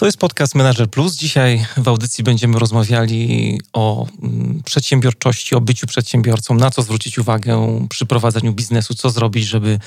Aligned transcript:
To 0.00 0.06
jest 0.06 0.18
podcast 0.18 0.54
Manager 0.54 0.90
Plus. 0.90 1.16
Dzisiaj 1.16 1.66
w 1.76 1.88
audycji 1.88 2.24
będziemy 2.24 2.58
rozmawiali 2.58 3.60
o 3.72 4.06
mm, 4.22 4.62
przedsiębiorczości, 4.64 5.54
o 5.54 5.60
byciu 5.60 5.86
przedsiębiorcą, 5.86 6.54
na 6.54 6.70
co 6.70 6.82
zwrócić 6.82 7.18
uwagę 7.18 7.86
przy 7.90 8.06
prowadzeniu 8.06 8.52
biznesu, 8.52 8.94
co 8.94 9.10
zrobić, 9.10 9.44
żeby 9.44 9.78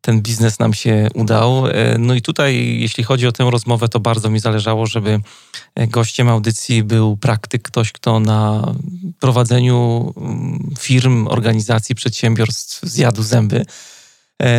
ten 0.00 0.22
biznes 0.22 0.58
nam 0.58 0.74
się 0.74 1.08
udał. 1.14 1.66
E, 1.66 1.98
no 1.98 2.14
i 2.14 2.22
tutaj, 2.22 2.78
jeśli 2.80 3.04
chodzi 3.04 3.26
o 3.26 3.32
tę 3.32 3.50
rozmowę, 3.50 3.88
to 3.88 4.00
bardzo 4.00 4.30
mi 4.30 4.40
zależało, 4.40 4.86
żeby 4.86 5.20
gościem 5.76 6.28
audycji 6.28 6.82
był 6.82 7.16
praktyk, 7.16 7.62
ktoś, 7.62 7.92
kto 7.92 8.20
na 8.20 8.72
prowadzeniu 9.20 10.12
mm, 10.16 10.74
firm, 10.78 11.28
organizacji, 11.28 11.94
przedsiębiorstw 11.94 12.80
zjadł 12.82 13.22
zęby 13.22 13.56
E, 13.58 13.64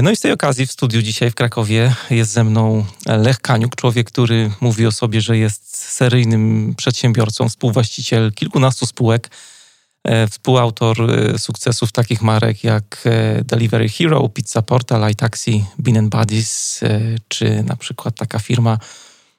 no 0.04 0.12
i 0.12 0.16
z 0.16 0.20
tej 0.20 0.32
okazji 0.32 0.68
w 0.68 0.72
studiu 0.72 1.02
dzisiaj 1.02 1.32
w 1.32 1.36
Krakowie 1.36 1.96
jest 2.10 2.32
ze 2.32 2.44
mną 2.44 2.86
Lech 3.06 3.40
Kaniuk, 3.40 3.76
człowiek, 3.76 4.08
który 4.08 4.52
mówi 4.62 4.86
o 4.86 4.92
sobie, 4.92 5.22
że 5.22 5.38
jest 5.38 5.78
seryjnym 5.78 6.74
przedsiębiorcą, 6.78 7.50
współwłaściciel 7.50 8.34
kilkunastu 8.34 8.86
spółek, 8.86 9.30
e, 10.04 10.28
współautor 10.28 11.12
e, 11.12 11.40
sukcesów 11.40 11.92
takich 11.92 12.22
marek 12.22 12.64
jak 12.64 13.04
Delivery 13.44 13.90
Hero, 13.90 14.30
Pizza 14.30 14.62
Portal, 14.62 15.12
iTaxi, 15.12 15.66
Bean 15.80 16.10
Buddies, 16.10 16.80
czy 17.28 17.64
na 17.64 17.76
przykład 17.76 18.16
taka 18.16 18.40
firma 18.40 18.78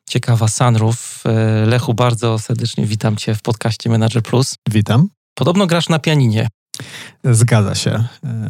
ciekawa 0.08 0.48
Sunroof. 0.48 1.24
Lechu, 1.66 1.94
bardzo 1.94 2.38
serdecznie 2.38 2.86
witam 2.86 3.16
Cię 3.16 3.34
w 3.34 3.42
podcaście 3.42 3.90
Manager 3.90 4.22
Plus. 4.22 4.54
Witam. 4.70 5.08
Podobno 5.34 5.66
grasz 5.66 5.88
na 5.88 5.98
pianinie. 5.98 6.48
Zgadza 7.24 7.74
się. 7.74 7.90
E, 7.90 8.06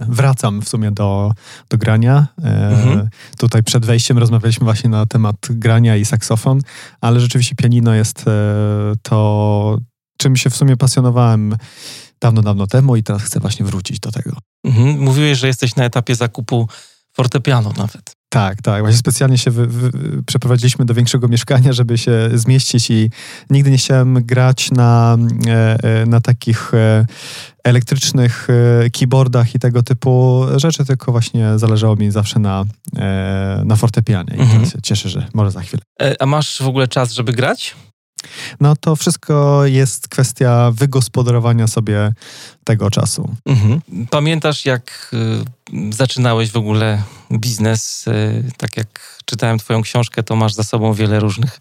wracam 0.09 0.63
w 0.63 0.69
sumie 0.69 0.91
do, 0.91 1.33
do 1.71 1.79
grania. 1.79 2.27
E, 2.45 2.69
mhm. 2.69 3.09
Tutaj 3.39 3.63
przed 3.63 3.87
wejściem 3.87 4.19
rozmawialiśmy 4.19 4.65
właśnie 4.65 4.91
na 4.91 5.07
temat 5.07 5.37
grania 5.51 5.97
i 5.97 6.05
saksofon, 6.05 6.61
ale 7.01 7.21
rzeczywiście 7.21 7.55
pianino 7.55 7.95
jest 7.95 8.29
e, 8.29 8.33
to, 9.03 9.79
czym 10.19 10.37
się 10.37 10.51
w 10.51 10.57
sumie 10.57 10.77
pasjonowałem 10.77 11.57
dawno, 12.21 12.43
dawno 12.43 12.67
temu 12.67 12.97
i 12.97 13.03
teraz 13.03 13.23
chcę 13.23 13.41
właśnie 13.41 13.67
wrócić 13.67 14.01
do 14.01 14.13
tego. 14.13 14.37
Mhm. 14.65 15.01
Mówiłeś, 15.01 15.39
że 15.39 15.47
jesteś 15.47 15.77
na 15.77 15.85
etapie 15.85 16.15
zakupu 16.15 16.69
fortepianu 17.13 17.73
nawet. 17.77 18.13
Tak, 18.35 18.63
tak. 18.63 18.83
Właśnie 18.83 18.99
specjalnie 18.99 19.39
się 19.39 19.51
wy, 19.51 19.67
wy, 19.67 19.91
przeprowadziliśmy 20.27 20.85
do 20.85 20.95
większego 20.95 21.29
mieszkania, 21.29 21.73
żeby 21.73 21.99
się 21.99 22.31
zmieścić 22.35 22.91
i 22.91 23.11
nigdy 23.51 23.71
nie 23.71 23.77
chciałem 23.77 24.15
grać 24.25 24.71
na, 24.71 25.17
na 26.07 26.21
takich 26.21 26.73
elektrycznych 27.65 28.49
e, 28.51 28.91
keyboardach 28.91 29.55
i 29.55 29.59
tego 29.59 29.83
typu 29.83 30.45
rzeczy, 30.57 30.85
tylko 30.85 31.13
właśnie 31.13 31.59
zależało 31.59 31.97
mi 31.97 32.11
zawsze 32.11 32.39
na, 32.39 32.65
e, 32.97 33.63
na 33.65 33.77
fortepianie. 33.77 34.35
I 34.37 34.41
mhm. 34.41 34.67
się 34.67 34.83
cieszę, 34.83 35.09
że 35.09 35.27
może 35.35 35.51
za 35.51 35.61
chwilę. 35.61 35.83
E, 36.03 36.23
a 36.23 36.27
masz 36.27 36.63
w 36.63 36.69
ogóle 36.69 36.89
czas, 36.89 37.13
żeby 37.13 37.33
grać? 37.33 37.75
No 38.61 38.77
to 38.77 38.97
wszystko 38.97 39.67
jest 39.67 40.09
kwestia 40.09 40.71
wygospodarowania 40.75 41.67
sobie 41.67 42.13
tego 42.65 42.91
czasu. 42.91 43.37
Mhm. 43.47 43.81
Pamiętasz, 44.11 44.65
jak 44.65 45.15
zaczynałeś 45.91 46.51
w 46.51 46.57
ogóle 46.57 47.03
biznes? 47.33 48.05
Tak 48.57 48.77
jak 48.77 49.19
czytałem 49.25 49.59
Twoją 49.59 49.83
książkę, 49.83 50.23
to 50.23 50.37
masz 50.37 50.55
za 50.55 50.65
sobą 50.65 50.95
wiele 50.95 51.21
różnych 51.21 51.61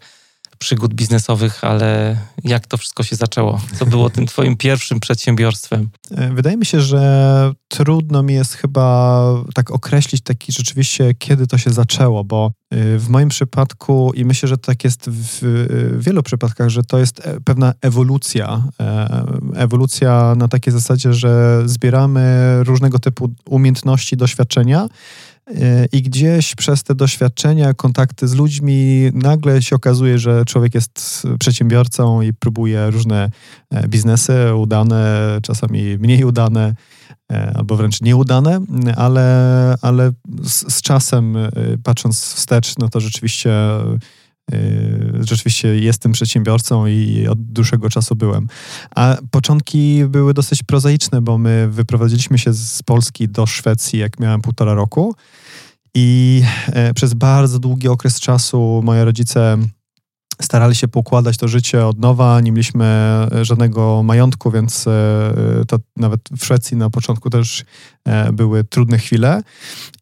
przygód 0.58 0.94
biznesowych, 0.94 1.64
ale 1.64 2.16
jak 2.44 2.66
to 2.66 2.76
wszystko 2.76 3.02
się 3.02 3.16
zaczęło? 3.16 3.60
Co 3.78 3.86
było 3.86 4.10
tym 4.10 4.26
twoim 4.26 4.56
pierwszym 4.56 5.00
przedsiębiorstwem? 5.00 5.88
E, 6.10 6.30
wydaje 6.30 6.56
mi 6.56 6.66
się, 6.66 6.80
że 6.80 7.52
trudno 7.68 8.22
mi 8.22 8.34
jest 8.34 8.54
chyba 8.54 9.20
tak 9.54 9.70
określić 9.70 10.22
taki 10.22 10.52
rzeczywiście, 10.52 11.14
kiedy 11.14 11.46
to 11.46 11.58
się 11.58 11.70
zaczęło, 11.70 12.24
bo 12.24 12.52
e, 12.70 12.98
w 12.98 13.08
moim 13.08 13.28
przypadku 13.28 14.12
i 14.14 14.24
myślę, 14.24 14.48
że 14.48 14.58
tak 14.58 14.84
jest 14.84 15.10
w 15.10 15.98
wielu 15.98 16.22
przypadkach, 16.22 16.68
że 16.68 16.82
to 16.82 16.98
jest 16.98 17.26
e, 17.26 17.40
pewna 17.40 17.72
ewolucja. 17.80 18.62
Ewolucja 19.54 20.34
na 20.36 20.48
takiej 20.48 20.72
zasadzie, 20.72 21.12
że 21.12 21.62
zbieramy 21.64 22.58
różnego 22.64 22.98
typu 22.98 23.34
umiejętności, 23.46 24.16
doświadczenia 24.16 24.88
i 25.92 26.02
gdzieś 26.02 26.54
przez 26.54 26.82
te 26.82 26.94
doświadczenia, 26.94 27.74
kontakty 27.74 28.28
z 28.28 28.34
ludźmi, 28.34 29.10
nagle 29.14 29.62
się 29.62 29.76
okazuje, 29.76 30.18
że 30.18 30.44
człowiek 30.44 30.74
jest 30.74 31.22
przedsiębiorcą 31.40 32.22
i 32.22 32.32
próbuje 32.32 32.90
różne 32.90 33.30
e, 33.70 33.88
biznesy, 33.88 34.54
udane, 34.54 35.38
czasami 35.42 35.98
mniej 35.98 36.24
udane, 36.24 36.74
e, 37.32 37.52
albo 37.56 37.76
wręcz 37.76 38.00
nieudane, 38.00 38.60
ale, 38.96 39.74
ale 39.82 40.12
z, 40.42 40.74
z 40.74 40.82
czasem, 40.82 41.36
e, 41.36 41.50
patrząc 41.82 42.34
wstecz, 42.34 42.78
no 42.78 42.88
to 42.88 43.00
rzeczywiście 43.00 43.52
rzeczywiście 45.20 45.78
jestem 45.78 46.12
przedsiębiorcą 46.12 46.86
i 46.86 47.26
od 47.28 47.42
dłuższego 47.42 47.90
czasu 47.90 48.16
byłem. 48.16 48.48
A 48.96 49.16
początki 49.30 50.04
były 50.08 50.34
dosyć 50.34 50.62
prozaiczne, 50.62 51.22
bo 51.22 51.38
my 51.38 51.68
wyprowadziliśmy 51.70 52.38
się 52.38 52.52
z 52.52 52.82
Polski 52.82 53.28
do 53.28 53.46
Szwecji, 53.46 53.98
jak 53.98 54.20
miałem 54.20 54.42
półtora 54.42 54.74
roku. 54.74 55.14
I 55.94 56.42
e, 56.66 56.94
przez 56.94 57.14
bardzo 57.14 57.58
długi 57.58 57.88
okres 57.88 58.20
czasu 58.20 58.80
moje 58.84 59.04
rodzice 59.04 59.58
starali 60.42 60.74
się 60.74 60.88
pokładać 60.88 61.36
to 61.36 61.48
życie 61.48 61.86
od 61.86 61.98
nowa, 61.98 62.40
nie 62.40 62.52
mieliśmy 62.52 62.84
e, 62.84 63.44
żadnego 63.44 64.02
majątku, 64.02 64.50
więc 64.50 64.86
e, 64.86 64.90
to 65.68 65.76
nawet 65.96 66.20
w 66.38 66.44
Szwecji 66.44 66.76
na 66.76 66.90
początku 66.90 67.30
też 67.30 67.64
były 68.32 68.64
trudne 68.64 68.98
chwile. 68.98 69.42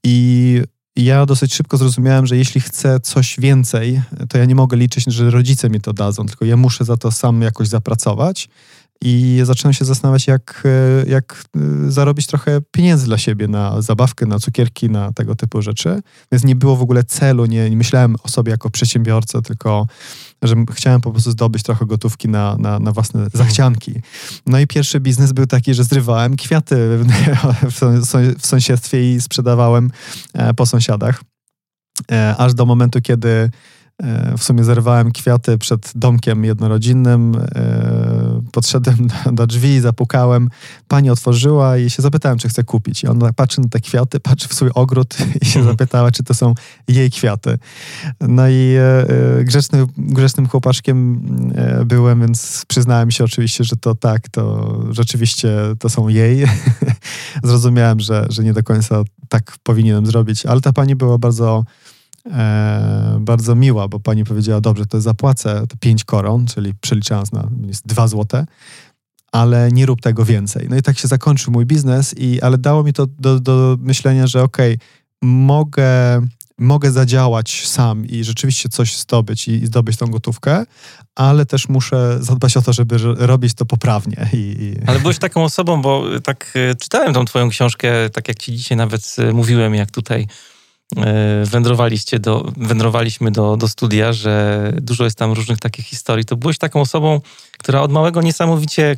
I 0.04 0.62
ja 0.96 1.26
dosyć 1.26 1.54
szybko 1.54 1.76
zrozumiałem, 1.76 2.26
że 2.26 2.36
jeśli 2.36 2.60
chcę 2.60 3.00
coś 3.00 3.40
więcej, 3.40 4.02
to 4.28 4.38
ja 4.38 4.44
nie 4.44 4.54
mogę 4.54 4.76
liczyć, 4.76 5.04
że 5.04 5.30
rodzice 5.30 5.70
mi 5.70 5.80
to 5.80 5.92
dadzą, 5.92 6.26
tylko 6.26 6.44
ja 6.44 6.56
muszę 6.56 6.84
za 6.84 6.96
to 6.96 7.10
sam 7.10 7.42
jakoś 7.42 7.68
zapracować. 7.68 8.48
I 9.04 9.40
zacząłem 9.44 9.72
się 9.72 9.84
zastanawiać, 9.84 10.26
jak, 10.26 10.62
e, 10.64 11.10
jak 11.10 11.44
e, 11.56 11.90
zarobić 11.90 12.26
trochę 12.26 12.60
pieniędzy 12.70 13.06
dla 13.06 13.18
siebie 13.18 13.48
na 13.48 13.82
zabawkę, 13.82 14.26
na 14.26 14.38
cukierki, 14.38 14.90
na 14.90 15.12
tego 15.12 15.34
typu 15.34 15.62
rzeczy. 15.62 16.02
Więc 16.32 16.44
nie 16.44 16.56
było 16.56 16.76
w 16.76 16.82
ogóle 16.82 17.04
celu, 17.04 17.46
nie, 17.46 17.70
nie 17.70 17.76
myślałem 17.76 18.16
o 18.22 18.28
sobie 18.28 18.50
jako 18.50 18.70
przedsiębiorca, 18.70 19.42
tylko 19.42 19.86
że 20.42 20.54
chciałem 20.72 21.00
po 21.00 21.10
prostu 21.10 21.30
zdobyć 21.30 21.62
trochę 21.62 21.86
gotówki 21.86 22.28
na, 22.28 22.56
na, 22.56 22.78
na 22.78 22.92
własne 22.92 23.20
mhm. 23.22 23.44
zachcianki. 23.44 23.94
No 24.46 24.58
i 24.58 24.66
pierwszy 24.66 25.00
biznes 25.00 25.32
był 25.32 25.46
taki, 25.46 25.74
że 25.74 25.84
zrywałem 25.84 26.36
kwiaty 26.36 26.76
w 28.38 28.46
sąsiedztwie 28.46 29.14
i 29.14 29.20
sprzedawałem 29.20 29.90
e, 30.34 30.54
po 30.54 30.66
sąsiadach. 30.66 31.22
Aż 32.38 32.54
do 32.54 32.66
momentu, 32.66 33.00
kiedy 33.00 33.50
w 34.38 34.44
sumie 34.44 34.64
zerwałem 34.64 35.12
kwiaty 35.12 35.58
przed 35.58 35.92
domkiem 35.94 36.44
jednorodzinnym. 36.44 37.32
E, 38.52 38.62
podszedłem 38.62 39.08
do 39.32 39.46
drzwi, 39.46 39.80
zapukałem. 39.80 40.48
Pani 40.88 41.10
otworzyła 41.10 41.78
i 41.78 41.90
się 41.90 42.02
zapytałem, 42.02 42.38
czy 42.38 42.48
chce 42.48 42.64
kupić. 42.64 43.04
I 43.04 43.06
ona 43.06 43.32
patrzy 43.32 43.60
na 43.60 43.68
te 43.68 43.80
kwiaty, 43.80 44.20
patrzy 44.20 44.48
w 44.48 44.54
swój 44.54 44.70
ogród 44.74 45.16
i 45.42 45.46
się 45.46 45.58
mhm. 45.58 45.76
zapytała, 45.76 46.10
czy 46.10 46.22
to 46.22 46.34
są 46.34 46.54
jej 46.88 47.10
kwiaty. 47.10 47.58
No 48.20 48.48
i 48.48 48.74
e, 48.78 49.44
grzeczny, 49.44 49.86
grzecznym 49.96 50.48
chłopaczkiem 50.48 51.22
byłem, 51.86 52.20
więc 52.20 52.64
przyznałem 52.68 53.10
się 53.10 53.24
oczywiście, 53.24 53.64
że 53.64 53.76
to 53.76 53.94
tak, 53.94 54.28
to 54.28 54.76
rzeczywiście 54.90 55.56
to 55.78 55.88
są 55.88 56.08
jej. 56.08 56.44
Zrozumiałem, 57.44 58.00
że, 58.00 58.26
że 58.30 58.44
nie 58.44 58.52
do 58.52 58.62
końca 58.62 59.02
tak 59.28 59.52
powinienem 59.62 60.06
zrobić, 60.06 60.46
ale 60.46 60.60
ta 60.60 60.72
pani 60.72 60.96
była 60.96 61.18
bardzo 61.18 61.64
e, 62.26 63.18
bardzo 63.20 63.54
miła, 63.54 63.88
bo 63.88 64.00
pani 64.00 64.24
powiedziała, 64.24 64.60
dobrze, 64.60 64.86
to 64.86 65.00
zapłacę 65.00 65.66
to 65.68 65.76
5 65.76 66.04
koron, 66.04 66.46
czyli 66.46 66.74
przeliczając 66.80 67.32
na 67.32 67.48
jest 67.66 67.86
2 67.86 68.08
złote, 68.08 68.46
ale 69.32 69.72
nie 69.72 69.86
rób 69.86 70.00
tego 70.00 70.24
więcej. 70.24 70.66
No 70.70 70.76
i 70.76 70.82
tak 70.82 70.98
się 70.98 71.08
zakończył 71.08 71.52
mój 71.52 71.66
biznes, 71.66 72.14
i, 72.18 72.40
ale 72.40 72.58
dało 72.58 72.84
mi 72.84 72.92
to 72.92 73.06
do, 73.06 73.40
do 73.40 73.76
myślenia, 73.80 74.26
że 74.26 74.42
okej, 74.42 74.74
okay, 74.74 74.86
mogę, 75.22 76.20
mogę 76.58 76.92
zadziałać 76.92 77.66
sam 77.66 78.06
i 78.06 78.24
rzeczywiście 78.24 78.68
coś 78.68 78.96
zdobyć 78.96 79.48
i, 79.48 79.52
i, 79.52 79.66
zdobyć 79.66 79.96
tą 79.96 80.06
gotówkę, 80.06 80.64
ale 81.14 81.46
też 81.46 81.68
muszę 81.68 82.18
zadbać 82.20 82.56
o 82.56 82.62
to, 82.62 82.72
żeby 82.72 82.96
robić 82.98 83.54
to 83.54 83.66
poprawnie. 83.66 84.28
I, 84.32 84.36
i... 84.36 84.74
Ale 84.86 85.00
byłeś 85.00 85.18
taką 85.18 85.44
osobą, 85.44 85.82
bo 85.82 86.04
tak 86.24 86.52
e, 86.54 86.74
czytałem 86.74 87.14
tą 87.14 87.24
twoją 87.24 87.48
książkę, 87.48 88.10
tak 88.10 88.28
jak 88.28 88.38
ci 88.38 88.52
dzisiaj 88.56 88.78
nawet 88.78 89.16
e, 89.18 89.32
mówiłem, 89.32 89.74
jak 89.74 89.90
tutaj 89.90 90.26
wędrowaliście 91.44 92.18
do, 92.18 92.52
wędrowaliśmy 92.56 93.30
do, 93.30 93.56
do 93.56 93.68
studia, 93.68 94.12
że 94.12 94.72
dużo 94.80 95.04
jest 95.04 95.18
tam 95.18 95.32
różnych 95.32 95.58
takich 95.58 95.86
historii, 95.86 96.24
to 96.24 96.36
byłeś 96.36 96.58
taką 96.58 96.80
osobą, 96.80 97.20
która 97.58 97.80
od 97.80 97.92
małego 97.92 98.22
niesamowicie 98.22 98.96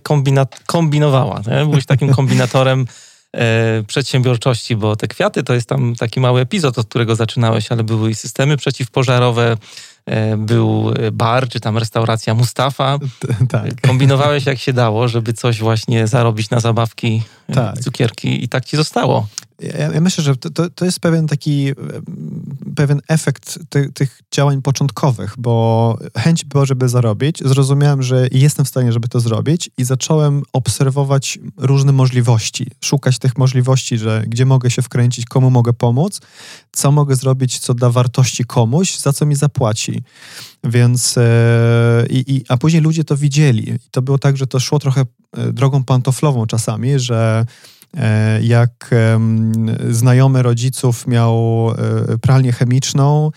kombinowała. 0.66 1.42
Nie? 1.46 1.64
Byłeś 1.64 1.86
takim 1.86 2.14
kombinatorem 2.18 2.86
e, 3.32 3.82
przedsiębiorczości, 3.86 4.76
bo 4.76 4.96
te 4.96 5.08
kwiaty 5.08 5.42
to 5.42 5.54
jest 5.54 5.68
tam 5.68 5.94
taki 5.94 6.20
mały 6.20 6.40
epizod, 6.40 6.78
od 6.78 6.86
którego 6.86 7.16
zaczynałeś, 7.16 7.72
ale 7.72 7.84
były 7.84 8.10
i 8.10 8.14
systemy 8.14 8.56
przeciwpożarowe, 8.56 9.56
e, 10.06 10.36
był 10.36 10.94
bar, 11.12 11.48
czy 11.48 11.60
tam 11.60 11.78
restauracja 11.78 12.34
Mustafa. 12.34 12.98
Tak. 13.48 13.80
Kombinowałeś 13.80 14.46
jak 14.46 14.58
się 14.58 14.72
dało, 14.72 15.08
żeby 15.08 15.32
coś 15.32 15.58
właśnie 15.58 16.06
zarobić 16.06 16.50
na 16.50 16.60
zabawki, 16.60 17.22
tak. 17.52 17.80
cukierki 17.80 18.44
i 18.44 18.48
tak 18.48 18.64
ci 18.64 18.76
zostało. 18.76 19.26
Ja, 19.60 19.92
ja 19.92 20.00
myślę, 20.00 20.24
że 20.24 20.36
to, 20.36 20.70
to 20.70 20.84
jest 20.84 21.00
pewien 21.00 21.26
taki 21.26 21.72
pewien 22.74 23.00
efekt 23.08 23.58
ty, 23.68 23.92
tych 23.92 24.20
działań 24.32 24.62
początkowych, 24.62 25.34
bo 25.38 25.98
chęć 26.16 26.44
była, 26.44 26.64
żeby 26.64 26.88
zarobić. 26.88 27.38
Zrozumiałem, 27.44 28.02
że 28.02 28.28
jestem 28.32 28.64
w 28.64 28.68
stanie, 28.68 28.92
żeby 28.92 29.08
to 29.08 29.20
zrobić 29.20 29.70
i 29.78 29.84
zacząłem 29.84 30.42
obserwować 30.52 31.38
różne 31.56 31.92
możliwości, 31.92 32.66
szukać 32.84 33.18
tych 33.18 33.38
możliwości, 33.38 33.98
że 33.98 34.24
gdzie 34.26 34.46
mogę 34.46 34.70
się 34.70 34.82
wkręcić, 34.82 35.26
komu 35.26 35.50
mogę 35.50 35.72
pomóc, 35.72 36.20
co 36.72 36.92
mogę 36.92 37.16
zrobić, 37.16 37.58
co 37.58 37.74
da 37.74 37.90
wartości 37.90 38.44
komuś, 38.44 38.96
za 38.96 39.12
co 39.12 39.26
mi 39.26 39.36
zapłaci. 39.36 40.02
Więc 40.64 41.18
e, 41.18 42.06
i, 42.10 42.44
a 42.48 42.56
później 42.56 42.82
ludzie 42.82 43.04
to 43.04 43.16
widzieli. 43.16 43.70
I 43.70 43.78
to 43.90 44.02
było 44.02 44.18
tak, 44.18 44.36
że 44.36 44.46
to 44.46 44.60
szło 44.60 44.78
trochę 44.78 45.04
e, 45.36 45.52
drogą 45.52 45.84
pantoflową 45.84 46.46
czasami, 46.46 46.98
że 46.98 47.46
E, 47.96 48.42
jak 48.42 48.90
znajomy 49.90 50.42
rodziców 50.42 51.06
miał 51.06 51.70
pralnię 52.20 52.52
chemiczną, 52.52 53.30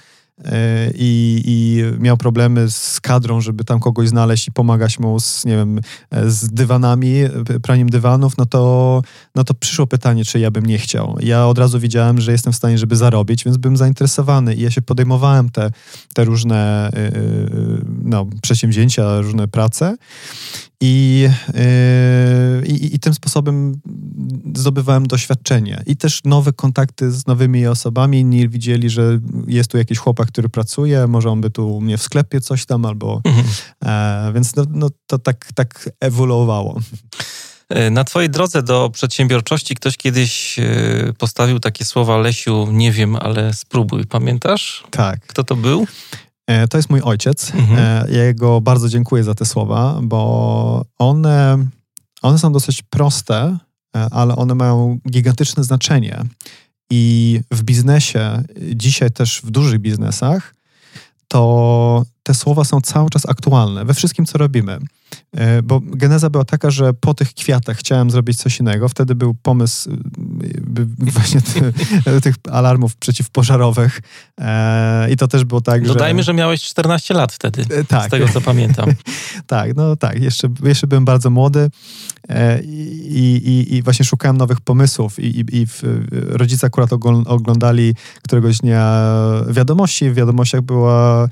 i, 0.96 1.42
i, 1.46 1.84
miał 2.02 2.18
problemy 2.18 2.72
z 2.72 3.00
kadrą, 3.00 3.42
żeby 3.42 3.64
tam 3.64 3.80
kogoś 3.80 4.10
znaleźć 4.10 4.48
i 4.48 4.52
pomagać 4.52 5.00
mu 5.00 5.20
z, 5.20 5.46
nie 5.46 5.56
wiem, 5.56 5.80
e, 6.12 6.30
z 6.30 6.50
dywanami, 6.50 7.14
praniem 7.64 7.90
dywanów, 7.90 8.38
no 8.38 8.46
to, 8.46 9.02
no 9.36 9.44
to 9.44 9.54
przyszło 9.54 9.88
pytanie, 9.88 10.26
czy 10.26 10.40
ja 10.40 10.52
bym 10.52 10.66
nie 10.66 10.78
chciał. 10.78 11.18
Ja 11.20 11.48
od 11.48 11.58
razu 11.58 11.80
widziałem, 11.80 12.22
że 12.22 12.32
jestem 12.32 12.54
w 12.54 12.56
stanie, 12.56 12.78
żeby 12.78 12.96
zarobić, 12.96 13.44
więc 13.44 13.58
byłem 13.58 13.78
zainteresowany 13.78 14.56
i 14.56 14.62
ja 14.62 14.72
się 14.72 14.82
podejmowałem 14.82 15.50
te, 15.50 15.72
te 16.14 16.24
różne 16.24 16.90
e, 16.94 17.12
no, 18.04 18.26
przedsięwzięcia, 18.42 19.22
różne 19.22 19.48
prace 19.48 19.98
i, 20.82 21.30
i, 22.66 22.96
i 22.96 23.00
tym 23.00 23.14
sposobem 23.14 23.82
zdobywałem 24.56 25.08
doświadczenie 25.08 25.84
i 25.86 25.98
też 25.98 26.22
nowe 26.24 26.54
kontakty 26.54 27.12
z 27.12 27.28
nowymi 27.28 27.68
osobami. 27.68 28.20
Inni 28.20 28.50
widzieli, 28.50 28.90
że 28.90 29.20
jest 29.48 29.72
tu 29.72 29.78
jakiś 29.78 29.98
chłopak, 29.98 30.28
który 30.28 30.50
pracuje, 30.50 31.08
może 31.08 31.30
on 31.30 31.42
by 31.42 31.50
tu 31.50 31.76
u 31.76 31.82
mnie 31.82 31.98
w 31.98 32.02
sklepie 32.02 32.42
coś 32.42 32.66
tam, 32.66 32.86
albo... 32.86 33.22
Mhm. 33.24 33.46
E, 33.86 34.34
więc 34.34 34.56
no, 34.56 34.66
no, 34.70 34.90
to 35.08 35.20
tak, 35.20 35.50
tak 35.56 35.90
ewoluowało. 36.00 36.80
E, 37.70 37.90
na 37.90 38.04
Twojej 38.04 38.30
drodze 38.30 38.64
do 38.64 38.90
przedsiębiorczości 38.90 39.76
ktoś 39.76 39.98
kiedyś 39.98 40.60
e, 40.60 41.14
postawił 41.18 41.60
takie 41.60 41.86
słowa, 41.86 42.18
Lesiu, 42.18 42.68
nie 42.72 42.92
wiem, 42.92 43.16
ale 43.16 43.54
spróbuj. 43.54 44.06
Pamiętasz? 44.06 44.84
Tak. 44.92 45.20
Kto 45.28 45.44
to 45.44 45.56
był? 45.56 45.88
E, 46.48 46.68
to 46.68 46.78
jest 46.78 46.90
mój 46.90 47.02
ojciec. 47.02 47.52
Mhm. 47.56 48.12
Ja 48.12 48.24
jego 48.24 48.62
bardzo 48.62 48.90
dziękuję 48.90 49.24
za 49.24 49.34
te 49.34 49.46
słowa, 49.46 50.00
bo 50.04 50.86
one, 50.98 51.68
one 52.22 52.38
są 52.40 52.52
dosyć 52.52 52.82
proste, 52.82 53.58
ale 54.12 54.36
one 54.36 54.56
mają 54.56 55.00
gigantyczne 55.10 55.64
znaczenie. 55.64 56.24
I 56.92 57.40
w 57.52 57.64
biznesie, 57.64 58.44
dzisiaj 58.76 59.12
też 59.12 59.42
w 59.44 59.52
dużych 59.52 59.80
biznesach, 59.80 60.56
to 61.28 62.04
te 62.24 62.34
słowa 62.34 62.64
są 62.64 62.82
cały 62.82 63.10
czas 63.10 63.30
aktualne 63.30 63.86
we 63.86 63.94
wszystkim, 63.94 64.26
co 64.26 64.38
robimy. 64.38 64.78
E, 65.32 65.62
bo 65.62 65.82
geneza 65.84 66.30
była 66.30 66.46
taka, 66.46 66.72
że 66.72 66.94
po 66.94 67.14
tych 67.14 67.34
kwiatach 67.34 67.78
chciałem 67.78 68.12
zrobić 68.12 68.38
coś 68.38 68.60
innego. 68.60 68.90
Wtedy 68.90 69.16
był 69.16 69.34
pomysł 69.34 69.92
e, 69.92 69.96
właśnie 71.12 71.42
tych 72.22 72.36
alarmów 72.52 72.96
przeciwpożarowych. 72.96 74.02
E, 74.42 75.12
I 75.12 75.18
to 75.18 75.28
też 75.28 75.44
było 75.44 75.62
tak, 75.62 75.88
Dodajmy, 75.88 76.22
że... 76.22 76.26
że 76.26 76.34
miałeś 76.34 76.64
14 76.64 77.14
lat 77.14 77.34
wtedy, 77.34 77.86
tak. 77.88 78.08
z 78.08 78.10
tego 78.10 78.28
co 78.28 78.42
pamiętam. 78.42 78.90
tak, 79.48 79.76
no 79.76 79.96
tak. 79.96 80.22
Jeszcze, 80.22 80.48
jeszcze 80.64 80.88
byłem 80.88 81.06
bardzo 81.06 81.30
młody 81.30 81.70
i, 82.64 83.42
i, 83.46 83.76
i 83.76 83.82
właśnie 83.84 84.06
szukałem 84.06 84.38
nowych 84.38 84.62
pomysłów. 84.62 85.20
I, 85.20 85.40
i, 85.40 85.46
i 85.58 85.68
rodzice 86.12 86.68
akurat 86.68 86.90
oglądali 87.26 87.96
któregoś 88.24 88.58
dnia 88.58 89.02
wiadomości. 89.50 90.10
W 90.10 90.14
wiadomościach 90.14 90.62
była 90.62 91.28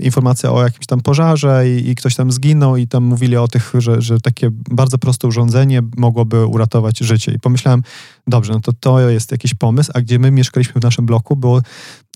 informacja 0.00 0.52
o 0.52 0.62
jakimś 0.62 0.86
tam 0.86 1.00
pożarze 1.00 1.70
i, 1.70 1.94
ktoś 1.94 2.14
tam 2.14 2.32
zginął 2.32 2.76
i 2.76 2.88
tam 2.88 3.04
mówili 3.04 3.36
o 3.36 3.48
tych, 3.48 3.72
że, 3.78 4.02
że 4.02 4.20
takie 4.20 4.48
bardzo 4.52 4.98
proste 4.98 5.28
urządzenie 5.28 5.82
mogłoby 5.96 6.46
uratować 6.46 6.98
życie. 6.98 7.32
I 7.32 7.38
pomyślałem, 7.38 7.82
dobrze, 8.26 8.52
no 8.52 8.60
to 8.60 8.72
to 8.72 9.10
jest 9.10 9.32
jakiś 9.32 9.54
pomysł, 9.54 9.90
a 9.94 10.00
gdzie 10.00 10.18
my 10.18 10.30
mieszkaliśmy 10.30 10.80
w 10.80 10.84
naszym 10.84 11.06
bloku, 11.06 11.36
było 11.36 11.60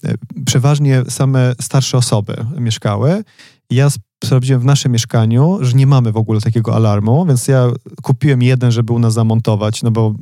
e, 0.05 0.15
przeważnie 0.47 1.03
same 1.09 1.55
starsze 1.61 1.99
osoby 1.99 2.37
mieszkały. 2.59 3.25
Ja 3.71 3.89
sprawdziłem 4.25 4.61
w 4.61 4.65
naszym 4.65 4.93
mieszkaniu, 4.93 5.59
że 5.61 5.73
nie 5.73 5.87
mamy 5.87 6.13
w 6.13 6.17
ogóle 6.17 6.41
takiego 6.41 6.75
alarmu, 6.75 7.27
więc 7.27 7.49
ja 7.49 7.71
kupiłem 8.03 8.43
jeden, 8.43 8.73
żeby 8.73 8.93
u 8.93 8.99
nas 8.99 9.15
zamontować, 9.15 9.83
no 9.83 9.91
bo 9.91 10.15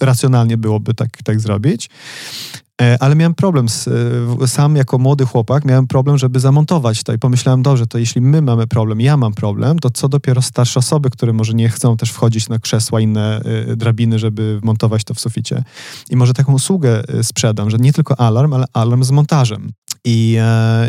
racjonalnie 0.00 0.56
byłoby 0.56 0.94
tak, 0.94 1.08
tak 1.24 1.40
zrobić. 1.40 1.90
E, 2.82 2.96
ale 3.00 3.14
miałem 3.14 3.34
problem, 3.34 3.68
z, 3.68 3.88
e, 4.42 4.48
sam 4.48 4.76
jako 4.76 4.98
młody 4.98 5.26
chłopak 5.26 5.64
miałem 5.64 5.86
problem, 5.86 6.18
żeby 6.18 6.40
zamontować 6.40 7.02
to 7.02 7.12
i 7.12 7.18
pomyślałem, 7.18 7.62
dobrze, 7.62 7.86
to 7.86 7.98
jeśli 7.98 8.20
my 8.20 8.42
mamy 8.42 8.66
problem, 8.66 9.00
ja 9.00 9.16
mam 9.16 9.34
problem, 9.34 9.78
to 9.78 9.90
co 9.90 10.08
dopiero 10.08 10.42
starsze 10.42 10.80
osoby, 10.80 11.10
które 11.10 11.32
może 11.32 11.54
nie 11.54 11.68
chcą 11.68 11.96
też 11.96 12.10
wchodzić 12.10 12.48
na 12.48 12.58
krzesła, 12.58 13.00
inne 13.00 13.40
e, 13.40 13.76
drabiny, 13.76 14.18
żeby 14.18 14.60
montować 14.62 15.04
to 15.04 15.14
w 15.14 15.20
suficie. 15.20 15.64
I 16.10 16.16
może 16.16 16.34
taką 16.34 16.52
usługę 16.52 17.02
sprzedam, 17.22 17.70
że 17.70 17.76
nie 17.76 17.92
tylko 17.92 18.20
alarm, 18.20 18.52
ale 18.52 18.64
alarm 18.72 19.04
z 19.04 19.10
montażem. 19.10 19.72
I, 20.04 20.38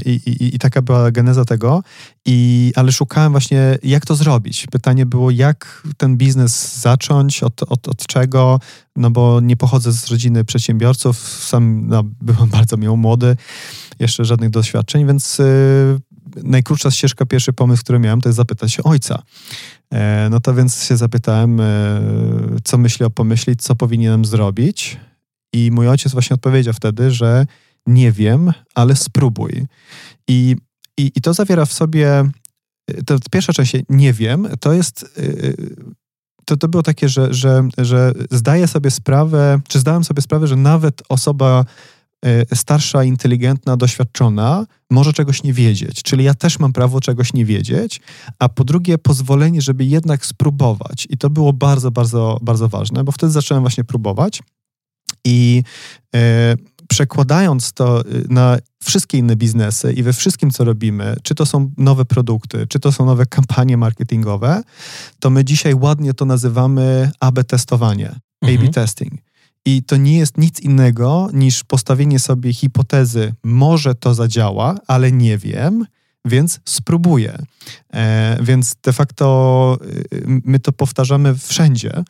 i, 0.06 0.12
i, 0.12 0.56
I, 0.56 0.60
taka 0.60 0.82
była 0.82 1.12
geneza 1.12 1.46
tego, 1.46 1.84
I, 2.26 2.72
ale 2.76 2.92
szukałem 2.92 3.32
właśnie, 3.32 3.78
jak 3.84 4.06
to 4.06 4.16
zrobić. 4.16 4.68
Pytanie 4.72 5.06
było, 5.06 5.32
jak 5.32 5.84
ten 5.98 6.18
biznes 6.18 6.82
zacząć, 6.82 7.44
od, 7.44 7.64
od, 7.64 7.88
od 7.88 8.08
czego, 8.08 8.60
no 8.96 9.12
bo 9.12 9.40
nie 9.40 9.58
pochodzę 9.58 9.92
z 9.92 10.08
rodziny 10.08 10.46
przedsiębiorców, 10.46 11.18
sam 11.44 11.88
no, 11.88 12.04
byłem 12.22 12.50
bardzo 12.58 12.78
miło 12.78 12.96
młody, 12.96 13.38
jeszcze 14.00 14.26
żadnych 14.26 14.50
doświadczeń, 14.50 15.08
więc 15.08 15.40
y, 15.40 16.00
najkrótsza 16.44 16.92
ścieżka, 16.92 17.26
pierwszy 17.26 17.54
pomysł, 17.54 17.84
który 17.84 18.00
miałem, 18.00 18.22
to 18.22 18.30
jest 18.30 18.38
zapytać 18.38 18.74
się 18.74 18.84
ojca. 18.84 19.24
E, 19.94 20.28
no 20.32 20.40
to 20.40 20.54
więc 20.54 20.84
się 20.84 20.98
zapytałem, 20.98 21.60
e, 21.60 21.66
co 22.64 22.78
myśli 22.78 23.06
o 23.06 23.10
pomyśli, 23.10 23.56
co 23.56 23.76
powinienem 23.76 24.26
zrobić. 24.26 24.98
I 25.54 25.72
mój 25.72 25.88
ojciec 25.88 26.14
właśnie 26.14 26.34
odpowiedział 26.34 26.74
wtedy, 26.74 27.12
że 27.12 27.46
nie 27.86 28.12
wiem, 28.12 28.52
ale 28.76 28.96
spróbuj. 28.96 29.66
I, 30.28 30.56
i, 30.98 31.12
i 31.16 31.22
to 31.22 31.34
zawiera 31.34 31.66
w 31.66 31.74
sobie, 31.74 32.30
to 33.06 33.18
pierwsza 33.32 33.54
część, 33.54 33.74
nie 33.90 34.14
wiem, 34.14 34.48
to 34.60 34.74
jest 34.74 35.06
y, 35.18 35.76
to, 36.46 36.58
to 36.58 36.68
było 36.68 36.84
takie, 36.84 37.10
że, 37.10 37.34
że, 37.34 37.70
że 37.78 38.14
zdaję 38.32 38.68
sobie 38.68 38.92
sprawę, 38.92 39.60
czy 39.68 39.80
zdałem 39.80 40.04
sobie 40.04 40.22
sprawę, 40.22 40.48
że 40.48 40.56
nawet 40.56 41.02
osoba 41.10 41.66
e, 42.26 42.56
starsza, 42.56 43.04
inteligentna, 43.04 43.78
doświadczona 43.78 44.66
może 44.90 45.14
czegoś 45.14 45.44
nie 45.44 45.54
wiedzieć. 45.54 46.04
Czyli 46.04 46.24
ja 46.24 46.34
też 46.34 46.60
mam 46.60 46.74
prawo 46.74 47.02
czegoś 47.02 47.34
nie 47.34 47.46
wiedzieć, 47.46 48.02
a 48.40 48.50
po 48.50 48.64
drugie 48.64 48.98
pozwolenie, 48.98 49.62
żeby 49.62 49.86
jednak 49.86 50.26
spróbować. 50.26 51.08
I 51.10 51.18
to 51.18 51.30
było 51.30 51.54
bardzo, 51.54 51.92
bardzo, 51.92 52.40
bardzo 52.42 52.70
ważne, 52.70 53.04
bo 53.04 53.12
wtedy 53.12 53.32
zacząłem 53.32 53.64
właśnie 53.64 53.84
próbować. 53.84 54.42
I 55.26 55.64
e, 56.16 56.56
przekładając 56.96 57.74
to 57.74 58.02
y, 58.02 58.26
na 58.30 58.58
wszystkie 58.84 59.18
inne 59.18 59.36
biznesy 59.36 59.94
i 59.94 60.04
we 60.04 60.14
wszystkim, 60.14 60.52
co 60.52 60.64
robimy, 60.64 61.16
czy 61.24 61.36
to 61.36 61.46
są 61.46 61.72
nowe 61.78 62.06
produkty, 62.06 62.68
czy 62.68 62.80
to 62.80 62.92
są 62.92 63.06
nowe 63.06 63.26
kampanie 63.26 63.78
marketingowe, 63.78 64.64
to 65.20 65.30
my 65.30 65.46
dzisiaj 65.46 65.74
ładnie 65.74 66.14
to 66.14 66.26
nazywamy 66.26 67.12
AB 67.20 67.44
testowanie, 67.44 68.16
mhm. 68.42 68.68
AB 68.68 68.74
testing. 68.74 69.14
I 69.66 69.84
to 69.84 69.98
nie 69.98 70.18
jest 70.18 70.38
nic 70.38 70.60
innego 70.60 71.30
niż 71.34 71.64
postawienie 71.64 72.20
sobie 72.20 72.54
hipotezy, 72.54 73.34
może 73.44 73.96
to 73.96 74.14
zadziała, 74.14 74.76
ale 74.88 75.12
nie 75.12 75.38
wiem, 75.38 75.86
więc 76.26 76.60
spróbuję. 76.66 77.38
E, 77.94 78.38
więc 78.42 78.76
de 78.84 78.94
facto 78.94 79.78
y, 80.14 80.24
my 80.26 80.60
to 80.60 80.72
powtarzamy 80.72 81.36
wszędzie. 81.36 82.04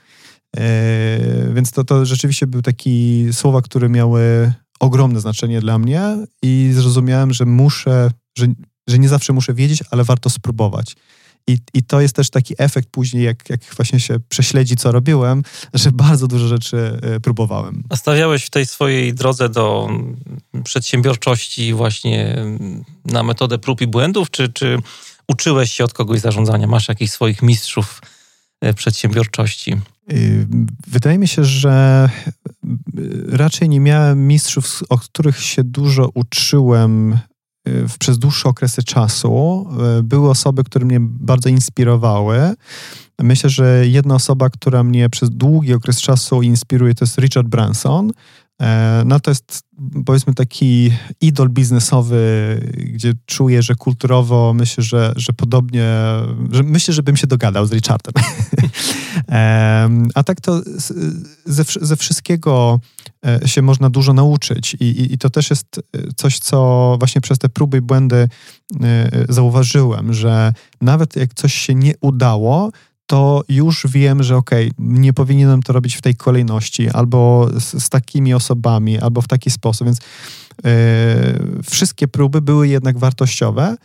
E, 0.58 1.54
więc 1.54 1.72
to, 1.72 1.84
to 1.84 2.06
rzeczywiście 2.06 2.48
były 2.48 2.64
takie 2.64 2.90
słowa, 3.34 3.62
które 3.62 3.90
miały 3.90 4.54
ogromne 4.80 5.22
znaczenie 5.22 5.62
dla 5.62 5.80
mnie 5.80 6.18
i 6.42 6.72
zrozumiałem, 6.74 7.34
że 7.34 7.46
muszę, 7.46 8.12
że, 8.38 8.48
że 8.88 9.00
nie 9.00 9.10
zawsze 9.10 9.34
muszę 9.34 9.54
wiedzieć, 9.54 9.84
ale 9.92 10.04
warto 10.04 10.30
spróbować. 10.30 10.96
I, 11.48 11.58
I 11.74 11.84
to 11.84 12.02
jest 12.02 12.16
też 12.16 12.30
taki 12.30 12.54
efekt 12.58 12.90
później, 12.92 13.24
jak, 13.24 13.50
jak 13.50 13.62
właśnie 13.76 14.00
się 14.00 14.20
prześledzi, 14.30 14.76
co 14.76 14.92
robiłem, 14.92 15.44
że 15.74 15.92
bardzo 16.06 16.28
dużo 16.28 16.48
rzeczy 16.48 17.00
e, 17.02 17.20
próbowałem. 17.20 17.84
A 17.90 17.96
stawiałeś 17.96 18.46
w 18.46 18.50
tej 18.50 18.66
swojej 18.66 19.14
drodze 19.14 19.50
do 19.50 19.90
przedsiębiorczości 20.64 21.74
właśnie 21.74 22.46
na 23.06 23.24
metodę 23.24 23.58
prób 23.58 23.82
i 23.82 23.88
błędów, 23.88 24.32
czy, 24.32 24.50
czy 24.50 24.78
uczyłeś 25.28 25.72
się 25.72 25.84
od 25.84 25.94
kogoś 25.94 26.20
zarządzania? 26.20 26.68
Masz 26.68 26.88
jakichś 26.88 27.12
swoich 27.12 27.42
mistrzów 27.42 28.02
e, 28.62 28.74
przedsiębiorczości? 28.74 29.76
Y, 30.12 30.48
wydaje 30.88 31.18
mi 31.18 31.28
się, 31.28 31.44
że 31.44 32.10
raczej 33.28 33.70
nie 33.70 33.80
miałem 33.80 34.28
mistrzów, 34.28 34.84
o 34.90 34.98
których 34.98 35.40
się 35.42 35.64
dużo 35.64 36.10
uczyłem 36.14 37.20
przez 38.00 38.20
dłuższe 38.20 38.50
okresy 38.50 38.84
czasu. 38.84 39.66
Były 40.04 40.30
osoby, 40.30 40.64
które 40.64 40.86
mnie 40.86 40.98
bardzo 41.02 41.50
inspirowały. 41.50 42.54
Myślę, 43.22 43.50
że 43.50 43.88
jedna 43.88 44.16
osoba, 44.16 44.50
która 44.50 44.84
mnie 44.84 45.10
przez 45.10 45.30
długi 45.30 45.74
okres 45.74 46.02
czasu 46.02 46.42
inspiruje, 46.42 46.96
to 46.96 47.06
jest 47.06 47.18
Richard 47.18 47.48
Branson. 47.48 48.12
E, 48.62 49.04
no 49.06 49.20
to 49.20 49.32
jest 49.32 49.62
powiedzmy 50.06 50.34
taki 50.34 50.92
idol 51.22 51.50
biznesowy, 51.50 52.20
gdzie 52.78 53.14
czuję, 53.26 53.62
że 53.62 53.76
kulturowo 53.76 54.54
myślę, 54.54 54.84
że, 54.84 55.14
że 55.16 55.34
podobnie, 55.34 55.90
że 56.52 56.64
myślę, 56.64 56.94
że 56.94 57.04
bym 57.04 57.18
się 57.18 57.28
dogadał 57.28 57.66
z 57.66 57.72
Richardem. 57.72 58.14
A 60.16 60.24
tak 60.26 60.42
to 60.42 60.62
ze, 61.46 61.64
ze 61.82 61.96
wszystkiego 61.96 62.80
e, 63.26 63.48
się 63.48 63.62
można 63.62 63.90
dużo 63.90 64.14
nauczyć 64.14 64.78
I, 64.80 64.84
i, 64.84 65.14
i 65.14 65.18
to 65.18 65.30
też 65.30 65.50
jest 65.50 65.82
coś, 66.16 66.40
co 66.40 66.96
właśnie 67.00 67.22
przez 67.22 67.40
te 67.40 67.50
próby 67.50 67.78
i 67.78 67.82
błędy 67.82 68.30
e, 68.82 69.10
zauważyłem, 69.30 70.14
że 70.14 70.54
nawet 70.82 71.16
jak 71.16 71.34
coś 71.34 71.54
się 71.54 71.76
nie 71.76 71.94
udało, 72.02 72.72
to 73.08 73.44
już 73.50 73.88
wiem, 73.90 74.24
że 74.24 74.38
okej, 74.38 74.66
okay, 74.66 74.76
nie 74.80 75.14
powinienem 75.14 75.64
to 75.64 75.74
robić 75.74 75.96
w 75.96 76.02
tej 76.02 76.16
kolejności, 76.16 76.90
albo 76.90 77.50
z, 77.60 77.84
z 77.84 77.90
takimi 77.90 78.34
osobami, 78.34 79.00
albo 79.00 79.22
w 79.22 79.28
taki 79.28 79.52
sposób. 79.52 79.88
Więc 79.88 79.98
yy, 80.64 80.72
wszystkie 81.64 82.08
próby 82.08 82.42
były 82.42 82.68
jednak 82.68 82.98
wartościowe 82.98 83.76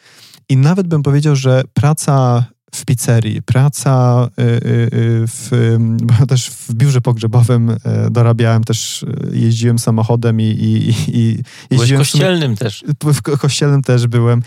i 0.49 0.57
nawet 0.57 0.87
bym 0.87 1.03
powiedział, 1.03 1.37
że 1.37 1.63
praca 1.75 2.45
w 2.75 2.85
pizzerii, 2.85 3.43
praca 3.43 4.29
y, 4.39 4.43
y, 4.43 4.91
w, 5.27 5.77
bo 6.03 6.27
też 6.27 6.51
w 6.51 6.75
biurze 6.75 7.01
pogrzebowym 7.01 7.77
dorabiałem, 8.11 8.65
też 8.65 9.05
jeździłem 9.33 9.79
samochodem 9.79 10.41
i, 10.41 10.45
i, 10.45 10.95
i 11.19 11.43
jeździłem... 11.71 12.05
w 12.05 12.11
kościelnym 12.11 12.57
też. 12.57 12.85
W 13.03 13.23
kościelnym 13.23 13.83
też 13.83 14.07
byłem. 14.07 14.43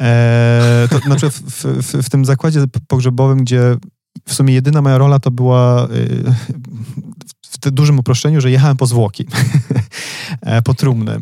E, 0.00 0.88
to 0.90 0.98
znaczy 0.98 1.30
w, 1.30 1.64
w, 1.64 2.02
w, 2.02 2.10
tym 2.10 2.24
zakładzie 2.24 2.64
pogrzebowym, 2.88 3.38
gdzie 3.38 3.76
w 4.26 4.34
sumie 4.34 4.54
jedyna 4.54 4.82
moja 4.82 4.98
rola 4.98 5.18
to 5.18 5.30
była 5.30 5.88
y, 5.90 6.24
w 7.64 7.70
dużym 7.70 7.98
uproszczeniu, 7.98 8.40
że 8.40 8.50
jechałem 8.50 8.76
po 8.76 8.86
zwłoki, 8.86 9.26
e, 10.42 10.62
po 10.62 10.74
trumny. 10.74 11.20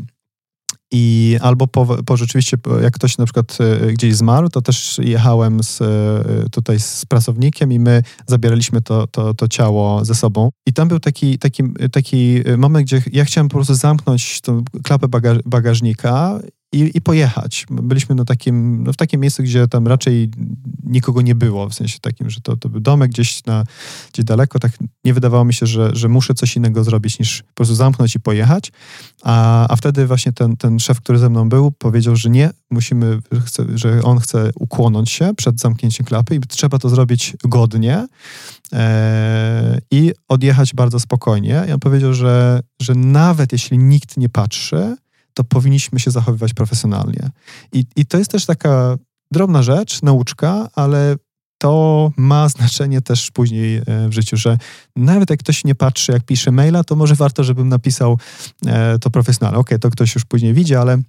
I 0.92 1.36
albo 1.40 1.66
po, 1.66 2.02
po, 2.06 2.16
rzeczywiście, 2.16 2.56
jak 2.82 2.94
ktoś 2.94 3.18
na 3.18 3.24
przykład 3.24 3.58
e, 3.60 3.92
gdzieś 3.92 4.16
zmarł, 4.16 4.48
to 4.48 4.62
też 4.62 5.00
jechałem 5.02 5.62
z, 5.62 5.80
e, 5.80 6.48
tutaj 6.50 6.80
z 6.80 7.06
pracownikiem 7.06 7.72
i 7.72 7.78
my 7.78 8.02
zabieraliśmy 8.26 8.82
to, 8.82 9.06
to, 9.06 9.34
to 9.34 9.48
ciało 9.48 10.04
ze 10.04 10.14
sobą. 10.14 10.50
I 10.66 10.72
tam 10.72 10.88
był 10.88 11.00
taki, 11.00 11.38
taki, 11.38 11.62
taki 11.92 12.40
moment, 12.58 12.86
gdzie 12.86 13.02
ja 13.12 13.24
chciałem 13.24 13.48
po 13.48 13.56
prostu 13.56 13.74
zamknąć 13.74 14.40
tą 14.40 14.64
klapę 14.82 15.08
bagaż, 15.08 15.38
bagażnika 15.44 16.40
i, 16.72 16.90
i 16.94 17.00
pojechać. 17.00 17.66
Byliśmy 17.70 18.14
na 18.14 18.24
takim, 18.24 18.84
no 18.84 18.92
w 18.92 18.96
takim 18.96 19.20
miejscu, 19.20 19.42
gdzie 19.42 19.68
tam 19.68 19.86
raczej 19.86 20.30
nikogo 20.84 21.22
nie 21.22 21.34
było, 21.34 21.68
w 21.68 21.74
sensie 21.74 21.98
takim, 22.00 22.30
że 22.30 22.40
to, 22.40 22.56
to 22.56 22.68
był 22.68 22.80
domek 22.80 23.10
gdzieś, 23.10 23.44
na, 23.44 23.64
gdzieś 24.12 24.24
daleko. 24.24 24.58
Tak 24.58 24.72
nie 25.04 25.14
wydawało 25.14 25.44
mi 25.44 25.54
się, 25.54 25.66
że, 25.66 25.90
że 25.92 26.08
muszę 26.08 26.34
coś 26.34 26.56
innego 26.56 26.84
zrobić, 26.84 27.18
niż 27.18 27.42
po 27.42 27.54
prostu 27.54 27.74
zamknąć 27.74 28.14
i 28.14 28.20
pojechać. 28.20 28.72
A, 29.22 29.66
a 29.68 29.76
wtedy 29.76 30.06
właśnie 30.06 30.32
ten, 30.32 30.56
ten 30.56 30.78
szef, 30.78 31.00
który 31.00 31.18
ze 31.18 31.30
mną 31.30 31.48
był, 31.48 31.70
powiedział, 31.70 32.16
że 32.16 32.30
nie, 32.30 32.50
musimy, 32.70 33.18
że, 33.74 34.02
on 34.02 34.18
chce 34.18 34.50
ukłonąć 34.54 35.10
się 35.10 35.34
przed 35.36 35.60
zamknięciem 35.60 36.06
klapy 36.06 36.34
i 36.34 36.40
trzeba 36.40 36.78
to 36.78 36.88
zrobić 36.88 37.36
godnie 37.44 38.06
e, 38.72 39.80
i 39.90 40.12
odjechać 40.28 40.74
bardzo 40.74 41.00
spokojnie. 41.00 41.64
I 41.68 41.72
on 41.72 41.80
powiedział, 41.80 42.14
że, 42.14 42.60
że 42.82 42.94
nawet 42.94 43.52
jeśli 43.52 43.78
nikt 43.78 44.16
nie 44.16 44.28
patrzy, 44.28 44.96
to 45.34 45.44
powinniśmy 45.44 46.00
się 46.00 46.10
zachowywać 46.10 46.54
profesjonalnie. 46.54 47.30
I, 47.72 47.84
I 47.96 48.06
to 48.06 48.18
jest 48.18 48.30
też 48.30 48.46
taka 48.46 48.96
drobna 49.32 49.62
rzecz, 49.62 50.02
nauczka, 50.02 50.68
ale 50.74 51.16
to 51.58 52.12
ma 52.16 52.48
znaczenie 52.58 53.00
też 53.00 53.30
później 53.30 53.76
e, 53.76 54.08
w 54.08 54.12
życiu, 54.12 54.36
że 54.36 54.58
nawet 54.96 55.30
jak 55.30 55.40
ktoś 55.40 55.64
nie 55.64 55.74
patrzy, 55.74 56.12
jak 56.12 56.24
pisze 56.24 56.50
maila, 56.50 56.84
to 56.84 56.96
może 56.96 57.14
warto, 57.14 57.44
żebym 57.44 57.68
napisał 57.68 58.18
e, 58.66 58.98
to 58.98 59.10
profesjonalnie. 59.10 59.58
Okej, 59.58 59.76
okay, 59.76 59.78
to 59.78 59.90
ktoś 59.90 60.14
już 60.14 60.24
później 60.24 60.54
widzi, 60.54 60.74
ale, 60.74 61.02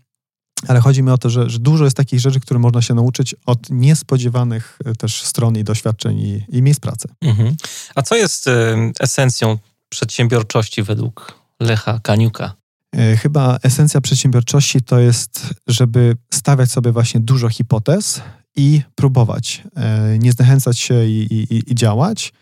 ale 0.68 0.80
chodzi 0.80 1.04
mi 1.04 1.10
o 1.10 1.18
to, 1.18 1.30
że, 1.30 1.50
że, 1.50 1.60
dużo 1.60 1.84
jest 1.84 1.98
takich 1.98 2.20
rzeczy, 2.20 2.40
które 2.40 2.60
można 2.60 2.82
się 2.82 2.94
nauczyć 2.94 3.36
od 3.46 3.70
niespodziewanych 3.70 4.80
e, 4.86 4.96
też 4.96 5.24
stron 5.24 5.58
i 5.58 5.64
doświadczeń 5.64 6.20
i, 6.20 6.46
i 6.50 6.62
miejsc 6.62 6.80
pracy. 6.80 7.08
Mhm. 7.22 7.56
A 7.96 8.02
co 8.02 8.16
jest 8.16 8.50
esencją 9.00 9.58
przedsiębiorczości 9.90 10.84
według 10.84 11.42
Lecha 11.60 12.00
Kaniuka? 12.04 12.61
E, 12.98 13.18
chyba 13.18 13.58
esencja 13.64 14.02
przedsiębiorczości 14.02 14.82
to 14.82 15.00
jest, 15.00 15.54
żeby 15.68 16.16
stawiać 16.34 16.72
sobie 16.72 16.92
właśnie 16.92 17.20
dużo 17.20 17.50
hipotez 17.50 18.22
i 18.56 18.82
próbować, 18.96 19.64
e, 19.76 20.18
nie 20.20 20.32
zniechęcać 20.32 20.80
się 20.80 21.06
i, 21.06 21.34
i, 21.34 21.72
i 21.72 21.76
działać. 21.76 22.34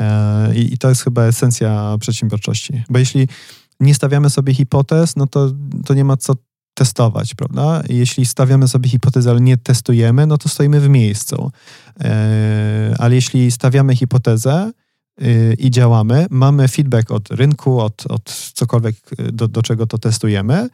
E, 0.00 0.54
I, 0.54 0.74
I 0.74 0.78
to 0.78 0.88
jest 0.88 1.04
chyba 1.04 1.22
esencja 1.22 1.96
przedsiębiorczości. 2.00 2.82
Bo 2.90 2.98
jeśli 2.98 3.28
nie 3.80 3.94
stawiamy 3.94 4.30
sobie 4.30 4.54
hipotez, 4.54 5.16
no 5.16 5.26
to, 5.26 5.52
to 5.86 5.94
nie 5.94 6.04
ma 6.04 6.16
co 6.16 6.34
testować, 6.74 7.34
prawda? 7.34 7.82
Jeśli 7.88 8.26
stawiamy 8.26 8.68
sobie 8.68 8.88
hipotezę, 8.88 9.30
ale 9.30 9.40
nie 9.40 9.56
testujemy, 9.56 10.26
no 10.26 10.38
to 10.38 10.48
stoimy 10.48 10.80
w 10.80 10.88
miejscu. 10.88 11.50
Ale 12.98 13.14
jeśli 13.14 13.50
stawiamy 13.50 13.96
hipotezę, 13.96 14.72
i 15.58 15.70
działamy, 15.70 16.26
mamy 16.30 16.68
feedback 16.68 17.10
od 17.10 17.30
rynku, 17.30 17.80
od, 17.80 18.04
od 18.08 18.52
cokolwiek, 18.54 18.96
y, 19.20 19.32
do, 19.32 19.48
do 19.48 19.62
czego 19.62 19.86
to 19.86 19.98
testujemy. 19.98 20.68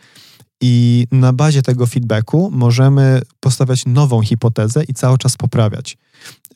I 0.60 1.06
na 1.12 1.32
bazie 1.32 1.62
tego 1.62 1.86
feedbacku 1.86 2.50
możemy 2.52 3.22
postawiać 3.40 3.86
nową 3.86 4.22
hipotezę 4.22 4.84
i 4.84 4.94
cały 4.94 5.18
czas 5.18 5.36
poprawiać. 5.36 5.98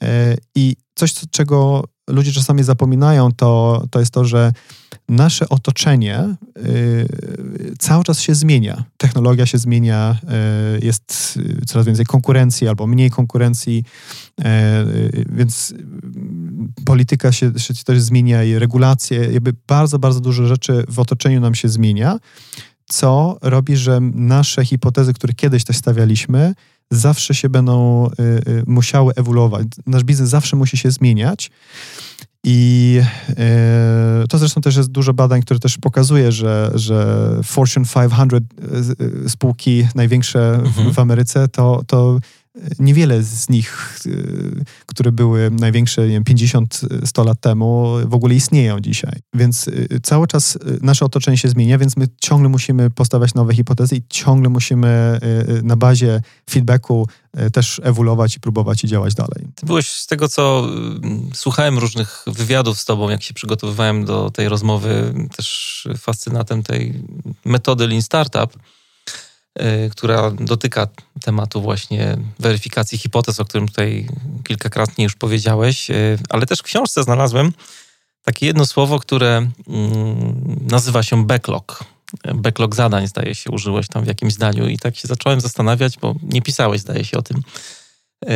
E, 0.02 0.36
I 0.54 0.76
coś, 0.94 1.14
czego 1.30 1.84
ludzie 2.12 2.32
czasami 2.32 2.62
zapominają, 2.62 3.32
to, 3.32 3.82
to 3.90 4.00
jest 4.00 4.12
to, 4.12 4.24
że 4.24 4.52
nasze 5.08 5.48
otoczenie 5.48 6.36
y, 6.58 7.06
cały 7.78 8.04
czas 8.04 8.20
się 8.20 8.34
zmienia. 8.34 8.84
Technologia 8.96 9.46
się 9.46 9.58
zmienia, 9.58 10.16
y, 10.76 10.86
jest 10.86 11.38
coraz 11.66 11.86
więcej 11.86 12.06
konkurencji 12.06 12.68
albo 12.68 12.86
mniej 12.86 13.10
konkurencji, 13.10 13.84
e, 14.44 14.84
więc 15.28 15.74
polityka 16.84 17.32
się, 17.32 17.52
się 17.56 17.74
też 17.74 18.00
zmienia 18.00 18.44
i 18.44 18.58
regulacje, 18.58 19.18
jakby 19.18 19.52
bardzo, 19.66 19.98
bardzo 19.98 20.20
dużo 20.20 20.46
rzeczy 20.46 20.84
w 20.88 20.98
otoczeniu 20.98 21.40
nam 21.40 21.54
się 21.54 21.68
zmienia, 21.68 22.18
co 22.86 23.38
robi, 23.42 23.76
że 23.76 24.00
nasze 24.14 24.64
hipotezy, 24.64 25.14
które 25.14 25.32
kiedyś 25.32 25.64
też 25.64 25.76
stawialiśmy, 25.76 26.54
zawsze 26.92 27.34
się 27.34 27.48
będą 27.48 28.06
y, 28.06 28.22
y, 28.22 28.64
musiały 28.66 29.12
ewoluować. 29.16 29.66
Nasz 29.86 30.04
biznes 30.04 30.28
zawsze 30.28 30.56
musi 30.56 30.76
się 30.76 30.90
zmieniać. 30.90 31.50
I 32.44 33.00
y, 34.24 34.28
to 34.28 34.38
zresztą 34.38 34.60
też 34.60 34.76
jest 34.76 34.90
dużo 34.90 35.14
badań, 35.14 35.42
które 35.42 35.60
też 35.60 35.78
pokazuje, 35.78 36.32
że, 36.32 36.70
że 36.74 37.28
Fortune 37.44 37.86
500 37.86 38.44
y, 39.00 39.28
spółki 39.30 39.88
największe 39.94 40.54
mhm. 40.54 40.92
w 40.92 40.98
Ameryce 40.98 41.48
to, 41.48 41.82
to 41.86 42.18
Niewiele 42.78 43.22
z 43.22 43.48
nich, 43.48 43.98
y, 44.06 44.64
które 44.86 45.12
były 45.12 45.50
największe 45.50 46.02
50-100 46.02 47.26
lat 47.26 47.40
temu, 47.40 47.96
w 48.06 48.14
ogóle 48.14 48.34
istnieją 48.34 48.80
dzisiaj. 48.80 49.20
Więc 49.34 49.68
y, 49.68 50.00
cały 50.02 50.26
czas 50.26 50.56
y, 50.56 50.58
nasze 50.82 51.04
otoczenie 51.04 51.38
się 51.38 51.48
zmienia, 51.48 51.78
więc 51.78 51.96
my 51.96 52.06
ciągle 52.20 52.48
musimy 52.48 52.90
postawiać 52.90 53.34
nowe 53.34 53.54
hipotezy 53.54 53.96
i 53.96 54.02
ciągle 54.08 54.48
musimy 54.48 55.20
na 55.62 55.76
bazie 55.76 56.22
feedbacku 56.50 57.08
też 57.52 57.80
ewoluować 57.84 58.36
i 58.36 58.40
próbować 58.40 58.84
i 58.84 58.88
działać 58.88 59.14
dalej. 59.14 59.48
Ty 59.54 59.66
byłeś 59.66 59.88
z 59.88 60.06
tego, 60.06 60.28
co 60.28 60.68
słuchałem 61.34 61.78
różnych 61.78 62.24
wywiadów 62.26 62.80
z 62.80 62.84
tobą, 62.84 63.10
jak 63.10 63.22
się 63.22 63.34
przygotowywałem 63.34 64.04
do 64.04 64.30
tej 64.30 64.48
rozmowy, 64.48 65.14
też 65.36 65.88
fascynatem 65.98 66.62
tej 66.62 67.02
metody 67.44 67.86
Lean 67.86 68.02
Startup 68.02 68.56
Y, 68.56 68.81
która 69.90 70.30
dotyka 70.30 70.88
tematu 71.22 71.62
właśnie 71.62 72.16
weryfikacji 72.38 72.98
hipotez, 72.98 73.40
o 73.40 73.44
którym 73.44 73.68
tutaj 73.68 74.08
kilkakrotnie 74.44 75.04
już 75.04 75.14
powiedziałeś, 75.14 75.90
y, 75.90 76.18
ale 76.28 76.46
też 76.46 76.58
w 76.58 76.62
książce 76.62 77.02
znalazłem 77.02 77.52
takie 78.22 78.46
jedno 78.46 78.66
słowo, 78.66 78.98
które 78.98 79.36
mm, 79.68 80.66
nazywa 80.70 81.02
się 81.02 81.26
backlog. 81.26 81.84
Backlog 82.34 82.74
zadań, 82.74 83.06
zdaje 83.06 83.34
się, 83.34 83.50
użyłeś 83.50 83.88
tam 83.88 84.04
w 84.04 84.06
jakimś 84.06 84.32
zdaniu 84.32 84.68
i 84.68 84.78
tak 84.78 84.96
się 84.96 85.08
zacząłem 85.08 85.40
zastanawiać, 85.40 85.98
bo 85.98 86.14
nie 86.22 86.42
pisałeś, 86.42 86.80
zdaje 86.80 87.04
się, 87.04 87.18
o 87.18 87.22
tym, 87.22 87.42
y, 88.24 88.28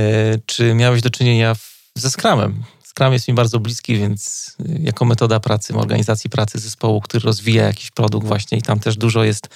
czy 0.47 0.75
miałeś 0.75 1.03
do 1.03 1.11
czynienia 1.11 1.57
ze 1.95 2.11
Scrumem. 2.11 2.63
Scrum 2.85 3.13
jest 3.13 3.29
mi 3.29 3.35
bardzo 3.35 3.61
bliski, 3.61 3.99
więc 3.99 4.57
jako 4.79 5.05
metoda 5.05 5.41
pracy, 5.41 5.75
organizacji 5.75 6.31
pracy 6.31 6.59
zespołu, 6.59 7.01
który 7.01 7.25
rozwija 7.25 7.65
jakiś 7.65 7.91
produkt 7.91 8.27
właśnie 8.27 8.59
i 8.59 8.63
tam 8.63 8.81
też 8.81 8.97
dużo 8.97 9.25
jest 9.25 9.49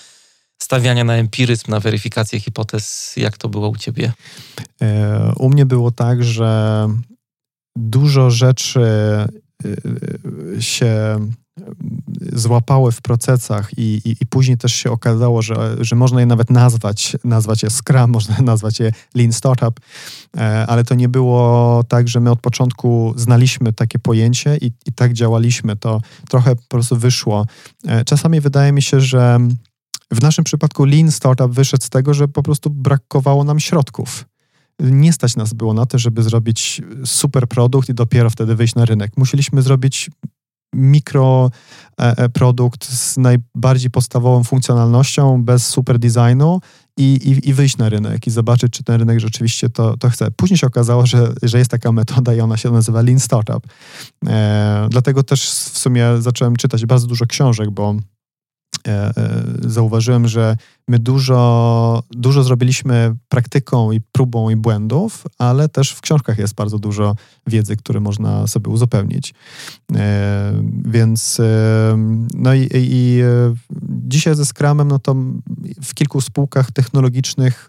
stawiania 0.62 1.04
na 1.04 1.14
empiryzm, 1.14 1.70
na 1.70 1.80
weryfikację 1.80 2.40
hipotez. 2.40 3.14
Jak 3.16 3.38
to 3.38 3.48
było 3.48 3.68
u 3.68 3.76
ciebie? 3.76 4.12
E, 4.82 5.32
u 5.36 5.50
mnie 5.50 5.66
było 5.66 5.90
tak, 5.90 6.24
że 6.24 6.88
dużo 7.76 8.30
rzeczy 8.30 8.80
się 10.60 11.20
złapały 12.32 12.92
w 12.92 13.00
procesach 13.00 13.78
i, 13.78 14.00
i, 14.04 14.16
i, 14.20 14.26
później 14.26 14.58
też 14.58 14.72
się 14.72 14.90
okazało, 14.90 15.42
że, 15.42 15.76
że 15.80 15.96
można 15.96 16.20
je 16.20 16.26
nawet 16.26 16.50
nazwać, 16.50 17.16
nazwać 17.24 17.62
je 17.62 17.70
Scrum, 17.70 18.10
można 18.16 18.38
nazwać 18.38 18.80
je 18.80 18.92
Lean 19.14 19.32
Startup, 19.32 19.80
e, 20.36 20.66
ale 20.66 20.84
to 20.84 20.94
nie 20.94 21.08
było 21.08 21.84
tak, 21.88 22.08
że 22.08 22.20
my 22.20 22.30
od 22.30 22.40
początku 22.40 23.14
znaliśmy 23.16 23.72
takie 23.72 23.98
pojęcie 23.98 24.56
i, 24.56 24.66
i 24.86 24.92
tak 24.92 25.12
działaliśmy. 25.12 25.76
To 25.76 26.00
trochę 26.28 26.56
po 26.56 26.62
prostu 26.68 26.96
wyszło. 26.96 27.46
E, 27.86 28.04
czasami 28.04 28.40
wydaje 28.40 28.72
mi 28.72 28.82
się, 28.82 29.00
że 29.00 29.38
w 30.12 30.22
naszym 30.22 30.44
przypadku 30.44 30.84
Lean 30.84 31.12
Startup 31.12 31.50
wyszedł 31.50 31.84
z 31.84 31.90
tego, 31.90 32.14
że 32.14 32.28
po 32.28 32.42
prostu 32.42 32.70
brakowało 32.70 33.44
nam 33.44 33.60
środków 33.60 34.24
nie 34.80 35.12
stać 35.12 35.36
nas 35.36 35.52
było 35.52 35.74
na 35.74 35.86
to, 35.86 35.98
żeby 35.98 36.22
zrobić 36.22 36.82
super 37.04 37.48
produkt 37.48 37.88
i 37.88 37.94
dopiero 37.94 38.30
wtedy 38.30 38.54
wyjść 38.54 38.74
na 38.74 38.84
rynek. 38.84 39.12
Musieliśmy 39.16 39.62
zrobić 39.62 40.10
mikroprodukt 40.74 42.84
e, 42.84 42.96
z 42.96 43.16
najbardziej 43.16 43.90
podstawową 43.90 44.44
funkcjonalnością, 44.44 45.44
bez 45.44 45.66
super 45.66 45.98
designu 45.98 46.60
i, 46.96 47.04
i, 47.04 47.48
i, 47.48 47.54
wyjść 47.54 47.76
na 47.76 47.88
rynek 47.88 48.26
i 48.26 48.30
zobaczyć, 48.30 48.72
czy 48.72 48.84
ten 48.84 49.00
rynek 49.00 49.20
rzeczywiście 49.20 49.68
to, 49.68 49.96
to 49.96 50.10
chce. 50.10 50.30
Później 50.30 50.58
się 50.58 50.66
okazało, 50.66 51.06
że, 51.06 51.32
że 51.42 51.58
jest 51.58 51.70
taka 51.70 51.92
metoda 51.92 52.34
i 52.34 52.40
ona 52.40 52.56
się 52.56 52.70
nazywa 52.70 53.02
Lean 53.02 53.20
Startup. 53.20 53.66
E, 54.26 54.86
dlatego 54.90 55.22
też 55.22 55.50
w 55.50 55.78
sumie 55.78 56.06
zacząłem 56.18 56.56
czytać 56.56 56.86
bardzo 56.86 57.06
dużo 57.06 57.26
książek, 57.26 57.70
bo 57.70 57.94
E, 57.94 57.96
e, 57.96 58.00
zauważyłem, 59.60 60.28
że 60.28 60.56
my 60.88 60.98
dużo, 60.98 62.02
dużo 62.10 62.42
zrobiliśmy 62.42 63.14
praktyką 63.28 63.92
i 63.92 64.00
próbą 64.00 64.50
i 64.50 64.56
błędów, 64.56 65.24
ale 65.38 65.68
też 65.68 65.90
w 65.90 66.00
książkach 66.00 66.38
jest 66.38 66.54
bardzo 66.54 66.78
dużo 66.78 67.16
wiedzy, 67.46 67.76
które 67.76 68.00
można 68.00 68.46
sobie 68.46 68.70
uzupełnić. 68.70 69.34
E, 69.94 70.52
więc 70.84 71.40
no 72.34 72.54
i, 72.54 72.68
i 72.72 73.20
dzisiaj 74.08 74.34
ze 74.34 74.44
Scrumem, 74.44 74.88
no 74.88 74.98
to 74.98 75.14
w 75.82 75.94
kilku 75.94 76.20
spółkach 76.20 76.70
technologicznych 76.72 77.66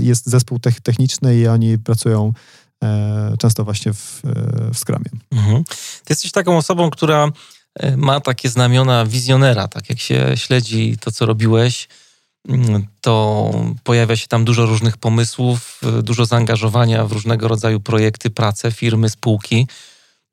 jest 0.00 0.26
zespół 0.26 0.58
techniczny 0.58 1.36
i 1.36 1.48
oni 1.48 1.78
pracują 1.78 2.32
często 3.38 3.64
właśnie 3.64 3.92
w, 3.92 4.22
w 4.72 4.78
Scrumie. 4.78 5.10
Mhm. 5.30 5.64
Ty 5.64 6.10
jesteś 6.10 6.32
taką 6.32 6.56
osobą, 6.56 6.90
która 6.90 7.28
E, 7.28 7.32
ma 7.96 8.20
takie 8.20 8.48
znamiona 8.48 9.06
wizjonera, 9.06 9.68
tak 9.68 9.88
jak 9.90 10.00
się 10.00 10.32
śledzi 10.36 10.96
to, 11.00 11.10
co 11.12 11.26
robiłeś, 11.26 11.88
mm, 12.48 12.86
to 13.00 13.50
pojawia 13.84 14.16
się 14.16 14.28
tam 14.28 14.44
dużo 14.44 14.66
różnych 14.66 14.96
pomysłów, 14.96 15.80
e, 15.98 16.02
dużo 16.02 16.26
zaangażowania 16.26 17.04
w 17.04 17.12
różnego 17.12 17.48
rodzaju 17.48 17.80
projekty, 17.80 18.30
prace, 18.30 18.72
firmy, 18.72 19.08
spółki. 19.08 19.66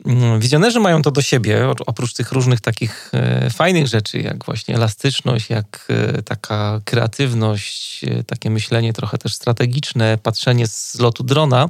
Mm, 0.06 0.40
wizjonerzy 0.40 0.80
mają 0.80 1.02
to 1.02 1.12
do 1.12 1.22
siebie, 1.22 1.70
oprócz 1.86 2.14
tych 2.14 2.32
różnych 2.32 2.62
takich 2.62 3.12
e, 3.14 3.50
fajnych 3.50 3.88
rzeczy, 3.88 4.20
jak 4.20 4.46
właśnie 4.46 4.76
elastyczność, 4.76 5.50
jak 5.50 5.88
taka 6.26 6.82
kreatywność, 6.86 8.02
takie 8.28 8.50
myślenie 8.50 8.94
trochę 8.94 9.18
też 9.18 9.34
strategiczne, 9.34 10.18
patrzenie 10.18 10.68
z 10.68 10.96
lotu 11.00 11.24
drona 11.24 11.70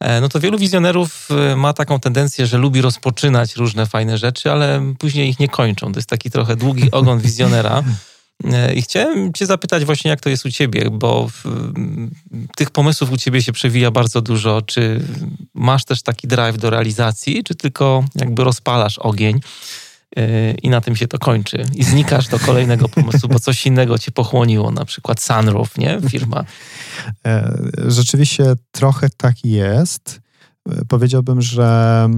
no 0.00 0.28
to 0.28 0.40
wielu 0.40 0.58
wizjonerów 0.58 1.28
e, 1.30 1.56
ma 1.56 1.72
taką 1.72 2.00
tendencję, 2.00 2.46
że 2.46 2.58
lubi 2.58 2.80
rozpoczynać 2.80 3.56
różne 3.56 3.86
fajne 3.86 4.18
rzeczy, 4.18 4.52
ale 4.52 4.94
później 4.98 5.28
ich 5.28 5.40
nie 5.40 5.48
kończą. 5.48 5.92
To 5.92 5.98
jest 5.98 6.08
taki 6.08 6.30
trochę 6.30 6.56
długi 6.56 6.90
ogon 7.00 7.20
wizjonera. 7.20 7.82
E, 8.44 8.74
I 8.74 8.82
chciałem 8.82 9.32
Cię 9.32 9.46
zapytać 9.46 9.84
właśnie, 9.84 10.10
jak 10.10 10.20
to 10.20 10.28
jest 10.28 10.46
u 10.46 10.50
Ciebie, 10.50 10.90
bo 10.92 11.30
tych 12.56 12.70
pomysłów 12.70 13.12
u 13.12 13.16
Ciebie 13.16 13.42
się 13.42 13.52
przewija 13.52 13.90
bardzo 13.90 14.22
dużo. 14.22 14.62
Czy 14.62 15.00
masz 15.54 15.84
też 15.84 16.02
taki 16.02 16.28
drive 16.28 16.58
do 16.58 16.70
realizacji, 16.70 17.44
czy 17.44 17.54
tylko 17.54 18.04
jakby 18.14 18.44
rozpalasz 18.44 18.98
ogień? 18.98 19.40
I 20.62 20.70
na 20.70 20.80
tym 20.80 20.96
się 20.96 21.08
to 21.08 21.18
kończy. 21.18 21.64
I 21.74 21.84
znikasz 21.84 22.28
do 22.28 22.38
kolejnego 22.38 22.88
pomysłu, 22.88 23.28
bo 23.28 23.38
coś 23.38 23.66
innego 23.66 23.98
cię 23.98 24.12
pochłoniło, 24.12 24.70
na 24.70 24.84
przykład 24.84 25.20
Sunroof, 25.20 25.78
nie? 25.78 26.00
Firma. 26.08 26.44
E, 27.26 27.58
rzeczywiście 27.86 28.44
trochę 28.70 29.08
tak 29.16 29.44
jest. 29.44 30.20
E, 30.68 30.84
powiedziałbym, 30.88 31.42
że 31.42 32.08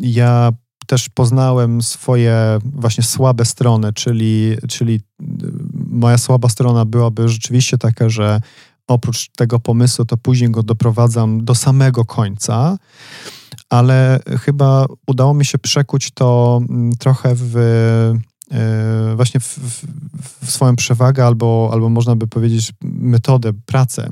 ja 0.00 0.52
też 0.86 1.08
poznałem 1.08 1.82
swoje 1.82 2.58
właśnie 2.64 3.04
słabe 3.04 3.44
strony, 3.44 3.92
czyli, 3.92 4.56
czyli 4.68 5.00
moja 5.90 6.18
słaba 6.18 6.48
strona 6.48 6.84
byłaby 6.84 7.28
rzeczywiście 7.28 7.78
taka, 7.78 8.08
że 8.08 8.40
oprócz 8.86 9.28
tego 9.36 9.60
pomysłu, 9.60 10.04
to 10.04 10.16
później 10.16 10.50
go 10.50 10.62
doprowadzam 10.62 11.44
do 11.44 11.54
samego 11.54 12.04
końca 12.04 12.78
ale 13.70 14.20
chyba 14.40 14.86
udało 15.06 15.34
mi 15.34 15.44
się 15.44 15.58
przekuć 15.58 16.10
to 16.10 16.60
mm, 16.68 16.92
trochę 16.92 17.34
w 17.34 17.56
e, 18.52 19.12
właśnie 19.16 19.40
w, 19.40 19.58
w, 19.58 19.84
w, 20.46 20.50
swoją 20.50 20.76
przewagę 20.76 21.26
albo, 21.26 21.70
albo 21.72 21.88
można 21.88 22.16
by 22.16 22.26
powiedzieć 22.26 22.72
metodę, 22.82 23.52
pracę. 23.66 24.08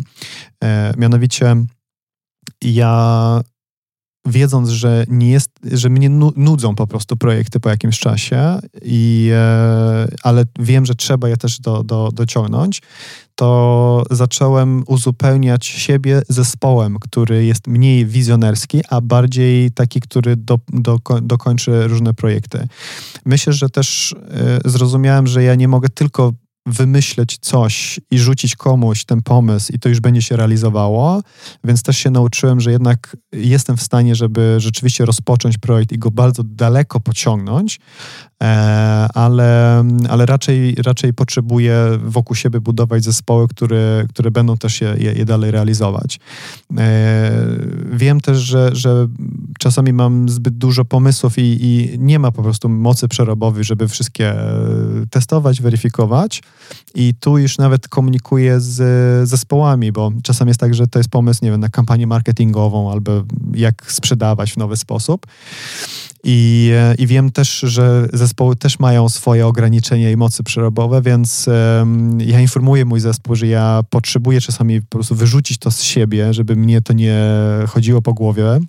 E, 0.64 0.94
mianowicie 0.96 1.56
ja 2.62 3.40
wiedząc, 4.26 4.68
że 4.68 5.04
nie 5.08 5.30
jest, 5.30 5.50
że 5.72 5.90
mnie 5.90 6.10
nudzą 6.36 6.74
po 6.74 6.86
prostu 6.86 7.16
projekty 7.16 7.60
po 7.60 7.68
jakimś 7.68 7.98
czasie, 7.98 8.58
i, 8.82 9.30
e, 9.32 10.08
ale 10.22 10.44
wiem, 10.58 10.86
że 10.86 10.94
trzeba 10.94 11.28
je 11.28 11.36
też 11.36 11.60
do, 11.60 11.82
do, 11.82 12.10
dociągnąć, 12.12 12.82
to 13.34 14.02
zacząłem 14.10 14.84
uzupełniać 14.86 15.66
siebie 15.66 16.22
zespołem, 16.28 16.96
który 17.00 17.44
jest 17.44 17.66
mniej 17.66 18.06
wizjonerski, 18.06 18.80
a 18.90 19.00
bardziej 19.00 19.70
taki, 19.70 20.00
który 20.00 20.36
do, 20.36 20.58
do, 20.68 20.98
dokończy 21.22 21.88
różne 21.88 22.14
projekty. 22.14 22.68
Myślę, 23.24 23.52
że 23.52 23.70
też 23.70 24.14
e, 24.64 24.70
zrozumiałem, 24.70 25.26
że 25.26 25.42
ja 25.42 25.54
nie 25.54 25.68
mogę 25.68 25.88
tylko 25.88 26.32
wymyśleć 26.66 27.38
coś 27.40 28.00
i 28.10 28.18
rzucić 28.18 28.56
komuś 28.56 29.04
ten 29.04 29.22
pomysł 29.22 29.72
i 29.72 29.78
to 29.78 29.88
już 29.88 30.00
będzie 30.00 30.22
się 30.22 30.36
realizowało, 30.36 31.22
więc 31.64 31.82
też 31.82 31.98
się 31.98 32.10
nauczyłem, 32.10 32.60
że 32.60 32.72
jednak 32.72 33.16
jestem 33.32 33.76
w 33.76 33.82
stanie, 33.82 34.14
żeby 34.14 34.56
rzeczywiście 34.58 35.04
rozpocząć 35.04 35.58
projekt 35.58 35.92
i 35.92 35.98
go 35.98 36.10
bardzo 36.10 36.42
daleko 36.44 37.00
pociągnąć, 37.00 37.80
ale, 39.14 39.84
ale 40.08 40.26
raczej, 40.26 40.74
raczej 40.74 41.14
potrzebuję 41.14 41.98
wokół 42.04 42.36
siebie 42.36 42.60
budować 42.60 43.04
zespoły, 43.04 43.48
które, 43.48 44.04
które 44.08 44.30
będą 44.30 44.56
też 44.56 44.80
je, 44.80 44.94
je, 44.98 45.12
je 45.12 45.24
dalej 45.24 45.50
realizować. 45.50 46.20
E, 46.78 47.30
wiem 47.92 48.20
też, 48.20 48.38
że, 48.38 48.70
że 48.72 49.08
czasami 49.58 49.92
mam 49.92 50.28
zbyt 50.28 50.58
dużo 50.58 50.84
pomysłów 50.84 51.38
i, 51.38 51.64
i 51.64 51.98
nie 51.98 52.18
ma 52.18 52.30
po 52.30 52.42
prostu 52.42 52.68
mocy 52.68 53.08
przerobowej, 53.08 53.64
żeby 53.64 53.88
wszystkie 53.88 54.34
testować, 55.10 55.62
weryfikować, 55.62 56.42
i 56.94 57.14
tu 57.20 57.38
już 57.38 57.58
nawet 57.58 57.88
komunikuję 57.88 58.60
z 58.60 59.28
zespołami, 59.28 59.92
bo 59.92 60.12
czasem 60.22 60.48
jest 60.48 60.60
tak, 60.60 60.74
że 60.74 60.86
to 60.86 60.98
jest 60.98 61.10
pomysł, 61.10 61.44
nie 61.44 61.50
wiem, 61.50 61.60
na 61.60 61.68
kampanię 61.68 62.06
marketingową 62.06 62.92
albo 62.92 63.24
jak 63.54 63.92
sprzedawać 63.92 64.52
w 64.52 64.56
nowy 64.56 64.76
sposób. 64.76 65.26
I, 66.24 66.70
I 66.98 67.06
wiem 67.06 67.32
też, 67.32 67.58
że 67.58 68.06
zespoły 68.12 68.33
też 68.58 68.78
mają 68.78 69.08
swoje 69.08 69.46
ograniczenia 69.46 70.10
i 70.10 70.16
mocy 70.16 70.42
przerobowe, 70.42 71.02
więc 71.02 71.48
um, 71.78 72.20
ja 72.20 72.40
informuję 72.40 72.84
mój 72.84 73.00
zespół, 73.00 73.36
że 73.36 73.46
ja 73.46 73.80
potrzebuję 73.90 74.40
czasami 74.40 74.82
po 74.82 74.88
prostu 74.88 75.14
wyrzucić 75.14 75.58
to 75.58 75.70
z 75.70 75.82
siebie, 75.82 76.34
żeby 76.34 76.56
mnie 76.56 76.80
to 76.80 76.92
nie 76.92 77.16
chodziło 77.68 78.02
po 78.02 78.14
głowie. 78.14 78.60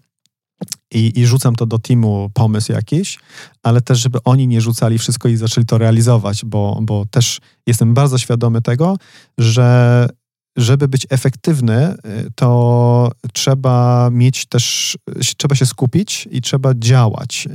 I, 0.91 1.19
i 1.19 1.25
rzucam 1.25 1.56
to 1.56 1.65
do 1.65 1.80
teamu 1.80 2.30
pomysł 2.34 2.71
jakiś, 2.71 3.19
ale 3.63 3.82
też, 3.82 3.99
żeby 3.99 4.19
oni 4.23 4.47
nie 4.47 4.62
rzucali 4.62 4.97
wszystko 4.97 5.30
i 5.30 5.36
zaczęli 5.36 5.65
to 5.65 5.78
realizować, 5.78 6.45
bo, 6.45 6.80
bo 6.82 7.06
też 7.06 7.39
jestem 7.67 7.93
bardzo 7.93 8.17
świadomy 8.17 8.62
tego, 8.62 8.97
że 9.38 10.08
żeby 10.56 10.88
być 10.88 11.08
efektywny, 11.10 11.94
y, 11.94 12.32
to 12.36 13.12
trzeba 13.34 14.10
mieć 14.12 14.46
też, 14.46 14.98
trzeba 15.38 15.56
się 15.56 15.65
skupić 15.65 16.28
i 16.32 16.41
trzeba 16.41 16.74
działać. 16.76 17.48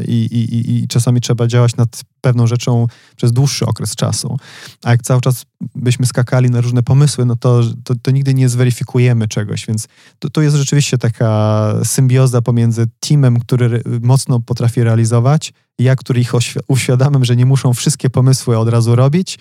Y, 0.00 0.04
I, 0.04 0.24
i, 0.24 0.82
I, 0.82 0.88
czasami 0.88 1.20
trzeba 1.20 1.46
działać 1.46 1.76
nad 1.76 2.00
pewną 2.20 2.46
rzeczą 2.46 2.86
przez 3.16 3.32
dłuższy 3.32 3.66
okres 3.66 3.94
czasu. 3.94 4.38
A 4.82 4.90
jak 4.90 5.02
cały 5.02 5.20
czas 5.20 5.44
byśmy 5.74 6.06
skakali 6.06 6.50
na 6.50 6.60
różne 6.60 6.82
pomysły, 6.82 7.24
no 7.24 7.36
to, 7.36 7.62
to, 7.84 7.94
to 8.02 8.10
nigdy 8.10 8.34
nie 8.34 8.48
zweryfikujemy 8.48 9.28
czegoś, 9.28 9.66
więc 9.66 9.88
to, 10.18 10.30
to 10.30 10.42
jest 10.42 10.56
rzeczywiście 10.56 10.98
taka 10.98 11.74
symbioza 11.84 12.42
pomiędzy 12.42 12.86
teamem, 13.00 13.40
który 13.40 13.82
mocno 14.02 14.40
potrafi 14.40 14.82
realizować, 14.82 15.52
ja, 15.78 15.96
który 15.96 16.20
ich 16.20 16.32
uświadamiam, 16.68 17.24
że 17.24 17.36
nie 17.36 17.46
muszą 17.46 17.74
wszystkie 17.74 18.10
pomysły 18.10 18.58
od 18.58 18.68
razu 18.68 18.96
robić, 18.96 19.38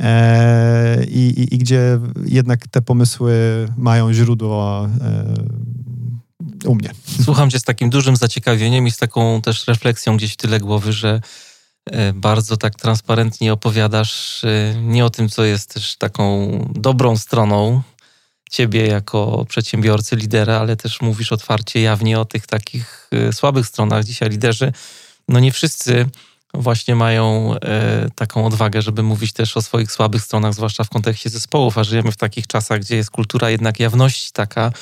e, 0.00 1.04
i, 1.04 1.54
i, 1.54 1.58
gdzie 1.58 1.98
jednak 2.24 2.68
te 2.68 2.82
pomysły 2.82 3.32
mają 3.76 4.12
źródło 4.12 4.88
e, 5.00 6.68
u 6.68 6.74
mnie. 6.74 6.90
Słucham 7.24 7.50
cię 7.50 7.60
z 7.60 7.64
takim 7.64 7.90
dużym 7.90 8.16
zaciekawieniem 8.16 8.86
i 8.86 8.90
z 8.90 8.96
taką 8.96 9.42
też 9.42 9.66
refleksją 9.66 10.16
gdzieś 10.16 10.32
w 10.32 10.36
tyle 10.36 10.60
głowy, 10.60 10.92
że 10.92 11.20
e, 11.86 12.12
bardzo 12.12 12.56
tak 12.56 12.74
transparentnie 12.74 13.52
opowiadasz 13.52 14.44
e, 14.44 14.74
nie 14.82 15.04
o 15.04 15.10
tym, 15.10 15.28
co 15.28 15.44
jest 15.44 15.74
też 15.74 15.96
taką 15.96 16.48
dobrą 16.74 17.16
stroną 17.16 17.82
ciebie 18.50 18.86
jako 18.86 19.44
przedsiębiorcy, 19.48 20.16
lidera, 20.16 20.58
ale 20.58 20.76
też 20.76 21.00
mówisz 21.00 21.32
otwarcie, 21.32 21.80
jawnie 21.80 22.20
o 22.20 22.24
tych 22.24 22.46
takich 22.46 23.10
y, 23.28 23.32
słabych 23.32 23.66
stronach. 23.66 24.04
Dzisiaj 24.04 24.28
liderzy, 24.30 24.72
no 25.28 25.40
nie 25.40 25.52
wszyscy 25.52 26.06
właśnie 26.54 26.94
mają 26.94 27.54
e, 27.54 28.08
taką 28.14 28.46
odwagę, 28.46 28.82
żeby 28.82 29.02
mówić 29.02 29.32
też 29.32 29.56
o 29.56 29.62
swoich 29.62 29.92
słabych 29.92 30.22
stronach, 30.22 30.54
zwłaszcza 30.54 30.84
w 30.84 30.88
kontekście 30.88 31.30
zespołów, 31.30 31.78
a 31.78 31.84
żyjemy 31.84 32.12
w 32.12 32.16
takich 32.16 32.46
czasach, 32.46 32.80
gdzie 32.80 32.96
jest 32.96 33.10
kultura 33.10 33.50
jednak 33.50 33.80
jawności 33.80 34.30
taka 34.32 34.72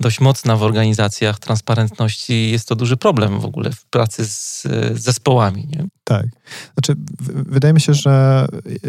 dość 0.00 0.20
mocna 0.20 0.56
w 0.56 0.62
organizacjach, 0.62 1.38
transparentności. 1.38 2.50
Jest 2.50 2.68
to 2.68 2.76
duży 2.76 2.96
problem 2.96 3.40
w 3.40 3.44
ogóle 3.44 3.72
w 3.72 3.84
pracy 3.84 4.26
z, 4.26 4.62
z 4.62 5.00
zespołami. 5.00 5.66
Nie? 5.66 5.86
Tak. 6.04 6.26
Znaczy, 6.74 6.94
wydaje 7.34 7.74
mi 7.74 7.80
się, 7.80 7.94
że 7.94 8.46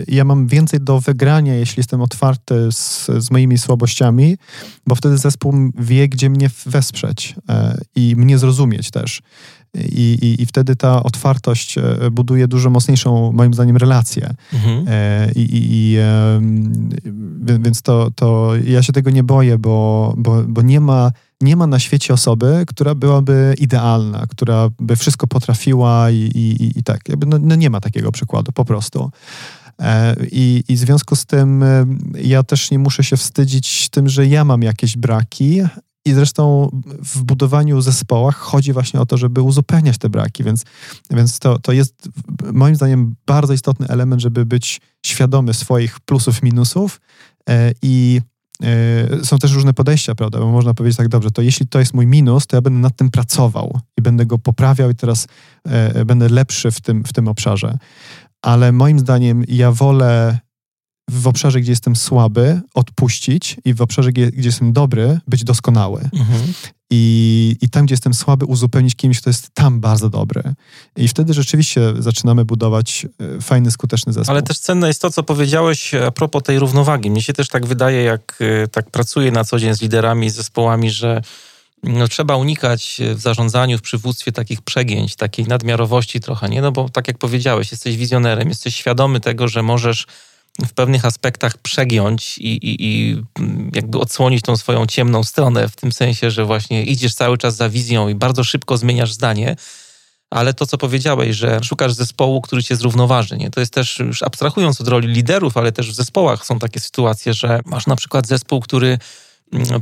ja 0.08 0.24
mam 0.24 0.48
więcej 0.48 0.80
do 0.80 1.00
wygrania, 1.00 1.56
jeśli 1.56 1.80
jestem 1.80 2.02
otwarty 2.02 2.72
z, 2.72 3.06
z 3.18 3.32
moimi 3.32 3.58
słabościami, 3.58 4.38
bo 4.88 4.96
wtedy 4.96 5.18
zespół 5.18 5.72
wie, 5.80 6.08
gdzie 6.08 6.30
mnie 6.30 6.50
wesprzeć 6.66 7.36
e, 7.50 7.78
i 7.96 8.16
mnie 8.16 8.38
zrozumieć 8.38 8.92
też. 8.92 9.22
I, 9.78 10.18
i, 10.22 10.42
I 10.42 10.46
wtedy 10.46 10.76
ta 10.76 11.04
otwartość 11.04 11.78
e, 11.78 12.12
buduje 12.12 12.48
dużo 12.48 12.70
mocniejszą, 12.70 13.32
moim 13.32 13.54
zdaniem, 13.54 13.78
relację. 13.78 14.34
Mhm. 14.54 14.86
E, 14.88 15.32
I, 15.36 15.48
i, 15.52 15.98
więc 17.60 17.82
to, 17.82 18.12
to 18.16 18.52
ja 18.66 18.84
się 18.84 18.94
tego 18.94 19.10
nie 19.10 19.24
boję, 19.24 19.58
bo, 19.58 20.14
bo, 20.18 20.44
bo 20.48 20.62
nie, 20.62 20.80
ma, 20.80 21.12
nie 21.42 21.56
ma 21.56 21.68
na 21.68 21.80
świecie 21.80 22.14
osoby, 22.14 22.64
która 22.68 22.96
byłaby 22.96 23.56
idealna, 23.60 24.26
która 24.30 24.70
by 24.80 24.96
wszystko 24.96 25.28
potrafiła 25.28 26.12
i, 26.12 26.16
i, 26.16 26.80
i 26.80 26.84
tak. 26.84 27.00
No, 27.28 27.38
no 27.42 27.56
nie 27.56 27.70
ma 27.70 27.80
takiego 27.80 28.12
przykładu, 28.12 28.52
po 28.52 28.66
prostu. 28.66 29.12
E, 29.80 30.16
I, 30.32 30.64
I 30.68 30.76
w 30.76 30.80
związku 30.80 31.16
z 31.16 31.26
tym 31.26 31.64
ja 32.16 32.44
też 32.44 32.72
nie 32.72 32.80
muszę 32.80 33.04
się 33.04 33.18
wstydzić 33.18 33.90
tym, 33.90 34.10
że 34.10 34.28
ja 34.28 34.46
mam 34.46 34.62
jakieś 34.62 34.98
braki 34.98 35.62
i 36.06 36.14
zresztą 36.14 36.70
w 36.98 37.24
budowaniu 37.24 37.82
zespołach 37.82 38.36
chodzi 38.36 38.74
właśnie 38.74 39.00
o 39.00 39.06
to, 39.06 39.18
żeby 39.18 39.42
uzupełniać 39.42 39.98
te 39.98 40.10
braki, 40.10 40.44
więc, 40.44 40.64
więc 41.12 41.40
to, 41.40 41.60
to 41.60 41.72
jest 41.72 42.10
moim 42.54 42.76
zdaniem 42.76 43.16
bardzo 43.26 43.54
istotny 43.54 43.88
element, 43.88 44.22
żeby 44.22 44.46
być 44.46 44.82
świadomy 45.06 45.54
swoich 45.54 46.00
plusów, 46.00 46.44
minusów 46.44 47.02
e, 47.50 47.72
i 47.82 48.22
e, 48.64 49.26
są 49.26 49.38
też 49.38 49.54
różne 49.54 49.74
podejścia, 49.74 50.16
prawda? 50.16 50.40
Bo 50.40 50.52
można 50.52 50.74
powiedzieć 50.74 50.98
tak, 50.98 51.08
dobrze, 51.08 51.32
to 51.32 51.42
jeśli 51.42 51.68
to 51.68 51.80
jest 51.80 51.94
mój 51.94 52.08
minus, 52.08 52.48
to 52.48 52.58
ja 52.58 52.62
będę 52.62 52.80
nad 52.80 52.96
tym 52.96 53.12
pracował 53.12 53.80
i 53.98 54.02
będę 54.02 54.26
go 54.26 54.40
poprawiał 54.40 54.90
i 54.90 54.96
teraz 54.96 55.28
e, 55.66 56.06
będę 56.06 56.30
lepszy 56.30 56.72
w 56.72 56.82
tym, 56.82 57.04
w 57.04 57.14
tym 57.14 57.28
obszarze. 57.28 57.78
Ale 58.42 58.72
moim 58.72 59.00
zdaniem 59.00 59.44
ja 59.48 59.72
wolę 59.72 60.40
w 61.10 61.28
obszarze, 61.28 61.62
gdzie 61.62 61.72
jestem 61.72 61.96
słaby, 61.96 62.62
odpuścić 62.74 63.58
i 63.66 63.74
w 63.74 63.82
obszarze, 63.82 64.12
gdzie, 64.12 64.32
gdzie 64.32 64.50
jestem 64.50 64.74
dobry, 64.74 65.20
być 65.28 65.44
doskonały. 65.44 66.10
Mhm. 66.14 66.54
I, 66.90 67.56
I 67.62 67.70
tam, 67.70 67.86
gdzie 67.86 67.94
jestem 67.94 68.14
słaby, 68.14 68.46
uzupełnić 68.46 68.96
kimś, 68.96 69.22
kto 69.22 69.30
jest 69.30 69.50
tam 69.54 69.80
bardzo 69.80 70.10
dobry. 70.10 70.44
I 70.98 71.08
wtedy 71.08 71.34
rzeczywiście 71.34 71.82
zaczynamy 72.00 72.46
budować 72.46 73.06
e, 73.38 73.42
fajny, 73.42 73.72
skuteczny 73.72 74.14
zespół. 74.14 74.32
Ale 74.32 74.42
też 74.42 74.60
cenne 74.60 74.88
jest 74.88 75.02
to, 75.02 75.12
co 75.12 75.24
powiedziałeś 75.24 75.94
a 75.94 76.12
propos 76.12 76.44
tej 76.44 76.60
równowagi. 76.60 77.12
Mnie 77.12 77.22
się 77.22 77.34
też 77.34 77.48
tak 77.48 77.66
wydaje, 77.66 78.04
jak 78.04 78.40
e, 78.64 78.68
tak 78.68 78.92
pracuję 78.92 79.32
na 79.32 79.44
co 79.44 79.60
dzień 79.60 79.76
z 79.76 79.82
liderami, 79.82 80.30
z 80.30 80.36
zespołami, 80.36 80.92
że 80.92 81.22
no, 81.84 82.08
trzeba 82.08 82.36
unikać 82.36 83.02
w 83.16 83.20
zarządzaniu, 83.20 83.78
w 83.78 83.82
przywództwie 83.82 84.32
takich 84.32 84.62
przegięć, 84.62 85.16
takiej 85.16 85.46
nadmiarowości 85.46 86.20
trochę, 86.20 86.50
nie? 86.50 86.62
No 86.62 86.72
bo 86.72 86.90
tak 86.90 87.08
jak 87.08 87.18
powiedziałeś, 87.18 87.72
jesteś 87.72 87.98
wizjonerem, 87.98 88.50
jesteś 88.50 88.76
świadomy 88.76 89.20
tego, 89.20 89.48
że 89.48 89.64
możesz 89.64 90.08
w 90.62 90.74
pewnych 90.74 91.06
aspektach 91.06 91.58
przegiąć 91.58 92.38
i, 92.38 92.48
i, 92.48 92.76
i, 92.80 93.18
jakby 93.76 94.00
odsłonić 94.00 94.42
tą 94.42 94.58
swoją 94.58 94.86
ciemną 94.86 95.24
stronę, 95.24 95.70
w 95.70 95.76
tym 95.76 95.92
sensie, 95.92 96.32
że 96.32 96.46
właśnie 96.46 96.84
idziesz 96.84 97.16
cały 97.16 97.38
czas 97.38 97.56
za 97.56 97.70
wizją 97.70 98.08
i 98.08 98.16
bardzo 98.16 98.44
szybko 98.44 98.78
zmieniasz 98.78 99.14
zdanie, 99.14 99.56
ale 100.30 100.54
to, 100.54 100.66
co 100.66 100.78
powiedziałeś, 100.78 101.36
że 101.36 101.60
szukasz 101.64 101.94
zespołu, 101.94 102.42
który 102.42 102.64
cię 102.64 102.76
zrównoważy, 102.76 103.38
nie? 103.38 103.50
to 103.50 103.60
jest 103.60 103.74
też, 103.74 104.00
już 104.00 104.24
abstrahując 104.24 104.82
od 104.82 104.88
roli 104.88 105.08
liderów, 105.08 105.58
ale 105.58 105.72
też 105.72 105.92
w 105.92 105.96
zespołach 105.96 106.46
są 106.46 106.60
takie 106.60 106.80
sytuacje, 106.80 107.34
że 107.34 107.60
masz 107.66 107.88
na 107.88 107.96
przykład 107.96 108.28
zespół, 108.28 108.62
który 108.62 108.98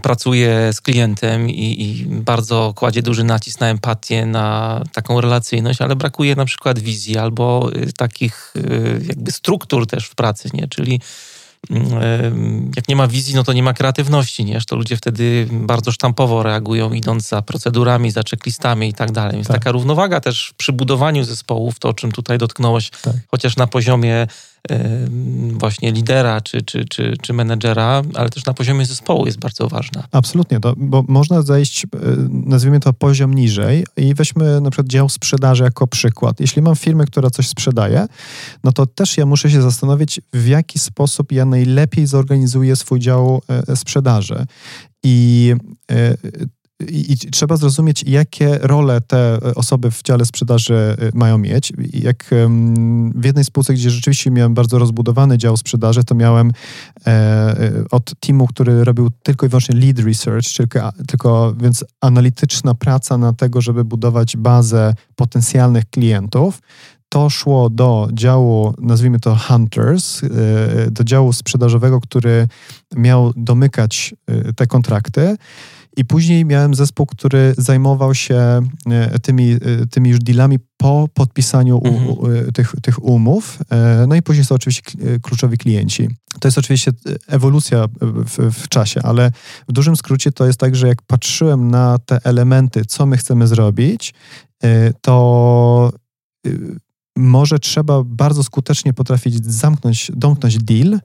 pracuje 0.02 0.74
z 0.74 0.82
klientem 0.82 1.50
i, 1.50 1.82
i, 1.82 2.06
bardzo 2.06 2.74
kładzie 2.76 3.02
duży 3.02 3.24
nacisk 3.24 3.60
na 3.60 3.68
empatię, 3.68 4.26
na 4.26 4.82
taką 4.94 5.22
relacyjność, 5.22 5.82
ale 5.82 5.96
brakuje 5.96 6.36
na 6.36 6.46
przykład 6.46 6.80
wizji 6.80 7.18
albo 7.18 7.72
y, 7.76 7.94
takich 7.94 8.54
y, 8.56 9.02
jakby 9.08 9.32
struktur 9.32 9.88
też 9.88 10.06
w 10.06 10.16
pracy, 10.16 10.50
nie? 10.54 10.68
Czyli 10.68 11.02
mm, 11.70 12.72
jak 12.76 12.88
nie 12.88 12.96
ma 12.96 13.08
wizji, 13.08 13.36
no 13.36 13.44
to 13.44 13.54
nie 13.54 13.64
ma 13.64 13.74
kreatywności, 13.74 14.46
nie? 14.46 14.60
To 14.70 14.76
ludzie 14.76 14.98
wtedy 14.98 15.48
bardzo 15.52 15.92
sztampowo 15.92 16.44
reagują, 16.44 16.94
idąc 16.94 17.28
za 17.28 17.42
procedurami, 17.42 18.12
za 18.12 18.22
checklistami 18.30 18.90
i 18.90 18.94
tak 18.94 19.12
dalej. 19.12 19.36
Więc 19.36 19.48
tak. 19.48 19.58
taka 19.58 19.72
równowaga 19.72 20.20
też 20.20 20.54
przy 20.58 20.74
budowaniu 20.74 21.24
zespołów, 21.24 21.80
to 21.80 21.90
o 21.90 21.94
czym 21.94 22.12
tutaj 22.12 22.38
dotknąłeś, 22.38 22.90
tak. 22.90 23.16
chociaż 23.32 23.56
na 23.56 23.68
poziomie 23.68 24.28
właśnie 25.52 25.92
lidera 25.92 26.42
czy, 26.42 26.62
czy, 26.62 26.86
czy, 26.86 27.14
czy 27.22 27.34
menedżera, 27.34 28.02
ale 28.14 28.30
też 28.30 28.46
na 28.46 28.54
poziomie 28.54 28.86
zespołu 28.86 29.26
jest 29.26 29.40
bardzo 29.40 29.68
ważna. 29.68 30.04
Absolutnie, 30.12 30.60
to, 30.60 30.74
bo 30.78 31.04
można 31.08 31.42
zejść, 31.42 31.86
e, 31.86 31.88
nazwijmy 32.30 32.80
to 32.80 32.94
poziom 32.94 33.34
niżej 33.34 33.86
i 33.98 34.14
weźmy 34.14 34.62
na 34.62 34.70
przykład 34.70 34.88
dział 34.88 35.10
sprzedaży 35.10 35.64
jako 35.64 35.88
przykład. 35.88 36.40
Jeśli 36.40 36.62
mam 36.62 36.76
firmę, 36.76 37.06
która 37.06 37.30
coś 37.30 37.48
sprzedaje, 37.48 38.06
no 38.64 38.72
to 38.72 38.86
też 38.86 39.18
ja 39.18 39.26
muszę 39.26 39.52
się 39.52 39.62
zastanowić, 39.62 40.22
w 40.34 40.48
jaki 40.48 40.80
sposób 40.80 41.32
ja 41.32 41.46
najlepiej 41.46 42.08
zorganizuję 42.08 42.76
swój 42.76 43.00
dział 43.00 43.42
e, 43.68 43.76
sprzedaży. 43.76 44.46
I 45.04 45.54
e, 46.82 46.92
i, 46.92 47.18
trzeba 47.18 47.58
zrozumieć, 47.58 48.04
jakie 48.04 48.58
role 48.62 49.02
te 49.02 49.40
osoby 49.56 49.92
w 49.92 50.02
dziale 50.04 50.26
sprzedaży 50.26 50.98
y, 51.02 51.12
mają 51.14 51.38
mieć. 51.38 51.74
Jak 51.94 52.26
w 53.16 53.26
jednej 53.26 53.44
spółce, 53.44 53.74
gdzie 53.74 53.90
rzeczywiście 53.90 54.32
miałem 54.32 54.54
bardzo 54.54 54.80
rozbudowany 54.80 55.38
dział 55.38 55.58
sprzedaży, 55.58 56.04
to 56.04 56.16
miałem 56.16 56.52
e, 57.08 57.12
e, 57.12 57.72
od 57.92 58.14
teamu, 58.20 58.48
który 58.48 58.84
robił 58.84 59.10
tylko 59.24 59.46
i 59.46 59.50
wyłącznie 59.50 59.76
lead 59.76 60.00
research, 60.00 60.48
tylko, 60.58 60.92
tylko 61.08 61.54
więc 61.60 61.86
analityczna 62.02 62.76
praca 62.76 63.18
na 63.18 63.34
tego, 63.34 63.62
żeby 63.62 63.86
budować 63.86 64.38
bazę 64.38 64.94
potencjalnych 65.16 65.90
klientów, 65.90 66.62
to 67.10 67.30
szło 67.30 67.70
do 67.70 68.10
działu, 68.14 68.74
nazwijmy 68.82 69.20
to 69.20 69.36
Hunters, 69.36 70.24
e, 70.24 70.28
do 70.92 71.04
działu 71.04 71.34
sprzedażowego, 71.34 72.02
który 72.02 72.48
miał 72.96 73.34
domykać 73.36 74.16
te 74.56 74.68
kontrakty. 74.68 75.38
I 75.98 76.06
później 76.06 76.46
miałem 76.46 76.76
zespół, 76.76 77.06
który 77.06 77.54
zajmował 77.58 78.16
się 78.16 78.62
e, 78.90 79.20
tymi, 79.20 79.52
e, 79.52 79.58
tymi 79.92 80.10
już 80.10 80.20
dealami 80.20 80.60
po 80.78 81.08
podpisaniu 81.14 81.78
u, 81.78 81.88
mhm. 81.88 82.48
E, 82.48 82.52
tych, 82.52 82.74
tych 82.82 83.04
umów. 83.04 83.60
No 84.08 84.16
i 84.16 84.22
później 84.22 84.46
są 84.46 84.56
oczywiście 84.56 84.82
kluczowi 85.22 85.58
klienci. 85.58 86.10
To 86.40 86.48
jest 86.48 86.58
oczywiście 86.58 86.92
ewolucja 87.28 87.86
w, 88.02 88.54
w 88.54 88.68
czasie, 88.68 89.02
ale 89.04 89.32
w 89.70 89.72
dużym 89.72 89.96
skrócie 89.96 90.32
to 90.32 90.46
jest 90.46 90.60
tak, 90.60 90.76
że 90.76 90.88
jak 90.88 91.02
patrzyłem 91.02 91.72
na 91.72 91.98
te 92.06 92.20
elementy, 92.24 92.86
co 92.86 93.06
my 93.06 93.18
chcemy 93.18 93.48
zrobić, 93.48 94.14
to 95.02 95.92
może 97.16 97.60
trzeba 97.60 98.04
bardzo 98.04 98.44
skutecznie 98.44 98.94
potrafić 98.94 99.46
zamknąć, 99.46 100.12
domknąć 100.16 100.58
deal, 100.58 101.00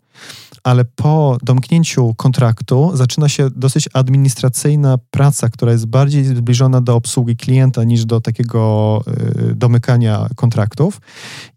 ale 0.67 0.85
po 0.85 1.39
domknięciu 1.43 2.15
kontraktu 2.15 2.91
zaczyna 2.95 3.29
się 3.29 3.49
dosyć 3.57 3.89
administracyjna 3.93 4.99
praca, 5.11 5.49
która 5.49 5.73
jest 5.73 5.87
bardziej 5.87 6.25
zbliżona 6.25 6.81
do 6.81 6.95
obsługi 6.95 7.37
klienta 7.37 7.85
niż 7.85 8.05
do 8.05 8.21
takiego 8.21 9.03
y, 9.51 9.55
domykania 9.55 10.27
kontraktów. 10.37 11.01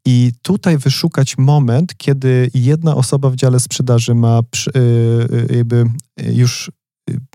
I 0.05 0.31
tutaj 0.41 0.77
wyszukać 0.77 1.37
moment, 1.37 1.97
kiedy 1.97 2.49
jedna 2.53 2.95
osoba 2.95 3.29
w 3.29 3.35
dziale 3.35 3.59
sprzedaży 3.59 4.15
ma 4.15 4.39
y, 4.39 4.79
y, 4.79 5.55
jakby 5.55 5.85
już 6.17 6.71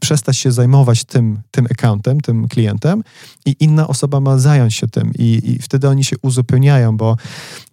przestać 0.00 0.36
się 0.36 0.52
zajmować 0.52 1.04
tym, 1.04 1.38
tym 1.50 1.66
accountem, 1.70 2.20
tym 2.20 2.48
klientem 2.48 3.02
i 3.46 3.56
inna 3.60 3.88
osoba 3.88 4.20
ma 4.20 4.38
zająć 4.38 4.74
się 4.74 4.88
tym 4.88 5.12
i, 5.18 5.40
i 5.44 5.58
wtedy 5.62 5.88
oni 5.88 6.04
się 6.04 6.16
uzupełniają, 6.22 6.96
bo 6.96 7.16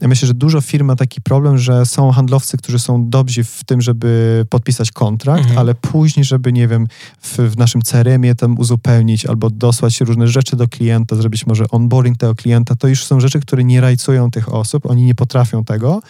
ja 0.01 0.07
myślę, 0.07 0.27
że 0.27 0.33
dużo 0.33 0.61
firm 0.61 0.87
ma 0.87 0.95
taki 0.95 1.21
problem, 1.21 1.57
że 1.57 1.85
są 1.85 2.11
handlowcy, 2.11 2.57
którzy 2.57 2.79
są 2.79 3.09
dobrzy 3.09 3.43
w 3.43 3.63
tym, 3.63 3.81
żeby 3.81 4.45
podpisać 4.49 4.91
kontrakt, 4.91 5.41
mhm. 5.41 5.57
ale 5.57 5.75
później, 5.75 6.23
żeby, 6.23 6.53
nie 6.53 6.67
wiem, 6.67 6.87
w, 7.21 7.37
w 7.37 7.57
naszym 7.57 7.81
CRM-ie 7.81 8.35
tam 8.35 8.59
uzupełnić 8.59 9.25
albo 9.25 9.49
dosłać 9.49 10.01
różne 10.01 10.27
rzeczy 10.27 10.55
do 10.55 10.67
klienta, 10.67 11.15
zrobić 11.15 11.47
może 11.47 11.65
onboarding 11.69 12.17
tego 12.17 12.35
klienta, 12.35 12.75
to 12.75 12.87
już 12.87 13.05
są 13.05 13.19
rzeczy, 13.19 13.39
które 13.39 13.63
nie 13.63 13.81
rajcują 13.81 14.31
tych 14.31 14.53
osób, 14.53 14.85
oni 14.85 15.03
nie 15.03 15.15
potrafią 15.15 15.63
tego 15.63 16.01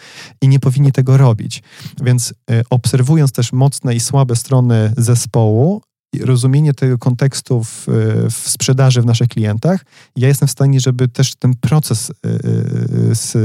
i 0.42 0.48
nie 0.48 0.60
powinni 0.60 0.92
tego 0.92 1.18
robić. 1.18 1.64
Więc 2.04 2.32
y, 2.32 2.34
obserwując 2.70 3.32
też 3.32 3.54
mocne 3.54 3.96
i 3.96 4.00
słabe 4.00 4.36
strony 4.36 4.94
zespołu, 4.98 5.81
rozumienie 6.19 6.74
tego 6.74 6.97
kontekstu 6.97 7.63
w, 7.63 7.86
w, 8.30 8.50
sprzedaży 8.50 9.02
w 9.02 9.06
naszych 9.06 9.28
klientach, 9.28 9.86
ja 10.15 10.28
jestem 10.28 10.47
w 10.47 10.52
stanie, 10.52 10.80
żeby 10.80 11.08
też 11.08 11.36
ten 11.36 11.54
proces 11.56 12.12
z, 13.13 13.36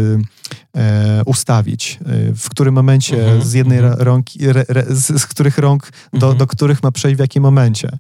e, 0.77 1.23
ustawić, 1.25 1.99
w 2.37 2.49
którym 2.49 2.75
momencie 2.75 3.25
mhm, 3.25 3.43
z 3.43 3.53
jednej 3.53 3.79
mhm. 3.79 4.01
rąki, 4.01 4.47
re, 4.47 4.65
re, 4.69 4.85
z, 4.89 5.21
z, 5.21 5.27
których 5.27 5.59
rąk 5.59 5.91
do, 6.13 6.27
mhm. 6.27 6.39
do 6.39 6.47
których 6.47 6.83
ma 6.83 6.93
przejść 6.93 7.17
w 7.17 7.21
jakim 7.21 7.43
momencie. 7.43 7.99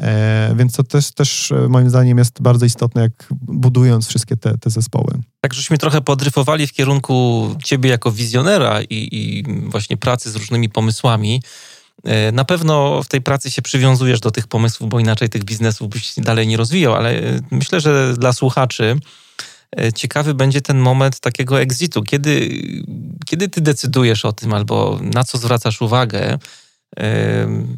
E, 0.00 0.54
więc 0.56 0.72
to 0.72 0.84
też, 0.84 1.12
też 1.12 1.52
moim 1.68 1.90
zdaniem 1.90 2.18
jest 2.18 2.42
bardzo 2.42 2.66
istotne, 2.66 3.02
jak 3.02 3.26
budując 3.40 4.06
wszystkie 4.06 4.36
te, 4.36 4.58
te 4.58 4.70
zespoły. 4.70 5.18
Tak, 5.40 5.54
żeśmy 5.54 5.78
trochę 5.78 6.00
podryfowali 6.00 6.66
w 6.66 6.72
kierunku 6.72 7.48
ciebie 7.64 7.90
jako 7.90 8.12
wizjonera 8.12 8.82
i, 8.82 9.08
i 9.12 9.44
właśnie 9.70 9.96
pracy 9.96 10.30
z 10.30 10.36
różnymi 10.36 10.68
pomysłami. 10.68 11.42
E, 12.04 12.32
na 12.32 12.44
pewno 12.44 13.02
w 13.02 13.08
tej 13.08 13.20
pracy 13.20 13.50
się 13.50 13.62
przywiązujesz 13.62 14.20
do 14.20 14.30
tych 14.30 14.46
pomysłów, 14.46 14.90
bo 14.90 15.00
inaczej 15.00 15.28
tych 15.28 15.44
biznesów 15.44 15.88
byś 15.88 16.14
dalej 16.16 16.46
nie 16.46 16.56
rozwijał, 16.56 16.94
ale 16.94 17.10
e, 17.10 17.40
myślę, 17.50 17.80
że 17.80 18.14
dla 18.18 18.32
słuchaczy 18.32 18.96
e, 19.76 19.92
ciekawy 19.92 20.34
będzie 20.34 20.60
ten 20.60 20.78
moment 20.78 21.20
takiego 21.20 21.60
exitu. 21.60 22.02
Kiedy, 22.02 22.62
kiedy 23.26 23.48
ty 23.48 23.60
decydujesz 23.60 24.24
o 24.24 24.32
tym 24.32 24.54
albo 24.54 24.98
na 25.02 25.24
co 25.24 25.38
zwracasz 25.38 25.82
uwagę, 25.82 26.38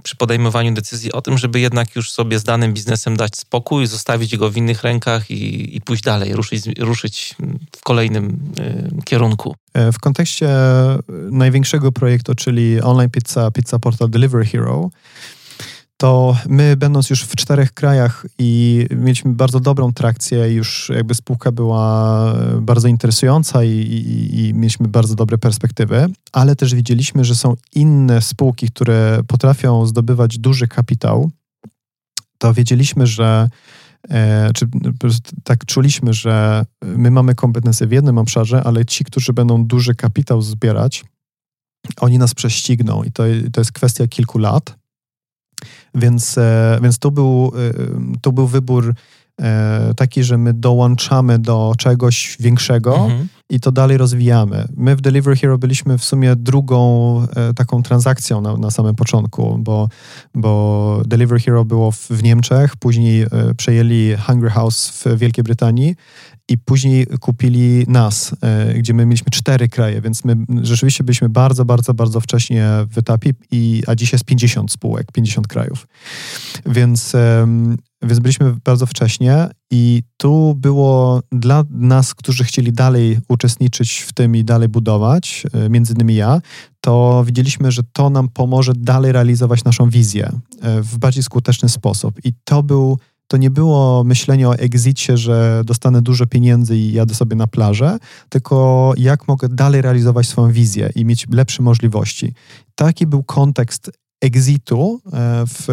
przy 0.03 0.17
podejmowaniu 0.17 0.75
decyzji 0.75 1.13
o 1.13 1.23
tym, 1.23 1.39
żeby 1.39 1.61
jednak 1.61 1.97
już 1.97 2.13
sobie 2.13 2.39
z 2.39 2.45
danym 2.45 2.73
biznesem 2.73 3.17
dać 3.17 3.37
spokój, 3.37 3.87
zostawić 3.87 4.37
go 4.37 4.51
w 4.51 4.57
innych 4.57 4.83
rękach 4.83 5.31
i, 5.31 5.77
i 5.77 5.81
pójść 5.81 6.03
dalej, 6.03 6.33
ruszyć, 6.33 6.63
ruszyć 6.79 7.35
w 7.77 7.81
kolejnym 7.81 8.53
kierunku. 9.05 9.57
E, 9.75 9.93
w 9.93 9.99
kontekście 9.99 10.49
największego 11.31 11.93
projektu, 11.93 12.35
czyli 12.35 12.81
online 12.81 13.11
pizza, 13.11 13.51
pizza 13.51 13.79
portal 13.79 14.11
Delivery 14.11 14.47
Hero, 14.47 14.91
to 16.01 16.37
my 16.49 16.77
będąc 16.77 17.11
już 17.11 17.25
w 17.25 17.37
czterech 17.37 17.73
krajach 17.73 18.27
i 18.39 18.87
mieliśmy 18.91 19.33
bardzo 19.33 19.61
dobrą 19.61 19.93
trakcję, 19.93 20.53
już 20.53 20.93
jakby 20.95 21.15
spółka 21.15 21.53
była 21.53 22.35
bardzo 22.61 22.89
interesująca 22.89 23.65
i, 23.65 23.69
i, 23.69 24.41
i, 24.41 24.55
mieliśmy 24.55 24.89
bardzo 24.89 25.15
dobre 25.15 25.39
perspektywy, 25.39 26.07
ale 26.33 26.57
też 26.57 26.75
widzieliśmy, 26.75 27.25
że 27.25 27.35
są 27.35 27.55
inne 27.75 28.23
spółki, 28.23 28.69
które 28.69 29.21
potrafią 29.27 29.87
zdobywać 29.87 30.39
duży 30.39 30.69
kapitał, 30.69 31.31
to 32.39 32.55
wiedzieliśmy, 32.55 33.07
że 33.07 33.49
e, 34.11 34.51
czy 34.55 34.67
tak 35.45 35.65
czuliśmy, 35.65 36.15
że 36.15 36.65
my 36.83 37.11
mamy 37.11 37.35
kompetencje 37.35 37.87
w 37.87 37.93
jednym 37.93 38.19
obszarze, 38.19 38.63
ale 38.65 38.85
ci, 38.85 39.05
którzy 39.05 39.33
będą 39.33 39.65
duży 39.65 39.95
kapitał 39.95 40.43
zbierać, 40.43 41.05
oni 42.01 42.19
nas 42.19 42.35
prześcigną 42.35 43.03
i 43.03 43.13
to, 43.13 43.23
to 43.53 43.61
jest 43.61 43.73
kwestia 43.73 44.07
kilku 44.07 44.39
lat. 44.39 44.80
Więc, 45.94 46.38
e, 46.38 46.79
więc 46.83 46.99
to, 46.99 47.11
był, 47.11 47.53
e, 47.55 48.20
to 48.20 48.33
był 48.33 48.46
wybór 48.46 48.94
e, 49.42 49.94
taki, 49.96 50.25
że 50.25 50.38
my 50.38 50.55
dołączamy 50.55 51.38
do 51.38 51.73
czegoś 51.79 52.37
większego 52.40 52.96
mhm. 52.96 53.29
i 53.51 53.61
to 53.61 53.73
dalej 53.73 53.96
rozwijamy. 53.96 54.68
My 54.77 54.96
w 54.96 55.01
Delivery 55.01 55.37
Hero 55.37 55.59
byliśmy 55.59 55.99
w 55.99 56.05
sumie 56.05 56.37
drugą 56.37 57.27
taką 57.57 57.83
transakcją 57.83 58.40
na, 58.40 58.57
na 58.57 58.70
samym 58.70 58.94
początku, 58.94 59.59
bo, 59.59 59.88
bo 60.35 61.03
Delivery 61.07 61.40
Hero 61.40 61.64
było 61.64 61.90
w, 61.90 62.09
w 62.09 62.23
Niemczech, 62.23 62.77
później 62.77 63.27
przejęli 63.57 64.16
Hungry 64.27 64.51
House 64.51 64.90
w 64.90 65.18
Wielkiej 65.18 65.44
Brytanii 65.44 65.94
i 66.51 66.59
później 66.59 67.07
kupili 67.21 67.85
nas, 67.89 68.35
e, 68.43 68.75
gdzie 68.75 68.95
my 68.95 69.07
mieliśmy 69.07 69.31
cztery 69.31 69.69
kraje, 69.69 70.01
więc 70.01 70.25
my 70.25 70.37
rzeczywiście 70.63 71.05
byliśmy 71.05 71.29
bardzo, 71.29 71.65
bardzo, 71.65 71.95
bardzo 71.95 72.21
wcześnie 72.21 72.69
w 72.91 72.99
etapie, 72.99 73.31
i, 73.51 73.83
a 73.87 73.95
dziś 73.95 74.13
jest 74.13 74.25
50 74.25 74.73
spółek, 74.73 75.13
50 75.13 75.49
krajów. 75.49 75.87
Więc, 76.67 77.13
więc 78.03 78.19
byliśmy 78.21 78.55
bardzo 78.65 78.87
wcześnie 78.87 79.49
i 79.71 80.03
tu 80.17 80.55
było 80.55 81.23
dla 81.33 81.65
nas, 81.71 82.15
którzy 82.15 82.45
chcieli 82.45 82.73
dalej 82.73 83.19
uczestniczyć 83.29 84.01
w 84.01 84.13
tym 84.13 84.37
i 84.37 84.45
dalej 84.45 84.69
budować, 84.69 85.47
e, 85.53 85.69
między 85.69 85.93
innymi 85.93 86.15
ja, 86.15 86.41
to 86.81 87.25
widzieliśmy, 87.27 87.73
że 87.73 87.83
to 87.93 88.11
nam 88.11 88.29
pomoże 88.29 88.73
dalej 88.77 89.13
realizować 89.13 89.65
naszą 89.65 89.91
wizję 89.91 90.33
e, 90.63 90.83
w 90.83 90.99
bardziej 90.99 91.23
skuteczny 91.23 91.69
sposób. 91.69 92.15
I 92.25 92.33
to 92.45 92.63
był 92.63 92.99
to 93.31 93.37
nie 93.37 93.51
było 93.51 94.05
myślenie 94.05 94.49
o 94.49 94.55
exicie, 94.55 95.16
że 95.16 95.62
dostanę 95.64 96.03
dużo 96.03 96.27
pieniędzy 96.27 96.77
i 96.77 96.93
jadę 96.93 97.14
sobie 97.14 97.37
na 97.37 97.47
plażę, 97.47 97.99
tylko 98.29 98.93
jak 98.97 99.29
mogę 99.29 99.49
dalej 99.49 99.83
realizować 99.83 100.29
swoją 100.29 100.53
wizję 100.53 100.90
i 100.95 101.05
mieć 101.05 101.27
lepsze 101.33 101.62
możliwości. 101.62 102.35
Taki 102.75 103.07
był 103.07 103.23
kontekst 103.23 103.90
exitu 104.21 105.01
e, 105.07 105.45
w, 105.47 105.64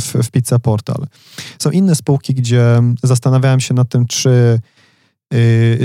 w, 0.00 0.26
w 0.26 0.30
Pizza 0.30 0.58
Portal. 0.58 1.06
Są 1.58 1.70
inne 1.70 1.94
spółki, 1.94 2.34
gdzie 2.34 2.80
zastanawiałem 3.02 3.60
się 3.60 3.74
nad 3.74 3.88
tym, 3.88 4.06
czy 4.06 4.60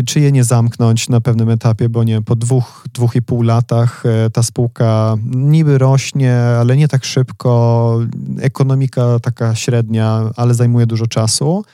czy 0.05 0.19
je 0.19 0.31
nie 0.31 0.43
zamknąć 0.43 1.09
na 1.09 1.21
pewnym 1.21 1.49
etapie, 1.49 1.89
bo 1.89 2.03
nie, 2.03 2.21
po 2.21 2.35
dwóch, 2.35 2.85
dwóch 2.93 3.15
i 3.15 3.21
pół 3.21 3.41
latach 3.41 4.03
e, 4.05 4.29
ta 4.29 4.43
spółka 4.43 5.15
niby 5.25 5.77
rośnie, 5.77 6.37
ale 6.59 6.77
nie 6.77 6.87
tak 6.87 7.05
szybko, 7.05 7.99
ekonomika 8.41 9.19
taka 9.19 9.55
średnia, 9.55 10.29
ale 10.35 10.53
zajmuje 10.53 10.85
dużo 10.85 11.07
czasu. 11.07 11.65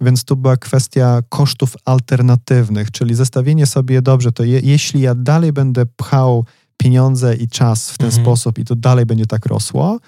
Więc 0.00 0.24
tu 0.24 0.36
była 0.36 0.56
kwestia 0.56 1.22
kosztów 1.28 1.76
alternatywnych, 1.84 2.90
czyli 2.90 3.14
zestawienie 3.14 3.66
sobie 3.66 4.02
dobrze, 4.02 4.32
to 4.32 4.44
je, 4.44 4.60
jeśli 4.60 5.00
ja 5.00 5.14
dalej 5.14 5.52
będę 5.52 5.86
pchał 5.86 6.44
pieniądze 6.80 7.36
i 7.36 7.48
czas 7.48 7.90
w 7.90 7.98
ten 7.98 8.06
mhm. 8.06 8.24
sposób 8.24 8.58
i 8.58 8.64
to 8.64 8.76
dalej 8.76 9.06
będzie 9.06 9.26
tak 9.26 9.46
rosło, 9.46 10.00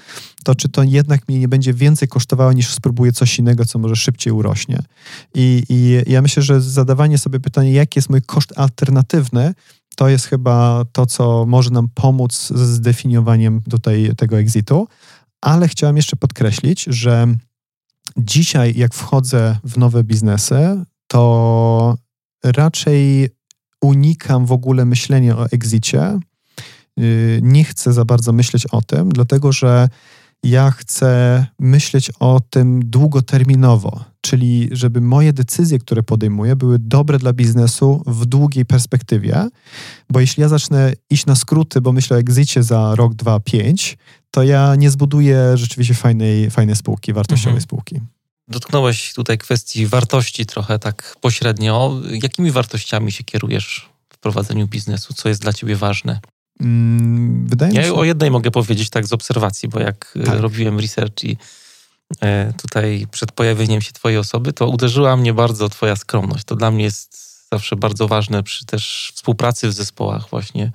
to 0.44 0.54
czy 0.54 0.68
to 0.68 0.82
jednak 0.82 1.28
mnie 1.28 1.38
nie 1.38 1.48
będzie 1.48 1.74
więcej 1.74 2.08
kosztowało 2.08 2.52
niż 2.52 2.74
spróbuję 2.74 3.12
coś 3.12 3.38
innego, 3.38 3.64
co 3.64 3.78
może 3.78 3.96
szybciej 3.96 4.32
urośnie. 4.32 4.78
I, 5.34 5.62
i 5.68 6.10
ja 6.12 6.22
myślę, 6.22 6.42
że 6.42 6.60
zadawanie 6.60 7.18
sobie 7.18 7.40
pytania, 7.40 7.70
jaki 7.70 7.98
jest 7.98 8.10
mój 8.10 8.22
koszt 8.22 8.52
alternatywny, 8.56 9.54
to 9.96 10.08
jest 10.08 10.26
chyba 10.26 10.84
to, 10.92 11.06
co 11.06 11.46
może 11.46 11.70
nam 11.70 11.88
pomóc 11.94 12.34
z 12.34 12.60
zdefiniowaniem 12.60 13.62
tutaj 13.70 14.12
tego 14.16 14.38
exitu. 14.38 14.88
Ale 15.40 15.68
chciałem 15.68 15.96
jeszcze 15.96 16.16
podkreślić, 16.16 16.84
że 16.84 17.26
dzisiaj, 18.16 18.74
jak 18.76 18.94
wchodzę 18.94 19.58
w 19.64 19.78
nowe 19.78 20.04
biznesy, 20.04 20.84
to 21.06 21.96
raczej 22.44 23.28
unikam 23.82 24.46
w 24.46 24.52
ogóle 24.52 24.84
myślenia 24.84 25.38
o 25.38 25.46
exicie, 25.46 26.18
nie 27.42 27.64
chcę 27.64 27.92
za 27.92 28.04
bardzo 28.04 28.32
myśleć 28.32 28.66
o 28.66 28.82
tym, 28.82 29.08
dlatego 29.08 29.52
że 29.52 29.88
ja 30.44 30.70
chcę 30.70 31.46
myśleć 31.58 32.10
o 32.20 32.40
tym 32.50 32.80
długoterminowo, 32.90 34.04
czyli 34.20 34.68
żeby 34.72 35.00
moje 35.00 35.32
decyzje, 35.32 35.78
które 35.78 36.02
podejmuję, 36.02 36.56
były 36.56 36.78
dobre 36.78 37.18
dla 37.18 37.32
biznesu 37.32 38.02
w 38.06 38.26
długiej 38.26 38.66
perspektywie, 38.66 39.48
bo 40.10 40.20
jeśli 40.20 40.40
ja 40.40 40.48
zacznę 40.48 40.92
iść 41.10 41.26
na 41.26 41.36
skróty, 41.36 41.80
bo 41.80 41.92
myślę 41.92 42.16
o 42.16 42.20
exicie 42.20 42.62
za 42.62 42.94
rok, 42.94 43.14
dwa, 43.14 43.40
pięć, 43.40 43.98
to 44.30 44.42
ja 44.42 44.74
nie 44.76 44.90
zbuduję 44.90 45.56
rzeczywiście 45.56 45.94
fajnej, 45.94 46.50
fajnej 46.50 46.76
spółki, 46.76 47.12
wartościowej 47.12 47.50
mhm. 47.50 47.62
spółki. 47.62 48.00
Dotknąłeś 48.48 49.12
tutaj 49.12 49.38
kwestii 49.38 49.86
wartości 49.86 50.46
trochę 50.46 50.78
tak 50.78 51.16
pośrednio. 51.20 52.00
Jakimi 52.22 52.50
wartościami 52.50 53.12
się 53.12 53.24
kierujesz 53.24 53.88
w 54.08 54.18
prowadzeniu 54.18 54.68
biznesu? 54.68 55.14
Co 55.14 55.28
jest 55.28 55.42
dla 55.42 55.52
ciebie 55.52 55.76
ważne? 55.76 56.20
Mm, 56.62 57.46
wydaje 57.46 57.74
ja 57.74 57.80
mi 57.80 57.86
się... 57.86 57.94
o 57.94 58.04
jednej 58.04 58.30
mogę 58.30 58.50
powiedzieć 58.50 58.90
tak 58.90 59.06
z 59.06 59.12
obserwacji, 59.12 59.68
bo 59.68 59.80
jak 59.80 60.14
e, 60.20 60.24
tak. 60.24 60.40
robiłem 60.40 60.80
research 60.80 61.24
i 61.24 61.36
e, 62.20 62.52
tutaj 62.62 63.06
przed 63.10 63.32
pojawieniem 63.32 63.80
się 63.80 63.92
twojej 63.92 64.18
osoby, 64.18 64.52
to 64.52 64.68
uderzyła 64.68 65.16
mnie 65.16 65.34
bardzo 65.34 65.68
twoja 65.68 65.96
skromność. 65.96 66.44
To 66.44 66.56
dla 66.56 66.70
mnie 66.70 66.84
jest 66.84 67.32
zawsze 67.52 67.76
bardzo 67.76 68.08
ważne 68.08 68.42
przy 68.42 68.66
też 68.66 69.12
współpracy 69.14 69.68
w 69.68 69.72
zespołach 69.72 70.28
właśnie. 70.30 70.72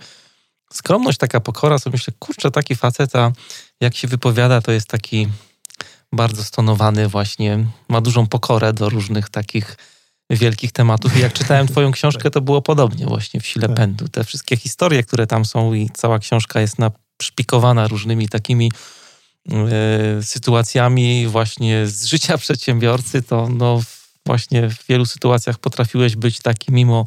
Skromność, 0.74 1.18
taka 1.18 1.40
pokora, 1.40 1.80
sobie 1.80 1.94
myślę, 1.94 2.14
kurczę, 2.20 2.52
taki 2.52 2.76
faceta, 2.76 3.32
jak 3.82 3.96
się 3.96 4.08
wypowiada, 4.08 4.62
to 4.62 4.72
jest 4.72 4.88
taki 4.88 5.28
bardzo 6.12 6.44
stonowany 6.44 7.08
właśnie, 7.08 7.66
ma 7.90 8.02
dużą 8.02 8.28
pokorę 8.28 8.74
do 8.74 8.90
różnych 8.90 9.30
takich 9.30 9.78
wielkich 10.30 10.72
tematów. 10.72 11.18
I 11.18 11.20
jak 11.20 11.34
czytałem 11.34 11.68
twoją 11.68 11.92
książkę, 11.92 12.32
to 12.32 12.42
było 12.42 12.62
podobnie 12.62 13.06
właśnie 13.06 13.40
w 13.40 13.48
Sile 13.48 13.68
tak. 13.68 13.78
Pędu. 13.78 14.08
Te 14.08 14.24
wszystkie 14.24 14.58
historie, 14.58 15.04
które 15.04 15.28
tam 15.28 15.46
są 15.46 15.74
i 15.74 15.90
cała 15.94 16.20
książka 16.20 16.62
jest 16.62 16.80
naprzpikowana 16.80 17.88
różnymi 17.88 18.30
takimi 18.30 18.72
y, 20.20 20.24
sytuacjami 20.24 21.28
właśnie 21.28 21.88
z 21.88 22.06
życia 22.06 22.38
przedsiębiorcy, 22.48 23.22
to 23.22 23.50
no 23.50 23.82
właśnie 24.26 24.70
w 24.70 24.88
wielu 24.88 25.06
sytuacjach 25.06 25.58
potrafiłeś 25.58 26.16
być 26.16 26.40
taki 26.40 26.72
mimo 26.72 27.06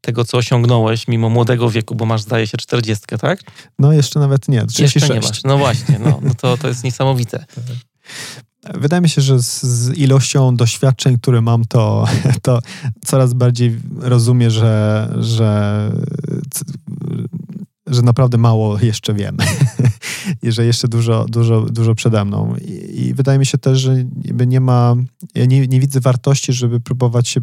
tego, 0.00 0.24
co 0.24 0.38
osiągnąłeś, 0.38 1.08
mimo 1.08 1.28
młodego 1.28 1.70
wieku, 1.70 1.94
bo 1.94 2.06
masz, 2.06 2.22
zdaje 2.22 2.46
się, 2.46 2.58
40, 2.58 3.04
tak? 3.20 3.40
No 3.78 3.92
jeszcze 3.92 4.20
nawet 4.20 4.48
nie, 4.48 4.66
36. 4.66 4.94
Jeszcze 4.94 5.14
nie 5.14 5.20
masz. 5.20 5.42
No 5.44 5.58
właśnie, 5.58 5.98
no, 5.98 6.20
no 6.22 6.34
to, 6.34 6.56
to 6.56 6.68
jest 6.68 6.84
niesamowite. 6.84 7.44
Tak. 7.54 7.76
Wydaje 8.74 9.02
mi 9.02 9.08
się, 9.08 9.22
że 9.22 9.42
z, 9.42 9.62
z, 9.62 9.98
ilością 9.98 10.56
doświadczeń, 10.56 11.18
które 11.18 11.40
mam, 11.40 11.64
to, 11.64 12.04
to 12.42 12.58
coraz 13.04 13.34
bardziej 13.34 13.78
rozumiem, 13.98 14.50
że, 14.50 15.08
że, 15.20 15.92
że 17.86 18.02
naprawdę 18.02 18.38
mało 18.38 18.78
jeszcze 18.78 19.14
wiem 19.14 19.36
i 20.42 20.52
że 20.52 20.64
jeszcze 20.64 20.88
dużo, 20.88 21.26
dużo, 21.28 21.60
dużo 21.60 21.94
przede 21.94 22.24
mną. 22.24 22.56
I, 22.56 23.00
i 23.00 23.14
wydaje 23.14 23.38
mi 23.38 23.46
się 23.46 23.58
też, 23.58 23.78
że 23.78 24.04
nie 24.46 24.60
ma, 24.60 24.96
ja 25.34 25.44
nie, 25.44 25.66
nie 25.66 25.80
widzę 25.80 26.00
wartości, 26.00 26.52
żeby 26.52 26.80
próbować 26.80 27.28
się 27.28 27.40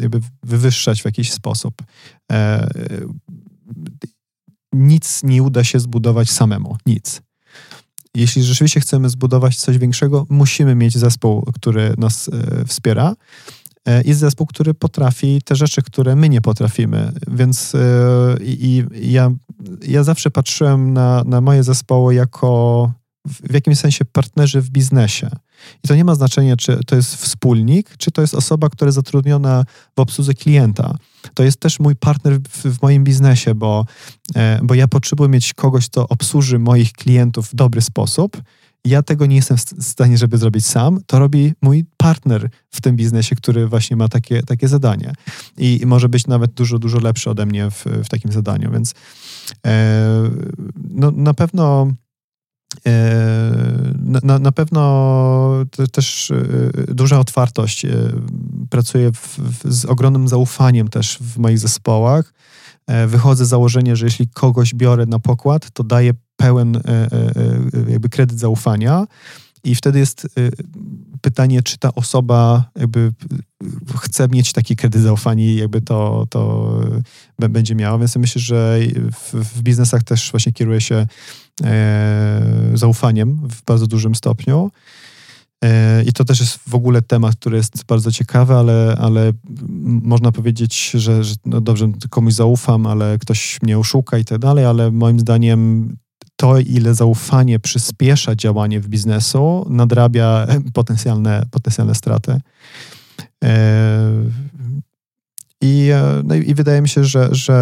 jakby 0.00 0.20
wywyższać 0.42 1.02
w 1.02 1.04
jakiś 1.04 1.32
sposób. 1.32 1.82
E, 2.32 2.68
nic 4.72 5.22
nie 5.22 5.42
uda 5.42 5.64
się 5.64 5.80
zbudować 5.80 6.30
samemu, 6.30 6.76
nic. 6.86 7.25
Jeśli 8.16 8.42
rzeczywiście 8.42 8.80
chcemy 8.80 9.08
zbudować 9.08 9.56
coś 9.56 9.78
większego, 9.78 10.26
musimy 10.28 10.74
mieć 10.74 10.98
zespół, 10.98 11.42
który 11.54 11.94
nas 11.98 12.28
e, 12.28 12.64
wspiera 12.64 13.14
e, 13.84 14.02
i 14.02 14.12
zespół, 14.14 14.46
który 14.46 14.74
potrafi 14.74 15.42
te 15.44 15.56
rzeczy, 15.56 15.82
które 15.82 16.16
my 16.16 16.28
nie 16.28 16.40
potrafimy. 16.40 17.12
Więc 17.28 17.74
e, 17.74 17.78
i, 18.40 18.84
i 18.94 19.12
ja, 19.12 19.30
ja 19.86 20.04
zawsze 20.04 20.30
patrzyłem 20.30 20.92
na, 20.92 21.24
na 21.24 21.40
moje 21.40 21.62
zespoły 21.62 22.14
jako 22.14 22.92
w 23.26 23.54
jakimś 23.54 23.78
sensie 23.78 24.04
partnerzy 24.04 24.60
w 24.60 24.70
biznesie. 24.70 25.30
I 25.84 25.88
to 25.88 25.94
nie 25.94 26.04
ma 26.04 26.14
znaczenia, 26.14 26.56
czy 26.56 26.80
to 26.86 26.96
jest 26.96 27.16
wspólnik, 27.16 27.96
czy 27.96 28.10
to 28.10 28.20
jest 28.20 28.34
osoba, 28.34 28.68
która 28.68 28.88
jest 28.88 28.96
zatrudniona 28.96 29.64
w 29.96 30.00
obsłudze 30.00 30.34
klienta. 30.34 30.96
To 31.34 31.42
jest 31.42 31.60
też 31.60 31.80
mój 31.80 31.96
partner 31.96 32.38
w, 32.40 32.78
w 32.78 32.82
moim 32.82 33.04
biznesie, 33.04 33.54
bo, 33.54 33.86
e, 34.34 34.60
bo 34.62 34.74
ja 34.74 34.88
potrzebuję 34.88 35.28
mieć 35.28 35.54
kogoś, 35.54 35.88
kto 35.88 36.08
obsłuży 36.08 36.58
moich 36.58 36.92
klientów 36.92 37.48
w 37.48 37.54
dobry 37.54 37.82
sposób. 37.82 38.42
Ja 38.84 39.02
tego 39.02 39.26
nie 39.26 39.36
jestem 39.36 39.56
w 39.56 39.84
stanie, 39.84 40.18
żeby 40.18 40.38
zrobić 40.38 40.66
sam. 40.66 41.00
To 41.06 41.18
robi 41.18 41.52
mój 41.62 41.84
partner 41.96 42.50
w 42.70 42.80
tym 42.80 42.96
biznesie, 42.96 43.36
który 43.36 43.68
właśnie 43.68 43.96
ma 43.96 44.08
takie, 44.08 44.42
takie 44.42 44.68
zadanie. 44.68 45.12
I, 45.58 45.82
może 45.86 46.08
być 46.08 46.26
nawet 46.26 46.52
dużo, 46.52 46.78
dużo 46.78 46.98
lepszy 46.98 47.30
ode 47.30 47.46
mnie 47.46 47.70
w, 47.70 47.84
w 47.84 48.08
takim 48.08 48.32
zadaniu. 48.32 48.72
Więc 48.72 48.94
e, 49.66 50.30
no, 50.90 51.10
na 51.10 51.34
pewno 51.34 51.92
na, 54.22 54.38
na 54.38 54.52
pewno 54.52 55.64
też 55.92 56.30
e, 56.30 56.94
duża 56.94 57.20
otwartość. 57.20 57.84
E, 57.84 57.90
pracuję 58.70 59.12
w, 59.12 59.38
w, 59.38 59.74
z 59.74 59.84
ogromnym 59.84 60.28
zaufaniem 60.28 60.88
też 60.88 61.18
w 61.20 61.38
moich 61.38 61.58
zespołach. 61.58 62.32
Wychodzę 63.06 63.46
z 63.46 63.48
założenia, 63.48 63.96
że 63.96 64.06
jeśli 64.06 64.28
kogoś 64.28 64.74
biorę 64.74 65.06
na 65.06 65.18
pokład, 65.18 65.70
to 65.70 65.84
daję 65.84 66.12
pełen 66.36 66.80
jakby 67.88 68.08
kredyt 68.08 68.38
zaufania 68.38 69.06
i 69.64 69.74
wtedy 69.74 69.98
jest 69.98 70.26
pytanie, 71.20 71.62
czy 71.62 71.78
ta 71.78 71.94
osoba 71.94 72.70
jakby 72.76 73.12
chce 74.00 74.28
mieć 74.28 74.52
taki 74.52 74.76
kredyt 74.76 75.02
zaufania 75.02 75.44
i 75.44 75.56
jakby 75.56 75.80
to, 75.80 76.26
to 76.30 76.70
będzie 77.36 77.74
miała. 77.74 77.98
Więc 77.98 78.16
myślę, 78.16 78.42
że 78.42 78.78
w, 79.12 79.34
w 79.34 79.62
biznesach 79.62 80.02
też 80.02 80.30
właśnie 80.30 80.52
kieruje 80.52 80.80
się 80.80 80.94
e, 80.94 81.06
zaufaniem 82.74 83.48
w 83.48 83.64
bardzo 83.64 83.86
dużym 83.86 84.14
stopniu. 84.14 84.70
E, 85.64 86.02
I 86.02 86.12
to 86.12 86.24
też 86.24 86.40
jest 86.40 86.58
w 86.66 86.74
ogóle 86.74 87.02
temat, 87.02 87.36
który 87.36 87.56
jest 87.56 87.84
bardzo 87.84 88.12
ciekawy, 88.12 88.54
ale, 88.54 88.96
ale 89.00 89.32
można 90.02 90.32
powiedzieć, 90.32 90.90
że, 90.90 91.24
że 91.24 91.34
no 91.46 91.60
dobrze, 91.60 91.92
komuś 92.10 92.34
zaufam, 92.34 92.86
ale 92.86 93.18
ktoś 93.18 93.58
mnie 93.62 93.78
oszuka 93.78 94.18
i 94.18 94.24
tak 94.24 94.38
dalej, 94.38 94.64
ale 94.64 94.90
moim 94.90 95.20
zdaniem 95.20 95.90
to, 96.36 96.58
ile 96.58 96.94
zaufanie 96.94 97.58
przyspiesza 97.58 98.34
działanie 98.34 98.80
w 98.80 98.88
biznesu, 98.88 99.66
nadrabia 99.70 100.46
potencjalne, 100.74 101.42
potencjalne 101.50 101.94
straty. 101.94 102.40
E, 105.62 105.66
I, 105.66 105.90
e, 105.90 106.22
no 106.24 106.34
i 106.34 106.54
wydaje 106.54 106.82
mi 106.82 106.88
się, 106.88 107.04
że, 107.04 107.28
że 107.32 107.54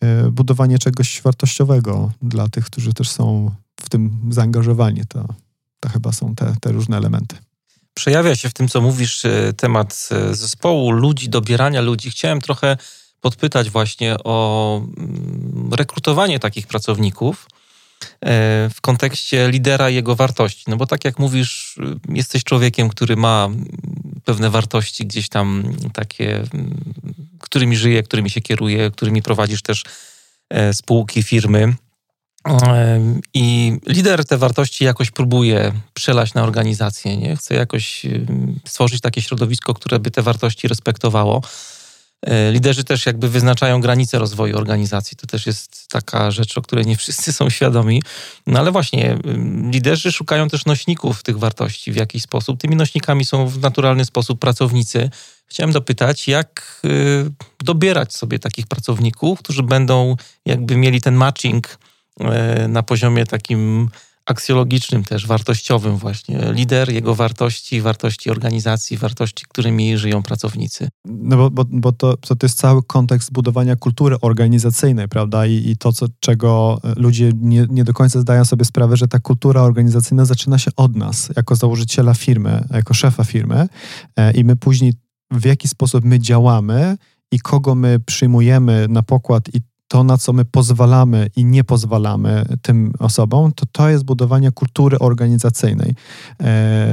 e, 0.00 0.30
budowanie 0.30 0.78
czegoś 0.78 1.22
wartościowego 1.22 2.12
dla 2.22 2.48
tych, 2.48 2.64
którzy 2.64 2.92
też 2.92 3.08
są 3.08 3.50
w 3.80 3.88
tym 3.88 4.20
zaangażowani, 4.30 5.02
to, 5.08 5.28
to 5.80 5.88
chyba 5.88 6.12
są 6.12 6.34
te, 6.34 6.54
te 6.60 6.72
różne 6.72 6.96
elementy. 6.96 7.36
Przejawia 7.94 8.36
się 8.36 8.48
w 8.48 8.54
tym, 8.54 8.68
co 8.68 8.80
mówisz, 8.80 9.22
temat 9.56 10.08
zespołu, 10.30 10.90
ludzi, 10.90 11.28
dobierania 11.28 11.80
ludzi. 11.80 12.10
Chciałem 12.10 12.40
trochę 12.40 12.76
podpytać 13.20 13.70
właśnie 13.70 14.16
o 14.24 14.76
mm, 14.96 15.70
rekrutowanie 15.72 16.38
takich 16.38 16.66
pracowników. 16.66 17.46
E, 18.20 18.70
w 18.74 18.80
kontekście 18.80 19.50
lidera 19.50 19.90
i 19.90 19.94
jego 19.94 20.16
wartości. 20.16 20.64
No 20.68 20.76
bo 20.76 20.86
tak 20.86 21.04
jak 21.04 21.18
mówisz, 21.18 21.78
jesteś 22.08 22.44
człowiekiem, 22.44 22.88
który 22.88 23.16
ma 23.16 23.48
pewne 24.28 24.50
wartości 24.50 25.06
gdzieś 25.06 25.28
tam 25.28 25.76
takie, 25.92 26.42
którymi 27.40 27.76
żyje, 27.76 28.02
którymi 28.02 28.30
się 28.30 28.40
kieruje, 28.40 28.90
którymi 28.90 29.22
prowadzisz 29.22 29.62
też 29.62 29.84
e, 30.50 30.74
spółki, 30.74 31.22
firmy. 31.22 31.74
I 33.34 33.72
lider 33.86 34.24
te 34.24 34.38
wartości 34.38 34.84
jakoś 34.84 35.10
próbuje 35.10 35.72
przelać 35.94 36.34
na 36.34 36.42
organizację, 36.42 37.16
nie? 37.16 37.36
Chce 37.36 37.54
jakoś 37.54 38.06
stworzyć 38.66 39.00
takie 39.00 39.22
środowisko, 39.22 39.74
które 39.74 39.98
by 39.98 40.10
te 40.10 40.22
wartości 40.22 40.68
respektowało. 40.68 41.42
E, 42.26 42.52
liderzy 42.52 42.84
też 42.84 43.06
jakby 43.06 43.28
wyznaczają 43.28 43.80
granice 43.80 44.18
rozwoju 44.18 44.56
organizacji. 44.56 45.16
To 45.16 45.26
też 45.26 45.46
jest 45.46 45.88
taka 45.88 46.30
rzecz, 46.30 46.58
o 46.58 46.62
której 46.62 46.86
nie 46.86 46.96
wszyscy 46.96 47.32
są 47.32 47.50
świadomi. 47.50 48.02
No 48.46 48.58
ale 48.58 48.72
właśnie, 48.72 49.18
liderzy 49.70 50.12
szukają 50.12 50.48
też 50.48 50.64
nośników 50.64 51.22
tych 51.22 51.38
wartości 51.38 51.92
w 51.92 51.96
jakiś 51.96 52.22
sposób. 52.22 52.60
Tymi 52.60 52.76
nośnikami 52.76 53.24
są 53.24 53.46
w 53.46 53.60
naturalny 53.60 54.04
sposób 54.04 54.40
pracownicy. 54.40 55.10
Chciałem 55.46 55.72
dopytać, 55.72 56.28
jak 56.28 56.80
y, 56.84 57.30
dobierać 57.64 58.14
sobie 58.14 58.38
takich 58.38 58.66
pracowników, 58.66 59.38
którzy 59.38 59.62
będą 59.62 60.16
jakby 60.44 60.76
mieli 60.76 61.00
ten 61.00 61.14
matching 61.14 61.78
e, 62.20 62.68
na 62.68 62.82
poziomie 62.82 63.26
takim 63.26 63.90
aksjologicznym 64.28 65.04
też, 65.04 65.26
wartościowym 65.26 65.96
właśnie. 65.96 66.52
Lider, 66.52 66.92
jego 66.92 67.14
wartości, 67.14 67.80
wartości 67.80 68.30
organizacji, 68.30 68.96
wartości, 68.96 69.44
którymi 69.48 69.98
żyją 69.98 70.22
pracownicy. 70.22 70.88
No 71.04 71.36
bo, 71.36 71.50
bo, 71.50 71.64
bo 71.70 71.92
to, 71.92 72.16
to 72.16 72.36
jest 72.42 72.58
cały 72.58 72.82
kontekst 72.82 73.32
budowania 73.32 73.76
kultury 73.76 74.16
organizacyjnej, 74.20 75.08
prawda? 75.08 75.46
I, 75.46 75.70
i 75.70 75.76
to, 75.76 75.92
co, 75.92 76.06
czego 76.20 76.80
ludzie 76.96 77.32
nie, 77.40 77.66
nie 77.70 77.84
do 77.84 77.92
końca 77.92 78.20
zdają 78.20 78.44
sobie 78.44 78.64
sprawę, 78.64 78.96
że 78.96 79.08
ta 79.08 79.18
kultura 79.18 79.62
organizacyjna 79.62 80.24
zaczyna 80.24 80.58
się 80.58 80.70
od 80.76 80.96
nas, 80.96 81.30
jako 81.36 81.56
założyciela 81.56 82.14
firmy, 82.14 82.64
jako 82.70 82.94
szefa 82.94 83.24
firmy 83.24 83.68
e, 84.16 84.32
i 84.32 84.44
my 84.44 84.56
później 84.56 84.92
w 85.30 85.44
jaki 85.44 85.68
sposób 85.68 86.04
my 86.04 86.20
działamy 86.20 86.96
i 87.32 87.40
kogo 87.40 87.74
my 87.74 88.00
przyjmujemy 88.00 88.86
na 88.88 89.02
pokład 89.02 89.48
i 89.54 89.60
to, 89.88 90.04
na 90.04 90.18
co 90.18 90.32
my 90.32 90.44
pozwalamy 90.44 91.30
i 91.36 91.44
nie 91.44 91.64
pozwalamy 91.64 92.44
tym 92.62 92.92
osobom, 92.98 93.52
to 93.52 93.66
to 93.72 93.88
jest 93.88 94.04
budowanie 94.04 94.52
kultury 94.52 94.98
organizacyjnej. 94.98 95.94
E, 96.42 96.88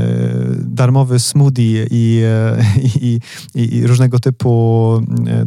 darmowy 0.60 1.20
smoothie 1.20 1.88
i, 1.92 2.22
e, 2.26 2.58
i, 3.02 3.20
i, 3.56 3.76
i, 3.76 3.88
różnego 3.88 4.20
typu 4.20 4.92
e, 5.28 5.46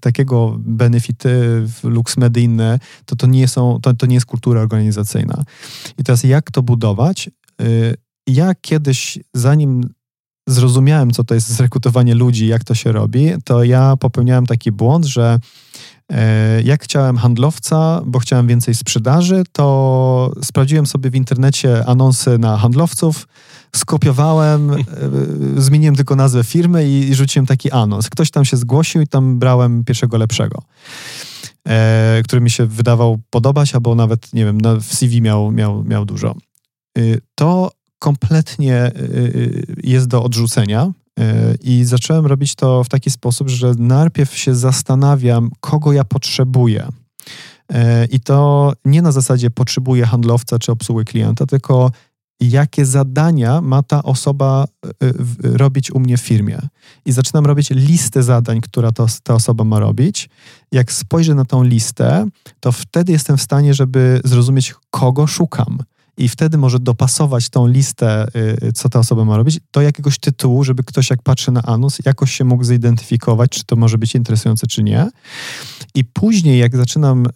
takiego 0.00 0.56
benefity 0.58 1.64
lux 1.84 2.16
medynne, 2.16 2.78
to 3.04 3.16
to 3.16 3.26
nie, 3.26 3.48
są, 3.48 3.78
to, 3.82 3.94
to 3.94 4.06
nie 4.06 4.14
jest 4.14 4.26
kultura 4.26 4.60
organizacyjna. 4.60 5.44
I 5.98 6.04
teraz 6.04 6.24
jak 6.24 6.50
to 6.50 6.62
budować? 6.62 7.30
Ja 8.26 8.54
kiedyś, 8.54 9.18
zanim 9.34 9.82
zrozumiałem, 10.48 11.10
co 11.10 11.24
to 11.24 11.34
jest 11.34 11.48
zrekrutowanie 11.48 12.14
ludzi, 12.14 12.46
jak 12.46 12.64
to 12.64 12.74
się 12.74 12.92
robi, 12.92 13.30
to 13.44 13.64
ja 13.64 13.96
popełniałem 13.96 14.46
taki 14.46 14.72
błąd, 14.72 15.04
że 15.04 15.38
jak 16.64 16.84
chciałem 16.84 17.16
handlowca, 17.16 18.02
bo 18.06 18.18
chciałem 18.18 18.46
więcej 18.46 18.74
sprzedaży, 18.74 19.42
to 19.52 20.32
sprawdziłem 20.42 20.86
sobie 20.86 21.10
w 21.10 21.14
internecie 21.14 21.86
anonsy 21.86 22.38
na 22.38 22.56
handlowców, 22.56 23.28
skopiowałem, 23.76 24.70
e, 24.70 24.76
zmieniłem 25.56 25.96
tylko 25.96 26.16
nazwę 26.16 26.44
firmy 26.44 26.88
i, 26.88 27.14
rzuciłem 27.14 27.46
taki 27.46 27.70
anons. 27.70 28.10
Ktoś 28.10 28.30
tam 28.30 28.44
się 28.44 28.56
zgłosił 28.56 29.02
i 29.02 29.06
tam 29.06 29.38
brałem 29.38 29.84
pierwszego 29.84 30.18
lepszego, 30.18 30.62
e, 31.68 32.20
który 32.24 32.40
mi 32.40 32.50
się 32.50 32.66
wydawał 32.66 33.18
podobać, 33.30 33.74
albo 33.74 33.94
nawet, 33.94 34.32
nie 34.32 34.44
wiem, 34.44 34.58
w 34.80 34.94
CV 34.94 35.22
miał, 35.22 35.52
miał, 35.52 35.84
miał 35.84 36.04
dużo. 36.04 36.34
To 37.34 37.70
kompletnie 37.98 38.92
jest 39.82 40.06
do 40.06 40.22
odrzucenia, 40.22 40.92
i 41.62 41.84
zacząłem 41.84 42.26
robić 42.26 42.54
to 42.54 42.84
w 42.84 42.88
taki 42.88 43.10
sposób, 43.10 43.48
że 43.48 43.74
najpierw 43.78 44.36
się 44.36 44.54
zastanawiam, 44.54 45.50
kogo 45.60 45.92
ja 45.92 46.04
potrzebuję. 46.04 46.88
E, 47.72 48.04
I 48.04 48.20
to 48.20 48.72
nie 48.84 49.02
na 49.02 49.12
zasadzie 49.12 49.50
potrzebuję 49.50 50.06
handlowca 50.06 50.58
czy 50.58 50.72
obsługi 50.72 51.04
klienta, 51.04 51.46
tylko 51.46 51.90
jakie 52.40 52.86
zadania 52.86 53.60
ma 53.60 53.82
ta 53.82 54.02
osoba 54.02 54.64
e, 54.84 54.90
robić 55.42 55.90
u 55.90 56.00
mnie 56.00 56.16
w 56.16 56.20
firmie. 56.20 56.58
I 57.04 57.12
zaczynam 57.12 57.46
robić 57.46 57.70
listę 57.70 58.22
zadań, 58.22 58.60
która 58.60 58.92
to, 58.92 59.06
ta 59.22 59.34
osoba 59.34 59.64
ma 59.64 59.78
robić. 59.78 60.28
Jak 60.72 60.92
spojrzę 60.92 61.34
na 61.34 61.44
tą 61.44 61.62
listę, 61.62 62.26
to 62.60 62.72
wtedy 62.72 63.12
jestem 63.12 63.36
w 63.36 63.42
stanie, 63.42 63.74
żeby 63.74 64.20
zrozumieć, 64.24 64.74
kogo 64.90 65.26
szukam 65.26 65.78
i 66.18 66.28
wtedy 66.28 66.58
może 66.58 66.78
dopasować 66.78 67.48
tą 67.48 67.66
listę, 67.66 68.26
y, 68.62 68.72
co 68.72 68.88
ta 68.88 68.98
osoba 68.98 69.24
ma 69.24 69.36
robić, 69.36 69.60
do 69.72 69.80
jakiegoś 69.80 70.18
tytułu, 70.18 70.64
żeby 70.64 70.84
ktoś 70.84 71.10
jak 71.10 71.22
patrzy 71.22 71.52
na 71.52 71.62
anus, 71.62 71.98
jakoś 72.04 72.32
się 72.32 72.44
mógł 72.44 72.64
zidentyfikować, 72.64 73.50
czy 73.50 73.64
to 73.64 73.76
może 73.76 73.98
być 73.98 74.14
interesujące, 74.14 74.66
czy 74.66 74.82
nie. 74.82 75.10
I 75.94 76.04
później, 76.04 76.58
jak 76.58 76.76
zaczynam 76.76 77.26
y, 77.26 77.28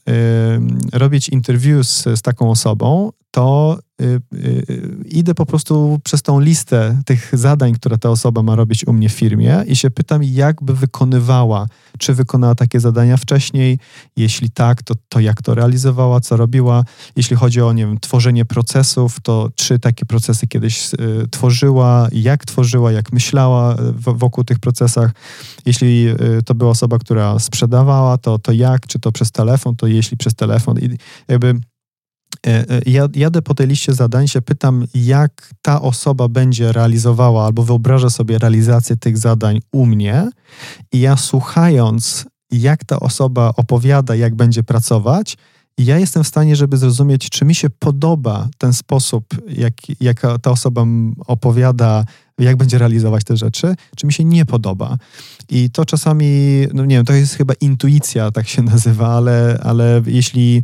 robić 0.92 1.28
interview 1.28 1.86
z, 1.86 2.02
z 2.18 2.22
taką 2.22 2.50
osobą, 2.50 3.10
to 3.32 3.78
y, 4.02 4.20
y, 4.34 4.96
idę 5.04 5.34
po 5.34 5.46
prostu 5.46 6.00
przez 6.04 6.22
tą 6.22 6.40
listę 6.40 7.02
tych 7.06 7.30
zadań, 7.32 7.72
które 7.72 7.98
ta 7.98 8.10
osoba 8.10 8.42
ma 8.42 8.56
robić 8.56 8.86
u 8.86 8.92
mnie 8.92 9.08
w 9.08 9.12
firmie 9.12 9.64
i 9.66 9.76
się 9.76 9.90
pytam, 9.90 10.22
jak 10.22 10.62
by 10.62 10.74
wykonywała, 10.74 11.66
czy 11.98 12.14
wykonała 12.14 12.54
takie 12.54 12.80
zadania 12.80 13.16
wcześniej, 13.16 13.78
jeśli 14.16 14.50
tak, 14.50 14.82
to, 14.82 14.94
to 15.08 15.20
jak 15.20 15.42
to 15.42 15.54
realizowała, 15.54 16.20
co 16.20 16.36
robiła, 16.36 16.84
jeśli 17.16 17.36
chodzi 17.36 17.60
o, 17.60 17.72
nie 17.72 17.86
wiem, 17.86 18.00
tworzenie 18.00 18.44
procesów, 18.44 19.16
to 19.22 19.50
czy 19.54 19.78
takie 19.78 20.06
procesy 20.06 20.46
kiedyś 20.46 20.94
y, 20.94 21.28
tworzyła, 21.30 22.08
jak 22.12 22.44
tworzyła, 22.44 22.92
jak 22.92 23.12
myślała 23.12 23.74
w, 23.74 24.18
wokół 24.18 24.44
tych 24.44 24.58
procesach, 24.58 25.12
jeśli 25.66 26.08
y, 26.08 26.42
to 26.44 26.54
była 26.54 26.70
osoba, 26.70 26.98
która 26.98 27.38
sprzedawała, 27.38 28.18
to, 28.18 28.38
to 28.38 28.52
jak, 28.52 28.86
czy 28.86 28.98
to 28.98 29.12
przez 29.12 29.32
telefon, 29.32 29.76
to 29.76 29.86
jeśli 29.86 30.16
przez 30.16 30.34
telefon. 30.34 30.78
I 30.78 30.98
jakby 31.28 31.60
ja 32.86 33.08
jadę 33.14 33.42
po 33.42 33.54
tej 33.54 33.66
liście 33.66 33.94
zadań, 33.94 34.28
się 34.28 34.42
pytam, 34.42 34.86
jak 34.94 35.50
ta 35.62 35.82
osoba 35.82 36.28
będzie 36.28 36.72
realizowała 36.72 37.44
albo 37.46 37.62
wyobraża 37.62 38.10
sobie 38.10 38.38
realizację 38.38 38.96
tych 38.96 39.18
zadań 39.18 39.60
u 39.72 39.86
mnie, 39.86 40.30
i 40.92 41.00
ja 41.00 41.16
słuchając, 41.16 42.26
jak 42.50 42.84
ta 42.84 43.00
osoba 43.00 43.52
opowiada, 43.56 44.14
jak 44.14 44.34
będzie 44.34 44.62
pracować, 44.62 45.36
ja 45.78 45.98
jestem 45.98 46.24
w 46.24 46.28
stanie, 46.28 46.56
żeby 46.56 46.76
zrozumieć, 46.76 47.30
czy 47.30 47.44
mi 47.44 47.54
się 47.54 47.70
podoba 47.70 48.48
ten 48.58 48.72
sposób, 48.72 49.24
jak, 49.48 49.74
jak 50.00 50.20
ta 50.42 50.50
osoba 50.50 50.84
opowiada, 51.26 52.04
jak 52.38 52.56
będzie 52.56 52.78
realizować 52.78 53.24
te 53.24 53.36
rzeczy, 53.36 53.74
czy 53.96 54.06
mi 54.06 54.12
się 54.12 54.24
nie 54.24 54.46
podoba. 54.46 54.96
I 55.48 55.70
to 55.70 55.84
czasami, 55.84 56.26
no 56.74 56.84
nie 56.84 56.96
wiem, 56.96 57.04
to 57.04 57.12
jest 57.12 57.34
chyba 57.34 57.54
intuicja, 57.60 58.30
tak 58.30 58.48
się 58.48 58.62
nazywa, 58.62 59.08
ale, 59.08 59.60
ale 59.62 60.02
jeśli 60.06 60.62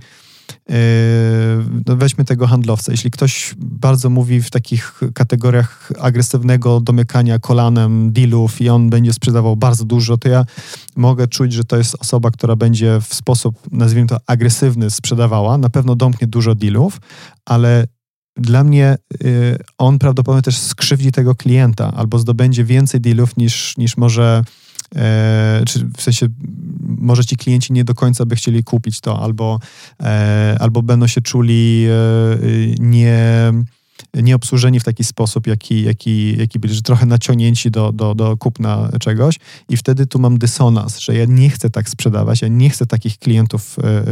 weźmy 1.86 2.24
tego 2.24 2.46
handlowca. 2.46 2.92
Jeśli 2.92 3.10
ktoś 3.10 3.54
bardzo 3.58 4.10
mówi 4.10 4.42
w 4.42 4.50
takich 4.50 5.00
kategoriach 5.14 5.92
agresywnego 6.00 6.80
domykania 6.80 7.38
kolanem 7.38 8.12
dealów 8.12 8.60
i 8.60 8.68
on 8.68 8.90
będzie 8.90 9.12
sprzedawał 9.12 9.56
bardzo 9.56 9.84
dużo, 9.84 10.16
to 10.16 10.28
ja 10.28 10.44
mogę 10.96 11.28
czuć, 11.28 11.52
że 11.52 11.64
to 11.64 11.76
jest 11.76 11.96
osoba, 12.00 12.30
która 12.30 12.56
będzie 12.56 13.00
w 13.00 13.14
sposób, 13.14 13.58
nazwijmy 13.72 14.08
to, 14.08 14.16
agresywny 14.26 14.90
sprzedawała. 14.90 15.58
Na 15.58 15.70
pewno 15.70 15.96
domknie 15.96 16.26
dużo 16.26 16.54
dealów, 16.54 17.00
ale 17.44 17.86
dla 18.36 18.64
mnie 18.64 18.96
y, 19.24 19.58
on 19.78 19.98
prawdopodobnie 19.98 20.42
też 20.42 20.58
skrzywdzi 20.58 21.12
tego 21.12 21.34
klienta 21.34 21.92
albo 21.96 22.18
zdobędzie 22.18 22.64
więcej 22.64 23.00
dealów 23.00 23.36
niż, 23.36 23.76
niż 23.76 23.96
może 23.96 24.44
e, 24.96 25.62
czy 25.66 25.88
w 25.96 26.02
sensie 26.02 26.26
może 26.80 27.24
ci 27.24 27.36
klienci 27.36 27.72
nie 27.72 27.84
do 27.84 27.94
końca 27.94 28.26
by 28.26 28.36
chcieli 28.36 28.64
kupić 28.64 29.00
to, 29.00 29.22
albo, 29.22 29.60
e, 30.02 30.56
albo 30.60 30.82
będą 30.82 31.06
się 31.06 31.20
czuli 31.20 31.86
e, 31.86 32.38
nie 32.78 33.52
nieobsłużeni 34.14 34.80
w 34.80 34.84
taki 34.84 35.04
sposób, 35.04 35.46
jaki, 35.46 35.82
jaki, 35.82 36.38
jaki 36.38 36.58
byli, 36.58 36.74
że 36.74 36.82
trochę 36.82 37.06
naciągnięci 37.06 37.70
do, 37.70 37.92
do, 37.92 38.14
do 38.14 38.36
kupna 38.36 38.90
czegoś. 39.00 39.36
I 39.68 39.76
wtedy 39.76 40.06
tu 40.06 40.18
mam 40.18 40.38
dysonans, 40.38 40.98
że 40.98 41.14
ja 41.14 41.24
nie 41.24 41.50
chcę 41.50 41.70
tak 41.70 41.88
sprzedawać, 41.88 42.42
ja 42.42 42.48
nie 42.48 42.70
chcę 42.70 42.86
takich 42.86 43.18
klientów, 43.18 43.76
e, 43.78 44.04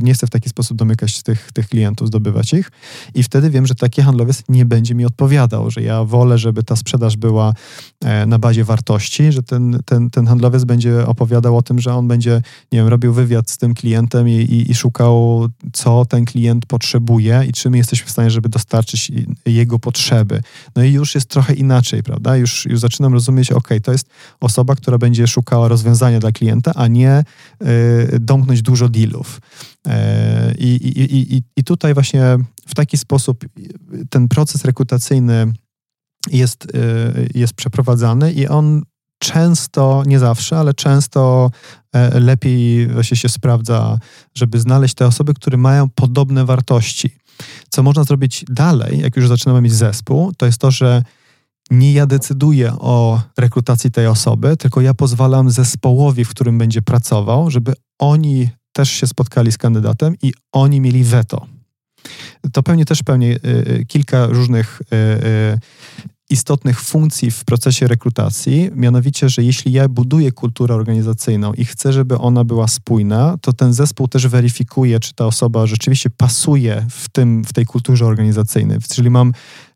nie 0.00 0.14
chcę 0.14 0.26
w 0.26 0.30
taki 0.30 0.48
sposób 0.48 0.76
domykać 0.76 1.22
tych, 1.22 1.52
tych 1.52 1.68
klientów, 1.68 2.08
zdobywać 2.08 2.52
ich. 2.52 2.70
I 3.14 3.22
wtedy 3.22 3.50
wiem, 3.50 3.66
że 3.66 3.74
taki 3.74 4.02
handlowiec 4.02 4.42
nie 4.48 4.64
będzie 4.64 4.94
mi 4.94 5.04
odpowiadał, 5.04 5.70
że 5.70 5.82
ja 5.82 6.04
wolę, 6.04 6.38
żeby 6.38 6.62
ta 6.62 6.76
sprzedaż 6.76 7.16
była 7.16 7.54
na 8.26 8.38
bazie 8.38 8.64
wartości, 8.64 9.32
że 9.32 9.42
ten, 9.42 9.78
ten, 9.84 10.10
ten 10.10 10.26
handlowiec 10.26 10.64
będzie 10.64 11.06
opowiadał 11.06 11.56
o 11.56 11.62
tym, 11.62 11.80
że 11.80 11.94
on 11.94 12.08
będzie, 12.08 12.42
nie 12.72 12.78
wiem, 12.78 12.88
robił 12.88 13.12
wywiad 13.12 13.50
z 13.50 13.58
tym 13.58 13.74
klientem 13.74 14.28
i, 14.28 14.32
i, 14.32 14.70
i 14.70 14.74
szukał, 14.74 15.46
co 15.72 16.04
ten 16.04 16.24
klient 16.24 16.66
potrzebuje 16.66 17.44
i 17.48 17.52
czy 17.52 17.70
my 17.70 17.76
jesteśmy 17.76 18.06
w 18.06 18.10
stanie, 18.10 18.30
żeby 18.30 18.48
dostarczyć 18.48 19.12
jego 19.46 19.78
potrzeby. 19.78 20.42
No 20.76 20.84
i 20.84 20.92
już 20.92 21.14
jest 21.14 21.28
trochę 21.28 21.54
inaczej, 21.54 22.02
prawda? 22.02 22.36
Już, 22.36 22.66
już 22.66 22.80
zaczynam 22.80 23.14
rozumieć, 23.14 23.52
ok, 23.52 23.68
to 23.82 23.92
jest 23.92 24.08
osoba, 24.40 24.74
która 24.74 24.98
będzie 24.98 25.26
szukała 25.26 25.68
rozwiązania 25.68 26.18
dla 26.18 26.32
klienta, 26.32 26.72
a 26.74 26.86
nie 26.86 27.24
y, 28.12 28.18
domknąć 28.20 28.62
dużo 28.62 28.88
dealów. 28.88 29.40
Y, 29.86 29.90
I, 30.58 30.66
i, 30.66 31.36
i, 31.36 31.42
I 31.56 31.64
tutaj 31.64 31.94
właśnie 31.94 32.22
w 32.66 32.74
taki 32.74 32.96
sposób 32.96 33.44
ten 34.10 34.28
proces 34.28 34.64
rekrutacyjny 34.64 35.52
jest, 36.30 36.64
y, 36.64 37.28
jest 37.34 37.52
przeprowadzany 37.54 38.32
i 38.32 38.48
on 38.48 38.82
często, 39.18 40.02
nie 40.06 40.18
zawsze, 40.18 40.58
ale 40.58 40.74
często 40.74 41.50
e, 41.92 42.20
lepiej 42.20 42.86
właśnie 42.86 43.16
się 43.16 43.28
sprawdza, 43.28 43.98
żeby 44.34 44.60
znaleźć 44.60 44.94
te 44.94 45.06
osoby, 45.06 45.34
które 45.34 45.56
mają 45.56 45.88
podobne 45.88 46.44
wartości. 46.44 47.10
Co 47.68 47.82
można 47.82 48.04
zrobić 48.04 48.44
dalej, 48.48 49.00
jak 49.00 49.16
już 49.16 49.28
zaczynamy 49.28 49.60
mieć 49.60 49.72
zespół, 49.72 50.32
to 50.36 50.46
jest 50.46 50.58
to, 50.58 50.70
że 50.70 51.02
nie 51.70 51.92
ja 51.92 52.06
decyduję 52.06 52.72
o 52.78 53.22
rekrutacji 53.38 53.90
tej 53.90 54.06
osoby, 54.06 54.56
tylko 54.56 54.80
ja 54.80 54.94
pozwalam 54.94 55.50
zespołowi, 55.50 56.24
w 56.24 56.28
którym 56.28 56.58
będzie 56.58 56.82
pracował, 56.82 57.50
żeby 57.50 57.72
oni 57.98 58.50
też 58.72 58.90
się 58.90 59.06
spotkali 59.06 59.52
z 59.52 59.58
kandydatem 59.58 60.14
i 60.22 60.32
oni 60.52 60.80
mieli 60.80 61.04
weto. 61.04 61.46
To 62.52 62.62
pewnie 62.62 62.84
też 62.84 63.02
pewnie 63.02 63.32
y, 63.32 63.38
y, 63.44 63.84
kilka 63.88 64.26
różnych 64.26 64.82
y, 64.92 65.58
istotnych 66.30 66.80
funkcji 66.80 67.30
w 67.30 67.44
procesie 67.44 67.88
rekrutacji, 67.88 68.70
mianowicie, 68.74 69.28
że 69.28 69.42
jeśli 69.42 69.72
ja 69.72 69.88
buduję 69.88 70.32
kulturę 70.32 70.74
organizacyjną 70.74 71.52
i 71.52 71.64
chcę, 71.64 71.92
żeby 71.92 72.18
ona 72.18 72.44
była 72.44 72.68
spójna, 72.68 73.36
to 73.40 73.52
ten 73.52 73.72
zespół 73.72 74.08
też 74.08 74.26
weryfikuje, 74.26 75.00
czy 75.00 75.14
ta 75.14 75.26
osoba 75.26 75.66
rzeczywiście 75.66 76.10
pasuje 76.10 76.86
w, 76.90 77.08
tym, 77.08 77.44
w 77.44 77.52
tej 77.52 77.66
kulturze 77.66 78.06
organizacyjnej. 78.06 78.78
Czyli 78.94 79.10
mam 79.10 79.32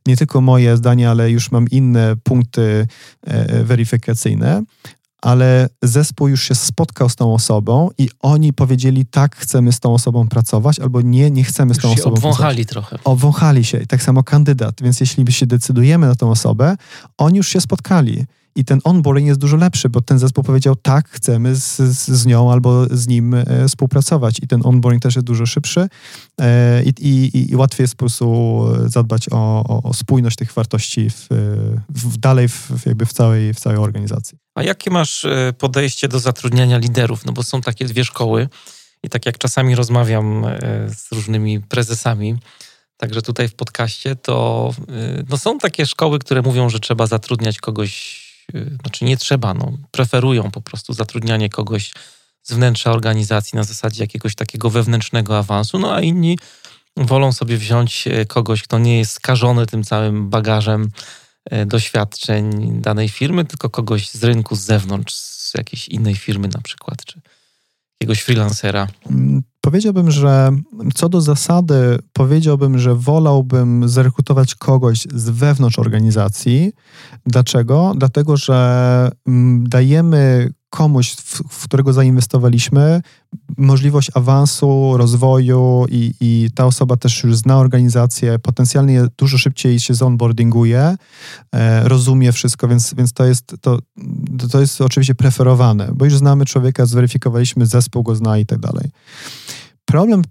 nie 0.06 0.16
tylko 0.16 0.40
moje 0.40 0.76
zdanie, 0.76 1.10
ale 1.10 1.30
już 1.30 1.50
mam 1.50 1.68
inne 1.68 2.16
punkty 2.22 2.86
e, 3.26 3.30
e, 3.30 3.64
weryfikacyjne 3.64 4.62
ale 5.22 5.68
zespół 5.82 6.28
już 6.28 6.42
się 6.42 6.54
spotkał 6.54 7.08
z 7.08 7.16
tą 7.16 7.34
osobą 7.34 7.90
i 7.98 8.08
oni 8.20 8.52
powiedzieli, 8.52 9.06
tak, 9.06 9.36
chcemy 9.36 9.72
z 9.72 9.80
tą 9.80 9.94
osobą 9.94 10.28
pracować, 10.28 10.80
albo 10.80 11.00
nie, 11.00 11.30
nie 11.30 11.44
chcemy 11.44 11.74
z 11.74 11.78
tą 11.78 11.92
osobą 11.92 12.16
obwąchali 12.16 12.64
pracować. 12.64 12.88
trochę. 12.88 13.04
Obwąchali 13.04 13.64
się. 13.64 13.78
I 13.78 13.86
tak 13.86 14.02
samo 14.02 14.22
kandydat. 14.22 14.82
Więc 14.82 15.00
jeśli 15.00 15.32
się 15.32 15.46
decydujemy 15.46 16.06
na 16.06 16.14
tą 16.14 16.30
osobę, 16.30 16.76
oni 17.18 17.36
już 17.36 17.48
się 17.48 17.60
spotkali 17.60 18.24
i 18.56 18.64
ten 18.64 18.80
onboarding 18.84 19.28
jest 19.28 19.40
dużo 19.40 19.56
lepszy, 19.56 19.88
bo 19.88 20.00
ten 20.00 20.18
zespół 20.18 20.44
powiedział, 20.44 20.76
tak, 20.76 21.08
chcemy 21.08 21.56
z, 21.56 21.76
z 22.06 22.26
nią 22.26 22.52
albo 22.52 22.86
z 22.90 23.06
nim 23.06 23.34
e, 23.34 23.44
współpracować 23.68 24.38
i 24.42 24.46
ten 24.46 24.60
onboarding 24.64 25.02
też 25.02 25.14
jest 25.14 25.26
dużo 25.26 25.46
szybszy 25.46 25.88
e, 26.40 26.82
i, 26.82 26.88
i, 27.00 27.50
i 27.52 27.56
łatwiej 27.56 27.84
jest 27.84 27.94
po 27.94 27.98
prostu 27.98 28.66
zadbać 28.86 29.26
o, 29.30 29.64
o, 29.68 29.82
o 29.82 29.94
spójność 29.94 30.36
tych 30.36 30.52
wartości 30.52 31.10
w, 31.10 31.26
w 31.88 32.16
dalej 32.16 32.48
w, 32.48 32.70
jakby 32.86 33.06
w 33.06 33.12
całej, 33.12 33.54
w 33.54 33.60
całej 33.60 33.78
organizacji. 33.78 34.38
A 34.54 34.62
jakie 34.62 34.90
masz 34.90 35.24
e, 35.24 35.52
podejście 35.58 36.08
do 36.08 36.18
zatrudniania 36.18 36.78
liderów? 36.78 37.24
No 37.24 37.32
bo 37.32 37.42
są 37.42 37.60
takie 37.60 37.84
dwie 37.84 38.04
szkoły 38.04 38.48
i 39.02 39.08
tak 39.08 39.26
jak 39.26 39.38
czasami 39.38 39.74
rozmawiam 39.74 40.44
z 40.88 41.12
różnymi 41.12 41.60
prezesami, 41.60 42.38
Także 42.96 43.22
tutaj 43.22 43.48
w 43.48 43.54
podcaście 43.54 44.16
to 44.16 44.70
no 45.28 45.38
są 45.38 45.58
takie 45.58 45.86
szkoły, 45.86 46.18
które 46.18 46.42
mówią, 46.42 46.68
że 46.68 46.80
trzeba 46.80 47.06
zatrudniać 47.06 47.58
kogoś 47.58 48.21
Y, 48.54 48.76
znaczy 48.82 49.04
nie 49.04 49.16
trzeba, 49.16 49.54
no, 49.54 49.78
preferują 49.90 50.50
po 50.50 50.60
prostu 50.60 50.92
zatrudnianie 50.92 51.48
kogoś 51.50 51.92
z 52.42 52.52
wnętrza 52.52 52.92
organizacji 52.92 53.56
na 53.56 53.64
zasadzie 53.64 54.02
jakiegoś 54.02 54.34
takiego 54.34 54.70
wewnętrznego 54.70 55.38
awansu, 55.38 55.78
no 55.78 55.94
a 55.94 56.00
inni 56.00 56.38
wolą 56.96 57.32
sobie 57.32 57.56
wziąć 57.56 58.06
y, 58.06 58.26
kogoś, 58.26 58.62
kto 58.62 58.78
nie 58.78 58.98
jest 58.98 59.12
skażony 59.12 59.66
tym 59.66 59.84
całym 59.84 60.30
bagażem 60.30 60.90
y, 61.52 61.66
doświadczeń 61.66 62.72
danej 62.80 63.08
firmy, 63.08 63.44
tylko 63.44 63.70
kogoś 63.70 64.10
z 64.10 64.24
rynku, 64.24 64.56
z 64.56 64.60
zewnątrz, 64.60 65.14
z 65.14 65.54
jakiejś 65.58 65.88
innej 65.88 66.14
firmy 66.14 66.48
na 66.48 66.60
przykład, 66.60 67.04
czy 67.04 67.20
jakiegoś 68.00 68.20
freelancera. 68.22 68.88
Mm, 69.10 69.42
powiedziałbym, 69.60 70.10
że 70.10 70.50
co 70.94 71.08
do 71.08 71.20
zasady, 71.20 71.98
powiedziałbym, 72.12 72.78
że 72.78 72.94
wolałbym 72.94 73.88
zrekrutować 73.88 74.54
kogoś 74.54 75.06
z 75.14 75.30
wewnątrz 75.30 75.78
organizacji. 75.78 76.72
Dlaczego? 77.26 77.92
Dlatego, 77.96 78.36
że 78.36 79.10
mm, 79.26 79.68
dajemy 79.68 80.52
komuś, 80.72 81.12
w, 81.50 81.64
którego 81.64 81.92
zainwestowaliśmy, 81.92 83.02
możliwość 83.56 84.10
awansu, 84.14 84.96
rozwoju 84.96 85.86
i, 85.88 86.14
i, 86.20 86.50
ta 86.54 86.66
osoba 86.66 86.96
też 86.96 87.24
już 87.24 87.36
zna 87.36 87.58
organizację, 87.58 88.38
potencjalnie 88.38 89.04
dużo 89.18 89.38
szybciej 89.38 89.80
się 89.80 89.94
zonboardinguje, 89.94 90.96
e, 91.52 91.88
rozumie 91.88 92.32
wszystko, 92.32 92.68
więc, 92.68 92.94
więc 92.94 93.12
to, 93.12 93.24
jest, 93.24 93.54
to, 93.60 93.78
to 94.52 94.60
jest 94.60 94.80
oczywiście 94.80 95.14
preferowane, 95.14 95.88
bo 95.94 96.04
już 96.04 96.16
znamy 96.16 96.44
człowieka, 96.44 96.86
zweryfikowaliśmy, 96.86 97.66
zespół 97.66 98.02
go 98.02 98.14
zna 98.14 98.38
i 98.38 98.46
tak 98.46 98.58
dalej. 98.58 98.90
Problem 99.84 100.22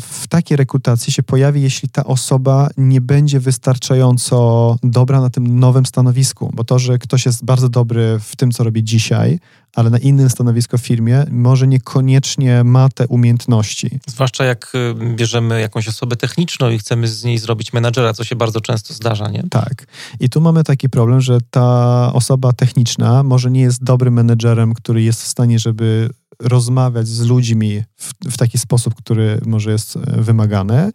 w 0.00 0.28
takiej 0.28 0.56
rekrutacji 0.56 1.12
się 1.12 1.22
pojawi, 1.22 1.62
jeśli 1.62 1.88
ta 1.88 2.04
osoba 2.04 2.68
nie 2.76 3.00
będzie 3.00 3.40
wystarczająco 3.40 4.76
dobra 4.82 5.20
na 5.20 5.30
tym 5.30 5.58
nowym 5.58 5.86
stanowisku, 5.86 6.50
bo 6.54 6.64
to, 6.64 6.78
że 6.78 6.98
ktoś 6.98 7.26
jest 7.26 7.44
bardzo 7.44 7.68
dobry 7.68 8.18
w 8.20 8.36
tym, 8.36 8.50
co 8.50 8.64
robi 8.64 8.84
dzisiaj, 8.84 9.38
ale 9.74 9.90
na 9.90 9.98
innym 9.98 10.30
stanowisku 10.30 10.78
w 10.78 10.80
firmie, 10.80 11.24
może 11.30 11.66
niekoniecznie 11.66 12.64
ma 12.64 12.88
te 12.88 13.06
umiejętności. 13.06 14.00
Zwłaszcza 14.06 14.44
jak 14.44 14.72
y, 14.74 15.14
bierzemy 15.14 15.60
jakąś 15.60 15.88
osobę 15.88 16.16
techniczną 16.16 16.70
i 16.70 16.78
chcemy 16.78 17.08
z 17.08 17.24
niej 17.24 17.38
zrobić 17.38 17.72
menadżera, 17.72 18.14
co 18.14 18.24
się 18.24 18.36
bardzo 18.36 18.60
często 18.60 18.94
zdarza, 18.94 19.28
nie? 19.28 19.44
Tak. 19.50 19.86
I 20.20 20.30
tu 20.30 20.40
mamy 20.40 20.64
taki 20.64 20.88
problem, 20.88 21.20
że 21.20 21.38
ta 21.50 22.10
osoba 22.12 22.52
techniczna 22.52 23.22
może 23.22 23.50
nie 23.50 23.60
jest 23.60 23.84
dobrym 23.84 24.14
menedżerem, 24.14 24.74
który 24.74 25.02
jest 25.02 25.22
w 25.22 25.26
stanie, 25.26 25.58
żeby 25.58 26.10
rozmawiać 26.40 27.08
z 27.08 27.20
ludźmi 27.20 27.82
w, 27.96 28.12
w 28.30 28.36
taki 28.36 28.58
sposób, 28.58 28.94
który 28.94 29.40
może 29.46 29.70
jest 29.70 29.96
e, 29.96 30.00
wymagany. 30.22 30.90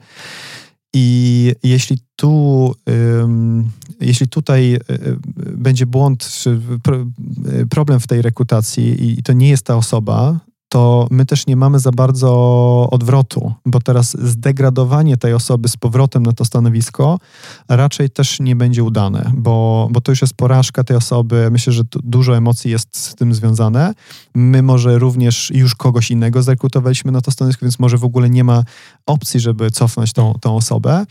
I 0.94 1.56
jeśli 1.64 1.98
tu, 2.16 2.76
jeśli 4.02 4.28
tutaj 4.28 4.74
e, 4.74 4.78
e, 4.78 4.80
będzie 5.58 5.86
błąd, 5.86 6.30
czy 6.30 6.60
problem 7.70 8.00
w 8.00 8.08
tej 8.08 8.22
rekrutacji 8.22 9.20
i 9.20 9.24
to 9.24 9.34
nie 9.34 9.50
jest 9.50 9.66
ta 9.66 9.76
osoba, 9.76 10.40
to 10.74 11.08
my 11.12 11.26
też 11.26 11.48
nie 11.48 11.56
mamy 11.56 11.80
za 11.80 11.92
bardzo 11.92 12.32
odwrotu, 12.92 13.54
bo 13.66 13.80
teraz 13.80 14.18
zdegradowanie 14.20 15.18
tej 15.18 15.34
osoby 15.34 15.70
z 15.70 15.78
powrotem 15.78 16.24
na 16.24 16.32
to 16.32 16.46
stanowisko 16.46 17.20
raczej 17.70 18.10
też 18.10 18.40
nie 18.40 18.56
będzie 18.56 18.84
udane, 18.84 19.32
bo, 19.34 19.88
bo 19.92 20.02
to 20.02 20.12
już 20.12 20.22
jest 20.22 20.34
porażka 20.34 20.84
tej 20.84 20.98
osoby. 20.98 21.50
Myślę, 21.52 21.74
że 21.74 21.84
dużo 22.04 22.38
emocji 22.38 22.72
jest 22.72 22.98
z 22.98 23.16
tym 23.16 23.34
związane. 23.34 23.94
My 24.36 24.62
może 24.62 25.00
również 25.00 25.52
już 25.56 25.76
kogoś 25.76 26.12
innego 26.12 26.44
zrekrutowaliśmy 26.44 27.12
na 27.12 27.22
to 27.22 27.32
stanowisko, 27.32 27.66
więc 27.66 27.80
może 27.80 27.98
w 27.98 28.04
ogóle 28.04 28.30
nie 28.30 28.44
ma 28.44 28.64
opcji, 29.06 29.40
żeby 29.40 29.72
cofnąć 29.72 30.14
tą, 30.14 30.34
tą 30.42 30.56
osobę. 30.56 31.06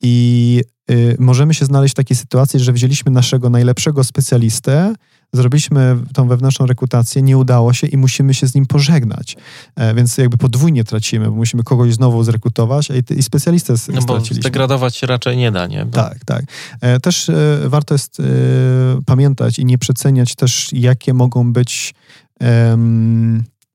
I 0.00 0.62
y, 0.90 1.16
możemy 1.18 1.54
się 1.54 1.64
znaleźć 1.64 1.94
w 1.94 1.96
takiej 1.96 2.16
sytuacji, 2.16 2.60
że 2.60 2.72
wzięliśmy 2.72 3.12
naszego 3.12 3.50
najlepszego 3.50 4.04
specjalistę, 4.04 4.94
zrobiliśmy 5.32 5.96
tą 6.14 6.28
wewnętrzną 6.28 6.66
rekrutację, 6.66 7.22
nie 7.22 7.38
udało 7.38 7.72
się 7.72 7.86
i 7.86 7.96
musimy 7.96 8.34
się 8.34 8.46
z 8.46 8.54
nim 8.54 8.66
pożegnać. 8.66 9.36
E, 9.76 9.94
więc 9.94 10.18
jakby 10.18 10.36
podwójnie 10.36 10.84
tracimy, 10.84 11.30
bo 11.30 11.36
musimy 11.36 11.62
kogoś 11.62 11.94
znowu 11.94 12.24
zrekrutować 12.24 12.88
i, 12.90 13.18
i 13.18 13.22
specjalistę 13.22 13.74
no 13.92 14.02
bo 14.02 14.20
zdegradować 14.20 14.96
się 14.96 15.06
raczej 15.06 15.36
nie 15.36 15.52
da, 15.52 15.66
nie? 15.66 15.84
Bo... 15.84 15.92
Tak, 15.92 16.24
tak. 16.24 16.44
E, 16.80 17.00
też 17.00 17.28
e, 17.28 17.58
warto 17.66 17.94
jest 17.94 18.22
pamiętać 19.06 19.58
i 19.58 19.64
nie 19.64 19.78
przeceniać 19.78 20.34
też, 20.34 20.68
jakie 20.72 21.14
mogą 21.14 21.52
być 21.52 21.94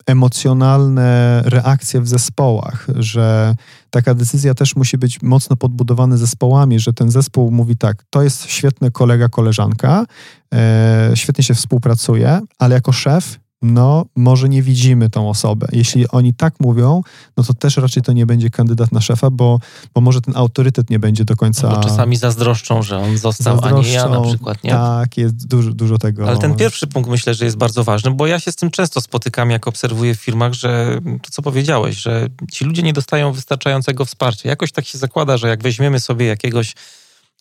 emocjonalne 0.05 1.41
reakcje 1.45 2.01
w 2.01 2.07
zespołach, 2.07 2.87
że 2.95 3.55
taka 3.89 4.13
decyzja 4.13 4.53
też 4.53 4.75
musi 4.75 4.97
być 4.97 5.21
mocno 5.21 5.55
podbudowana 5.55 6.17
zespołami, 6.17 6.79
że 6.79 6.93
ten 6.93 7.11
zespół 7.11 7.51
mówi 7.51 7.77
tak, 7.77 8.03
to 8.09 8.21
jest 8.23 8.45
świetny 8.45 8.91
kolega, 8.91 9.29
koleżanka, 9.29 10.05
e, 10.53 11.11
świetnie 11.15 11.43
się 11.43 11.53
współpracuje, 11.53 12.41
ale 12.59 12.75
jako 12.75 12.91
szef 12.91 13.42
no 13.63 14.05
może 14.15 14.49
nie 14.49 14.61
widzimy 14.61 15.09
tą 15.09 15.29
osobę. 15.29 15.67
Jeśli 15.71 16.07
oni 16.07 16.33
tak 16.33 16.53
mówią, 16.59 17.01
no 17.37 17.43
to 17.43 17.53
też 17.53 17.77
raczej 17.77 18.03
to 18.03 18.13
nie 18.13 18.25
będzie 18.25 18.49
kandydat 18.49 18.91
na 18.91 19.01
szefa, 19.01 19.29
bo, 19.29 19.59
bo 19.93 20.01
może 20.01 20.21
ten 20.21 20.37
autorytet 20.37 20.89
nie 20.89 20.99
będzie 20.99 21.25
do 21.25 21.35
końca... 21.35 21.69
No 21.69 21.75
bo 21.75 21.83
czasami 21.83 22.15
zazdroszczą, 22.15 22.81
że 22.81 22.97
on 22.97 23.17
został, 23.17 23.59
a 23.63 23.71
nie 23.71 23.91
ja 23.91 24.09
na 24.09 24.21
przykład, 24.21 24.63
nie? 24.63 24.71
Tak, 24.71 25.17
jest 25.17 25.47
dużo, 25.47 25.71
dużo 25.71 25.97
tego. 25.97 26.27
Ale 26.27 26.37
ten 26.37 26.55
pierwszy 26.55 26.87
punkt 26.87 27.09
myślę, 27.09 27.33
że 27.33 27.45
jest 27.45 27.57
bardzo 27.57 27.83
ważny, 27.83 28.11
bo 28.11 28.27
ja 28.27 28.39
się 28.39 28.51
z 28.51 28.55
tym 28.55 28.71
często 28.71 29.01
spotykam, 29.01 29.51
jak 29.51 29.67
obserwuję 29.67 30.15
w 30.15 30.19
firmach, 30.19 30.53
że 30.53 30.99
to, 31.21 31.29
co 31.31 31.41
powiedziałeś, 31.41 31.95
że 31.95 32.27
ci 32.51 32.65
ludzie 32.65 32.83
nie 32.83 32.93
dostają 32.93 33.31
wystarczającego 33.31 34.05
wsparcia. 34.05 34.49
Jakoś 34.49 34.71
tak 34.71 34.85
się 34.85 34.97
zakłada, 34.97 35.37
że 35.37 35.47
jak 35.47 35.63
weźmiemy 35.63 35.99
sobie 35.99 36.25
jakiegoś 36.25 36.73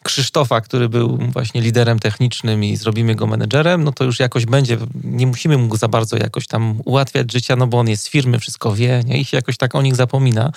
Krzysztofa, 0.03 0.61
który 0.61 0.89
był 0.89 1.17
właśnie 1.17 1.61
liderem 1.61 1.99
technicznym 1.99 2.65
i 2.65 2.77
zrobimy 2.77 3.15
go 3.15 3.27
menedżerem, 3.27 3.85
no 3.85 3.93
to 3.93 4.05
już 4.05 4.21
jakoś 4.21 4.47
będzie, 4.47 4.79
nie 5.05 5.27
musimy 5.27 5.59
mu 5.59 5.77
za 5.77 5.89
bardzo 5.89 6.17
jakoś 6.17 6.47
tam 6.47 6.81
ułatwiać 6.85 7.33
życia, 7.33 7.57
no 7.57 7.67
bo 7.67 7.79
on 7.79 7.89
jest 7.89 8.05
z 8.05 8.09
firmy, 8.09 8.39
wszystko 8.39 8.75
wie 8.75 9.03
nie? 9.07 9.21
i 9.21 9.25
się 9.25 9.37
jakoś 9.37 9.57
tak 9.57 9.75
o 9.75 9.83
nich 9.83 9.97
zapomina. 9.97 10.53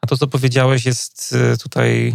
A 0.00 0.06
to, 0.06 0.16
co 0.16 0.26
powiedziałeś, 0.26 0.86
jest 0.86 1.34
e, 1.52 1.56
tutaj 1.56 2.14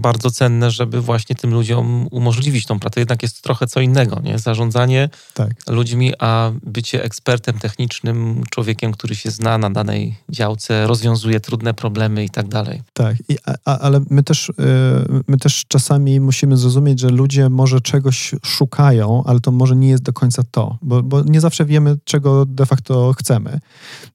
bardzo 0.00 0.30
cenne, 0.30 0.70
żeby 0.70 1.00
właśnie 1.00 1.36
tym 1.36 1.54
ludziom 1.54 2.08
umożliwić 2.10 2.66
tą 2.66 2.78
pracę. 2.78 3.00
Jednak 3.00 3.22
jest 3.22 3.42
trochę 3.42 3.66
co 3.66 3.80
innego, 3.80 4.20
nie? 4.20 4.38
Zarządzanie 4.38 5.08
tak. 5.34 5.50
ludźmi, 5.68 6.12
a 6.18 6.52
bycie 6.62 7.04
ekspertem 7.04 7.58
technicznym, 7.58 8.42
człowiekiem, 8.50 8.92
który 8.92 9.14
się 9.14 9.30
zna 9.30 9.58
na 9.58 9.70
danej 9.70 10.16
działce, 10.28 10.86
rozwiązuje 10.86 11.40
trudne 11.40 11.74
problemy 11.74 12.24
i 12.24 12.30
tak 12.30 12.48
dalej. 12.48 12.82
Tak, 12.92 13.16
I, 13.28 13.36
a, 13.64 13.78
ale 13.78 14.00
my 14.10 14.22
też, 14.22 14.48
y, 14.48 14.52
my 15.28 15.38
też 15.38 15.64
czasami 15.68 16.20
musimy 16.20 16.56
zrozumieć, 16.56 17.00
że 17.00 17.08
ludzie 17.08 17.48
może 17.48 17.80
czegoś 17.80 18.34
szukają, 18.44 19.22
ale 19.26 19.40
to 19.40 19.52
może 19.52 19.76
nie 19.76 19.88
jest 19.88 20.02
do 20.02 20.12
końca 20.12 20.42
to, 20.50 20.78
bo, 20.82 21.02
bo 21.02 21.22
nie 21.22 21.40
zawsze 21.40 21.64
wiemy, 21.64 21.96
czego 22.04 22.46
de 22.46 22.66
facto 22.66 23.12
chcemy. 23.18 23.60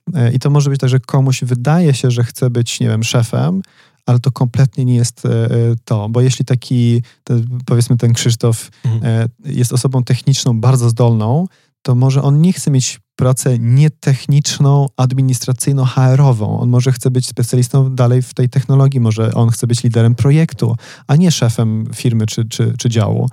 Y, 0.10 0.32
I 0.34 0.40
to 0.40 0.50
może 0.50 0.70
być 0.70 0.80
tak, 0.80 0.90
że 0.90 1.00
komuś 1.00 1.44
wydaje 1.44 1.94
się, 1.94 2.12
że 2.12 2.24
chce 2.24 2.50
być, 2.50 2.80
nie 2.80 2.88
wiem, 2.88 3.04
szefem, 3.04 3.62
ale 4.06 4.20
to 4.20 4.32
kompletnie 4.32 4.86
nie 4.86 4.96
jest 4.96 5.26
e, 5.26 5.30
to, 5.86 6.10
bo 6.10 6.22
jeśli 6.22 6.46
taki, 6.46 7.04
powiedzmy 7.66 7.98
ten 7.98 8.14
Krzysztof 8.14 8.72
mhm. 8.86 9.04
E, 9.06 9.30
jest 9.46 9.74
osobą 9.74 10.04
techniczną 10.04 10.62
bardzo 10.62 10.90
zdolną, 10.90 11.48
to 11.82 11.96
może 11.96 12.22
on 12.22 12.42
nie 12.42 12.54
chce 12.54 12.72
mieć 12.72 13.00
pracę 13.16 13.60
nietechniczną, 13.60 14.88
administracyjną, 14.98 15.86
HR-ową. 15.86 16.60
On 16.60 16.70
może 16.70 16.92
chce 16.92 17.12
być 17.12 17.28
specjalistą 17.28 17.96
dalej 17.96 18.22
w 18.22 18.34
tej 18.34 18.50
technologii, 18.50 19.00
może 19.00 19.34
on 19.34 19.50
chce 19.50 19.68
być 19.68 19.84
liderem 19.84 20.16
projektu, 20.16 20.76
a 21.08 21.16
nie 21.16 21.32
szefem 21.32 21.86
firmy 21.96 22.26
czy, 22.26 22.46
czy, 22.46 22.74
czy 22.78 22.90
działu. 22.90 23.30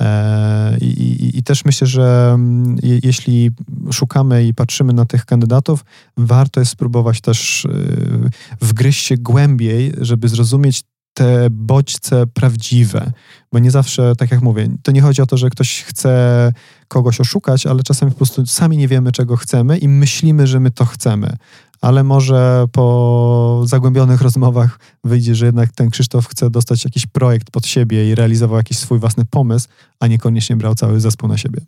E, 0.00 0.78
I, 0.80 1.38
I, 1.38 1.42
też 1.42 1.64
myślę, 1.64 1.86
że 1.86 2.30
mm, 2.34 2.76
je, 2.82 3.00
jeśli 3.02 3.50
szukamy 3.92 4.46
i 4.46 4.54
patrzymy 4.54 4.92
na 4.92 5.04
tych 5.04 5.24
kandydatów, 5.24 5.84
warto 6.16 6.60
jest 6.60 6.72
spróbować 6.72 7.20
też 7.20 7.64
y, 7.64 8.30
wgryźć 8.60 9.06
się 9.06 9.16
głębiej, 9.16 9.92
żeby 10.00 10.28
zrozumieć 10.28 10.82
te 11.18 11.50
bodźce 11.50 12.26
prawdziwe, 12.26 13.12
bo 13.52 13.58
nie 13.58 13.70
zawsze, 13.70 14.12
tak 14.18 14.30
jak 14.30 14.42
mówię, 14.42 14.68
to 14.82 14.92
nie 14.92 15.02
chodzi 15.02 15.22
o 15.22 15.26
to, 15.26 15.36
że 15.36 15.50
ktoś 15.50 15.82
chce 15.82 16.52
kogoś 16.88 17.20
oszukać, 17.20 17.66
ale 17.66 17.82
czasami 17.82 18.12
po 18.12 18.16
prostu 18.16 18.46
sami 18.46 18.76
nie 18.76 18.88
wiemy, 18.88 19.12
czego 19.12 19.36
chcemy 19.36 19.78
i 19.78 19.88
myślimy, 19.88 20.46
że 20.46 20.60
my 20.60 20.70
to 20.70 20.84
chcemy. 20.84 21.36
Ale 21.80 22.04
może 22.04 22.64
po 22.72 23.62
zagłębionych 23.64 24.20
rozmowach 24.20 24.78
wyjdzie, 25.04 25.34
że 25.34 25.46
jednak 25.46 25.72
ten 25.72 25.90
Krzysztof 25.90 26.28
chce 26.28 26.50
dostać 26.50 26.84
jakiś 26.84 27.06
projekt 27.06 27.50
pod 27.50 27.66
siebie 27.66 28.10
i 28.10 28.14
realizował 28.14 28.56
jakiś 28.56 28.78
swój 28.78 28.98
własny 28.98 29.24
pomysł, 29.24 29.68
a 30.00 30.06
niekoniecznie 30.06 30.56
brał 30.56 30.74
cały 30.74 31.00
zespół 31.00 31.28
na 31.28 31.38
siebie. 31.38 31.60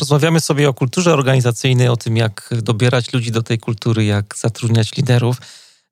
Rozmawiamy 0.00 0.40
sobie 0.40 0.68
o 0.68 0.74
kulturze 0.74 1.12
organizacyjnej, 1.12 1.88
o 1.88 1.96
tym, 1.96 2.16
jak 2.16 2.54
dobierać 2.62 3.12
ludzi 3.12 3.30
do 3.32 3.42
tej 3.42 3.58
kultury, 3.58 4.04
jak 4.04 4.34
zatrudniać 4.38 4.96
liderów. 4.96 5.36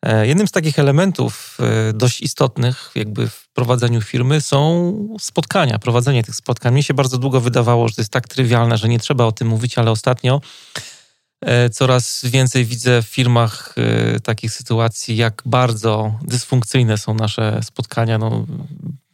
E, 0.07 0.26
jednym 0.26 0.49
z 0.49 0.51
takich 0.51 0.78
elementów 0.78 1.59
e, 1.61 1.92
dość 1.92 2.20
istotnych 2.20 2.90
jakby 2.94 3.28
w 3.28 3.49
prowadzeniu 3.53 4.01
firmy 4.01 4.40
są 4.40 4.92
spotkania, 5.20 5.78
prowadzenie 5.78 6.24
tych 6.24 6.34
spotkań. 6.34 6.72
Mnie 6.72 6.82
się 6.82 6.94
bardzo 6.94 7.18
długo 7.18 7.40
wydawało, 7.40 7.88
że 7.88 7.94
to 7.94 8.01
jest 8.01 8.12
tak 8.12 8.28
trywialne, 8.28 8.78
że 8.78 8.88
nie 8.88 8.99
trzeba 8.99 9.24
o 9.24 9.32
tym 9.32 9.49
mówić, 9.49 9.78
ale 9.78 9.90
ostatnio 9.90 10.40
e, 11.40 11.70
coraz 11.70 12.20
więcej 12.24 12.64
widzę 12.64 13.03
w 13.03 13.07
firmach 13.07 13.74
takich 14.24 14.53
sytuacji, 14.53 15.16
jak 15.16 15.42
bardzo 15.46 16.14
dysfunkcyjne 16.22 16.99
są 16.99 17.14
nasze 17.14 17.61
spotkania. 17.62 18.18
No, 18.18 18.46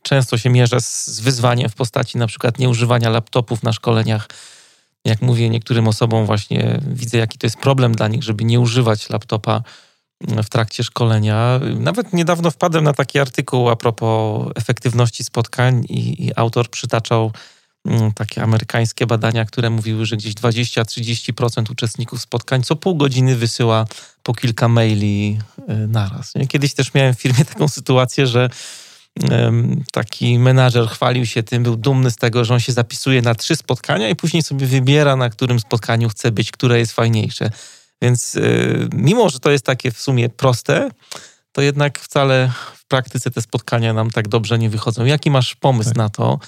często 0.02 0.38
się 0.38 0.50
mierzę 0.50 0.80
z 0.80 1.20
wyzwaniem 1.20 1.68
w 1.68 1.74
postaci 1.74 2.18
na 2.18 2.26
przykład 2.26 2.58
nieużywania 2.58 3.10
laptopów 3.10 3.62
na 3.62 3.72
szkoleniach. 3.72 4.28
Jak 5.04 5.22
mówię 5.22 5.50
niektórym 5.50 5.88
osobom 5.88 6.26
właśnie 6.26 6.80
widzę, 6.86 7.18
jaki 7.18 7.38
to 7.38 7.46
jest 7.46 7.56
problem 7.56 7.94
dla 7.94 8.08
nich, 8.08 8.22
żeby 8.22 8.44
nie 8.44 8.60
używać 8.60 9.10
laptopa 9.10 9.62
w 10.28 10.48
trakcie 10.48 10.84
szkolenia. 10.84 11.60
Nawet 11.78 12.12
niedawno 12.12 12.50
wpadłem 12.50 12.84
na 12.84 12.92
taki 12.92 13.18
artykuł 13.18 13.68
a 13.68 13.76
propos 13.76 14.48
efektywności 14.54 15.24
spotkań 15.24 15.84
i, 15.88 16.26
i 16.26 16.30
autor 16.36 16.70
przytaczał 16.70 17.32
mm, 17.86 18.12
takie 18.12 18.42
amerykańskie 18.42 19.06
badania, 19.06 19.44
które 19.44 19.70
mówiły, 19.70 20.06
że 20.06 20.16
gdzieś 20.16 20.34
20-30% 20.34 21.70
uczestników 21.70 22.20
spotkań 22.20 22.62
co 22.62 22.76
pół 22.76 22.94
godziny 22.94 23.36
wysyła 23.36 23.86
po 24.22 24.34
kilka 24.34 24.68
maili 24.68 25.38
y, 25.58 25.88
naraz. 25.88 26.32
Kiedyś 26.48 26.74
też 26.74 26.94
miałem 26.94 27.14
w 27.14 27.20
firmie 27.20 27.44
taką 27.54 27.68
sytuację, 27.68 28.26
że 28.26 28.50
taki 29.92 30.38
menadżer 30.38 30.88
chwalił 30.88 31.26
się 31.26 31.42
tym, 31.42 31.62
był 31.62 31.76
dumny 31.76 32.10
z 32.10 32.16
tego, 32.16 32.44
że 32.44 32.54
on 32.54 32.60
się 32.60 32.72
zapisuje 32.72 33.22
na 33.22 33.34
trzy 33.34 33.56
spotkania 33.56 34.08
i 34.08 34.16
później 34.16 34.42
sobie 34.42 34.66
wybiera, 34.66 35.16
na 35.16 35.30
którym 35.30 35.60
spotkaniu 35.60 36.08
chce 36.08 36.32
być, 36.32 36.50
które 36.50 36.78
jest 36.78 36.92
fajniejsze. 36.92 37.50
Więc 38.02 38.34
y, 38.34 38.88
mimo, 38.94 39.28
że 39.28 39.40
to 39.40 39.50
jest 39.50 39.64
takie 39.64 39.90
w 39.90 39.98
sumie 39.98 40.28
proste, 40.28 40.90
to 41.52 41.62
jednak 41.62 41.98
wcale 41.98 42.52
w 42.74 42.86
praktyce 42.86 43.30
te 43.30 43.42
spotkania 43.42 43.92
nam 43.92 44.10
tak 44.10 44.28
dobrze 44.28 44.58
nie 44.58 44.70
wychodzą. 44.70 45.04
Jaki 45.04 45.30
masz 45.30 45.54
pomysł 45.54 45.90
tak. 45.90 45.96
na 45.96 46.08
to? 46.08 46.38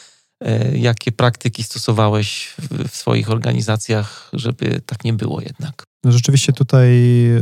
Y, 0.44 0.78
jakie 0.78 1.12
praktyki 1.12 1.62
stosowałeś 1.62 2.54
w 2.88 2.96
swoich 2.96 3.30
organizacjach, 3.30 4.30
żeby 4.32 4.80
tak 4.86 5.04
nie 5.04 5.12
było 5.12 5.40
jednak? 5.40 5.84
No 6.04 6.12
rzeczywiście 6.12 6.52
tutaj 6.52 6.88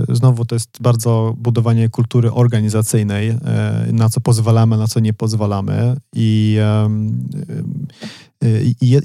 znowu 0.08 0.44
to 0.44 0.54
jest 0.54 0.70
bardzo 0.80 1.34
budowanie 1.36 1.88
kultury 1.88 2.32
organizacyjnej, 2.32 3.28
e, 3.28 3.38
na 3.92 4.08
co 4.08 4.20
pozwalamy, 4.20 4.76
na 4.76 4.86
co 4.86 5.00
nie 5.00 5.12
pozwalamy. 5.12 5.96
I 6.14 6.58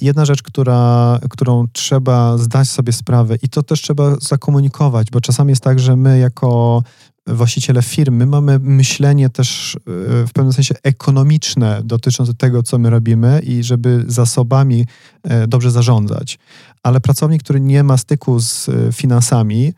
jedna 0.02 0.26
rzecz, 0.26 0.44
która, 0.44 1.20
którą 1.30 1.66
trzeba 1.74 2.38
zdać 2.38 2.70
sobie 2.70 2.94
sprawę, 2.94 3.36
i 3.44 3.50
to 3.50 3.64
też 3.64 3.82
trzeba 3.82 4.16
zakomunikować, 4.22 5.08
bo 5.12 5.22
czasami 5.22 5.50
jest 5.50 5.64
tak, 5.64 5.80
że 5.80 5.96
my 5.96 6.20
jako 6.20 6.84
właściciele 7.28 7.82
firmy 7.82 8.26
mamy 8.26 8.60
myślenie 8.60 9.30
też 9.30 9.76
e, 9.76 9.80
w 10.28 10.30
pewnym 10.34 10.54
sensie 10.54 10.76
ekonomiczne 10.84 11.82
dotyczące 11.84 12.34
tego, 12.34 12.64
co 12.64 12.78
my 12.78 12.90
robimy 12.90 13.40
i 13.44 13.64
żeby 13.64 14.04
zasobami 14.08 14.86
e, 15.24 15.48
dobrze 15.48 15.72
zarządzać. 15.72 16.40
Ale 16.84 17.00
pracownik, 17.00 17.44
który 17.44 17.62
nie 17.62 17.84
ma 17.84 17.98
styku 17.98 18.40
z 18.40 18.70
finansami 18.96 19.74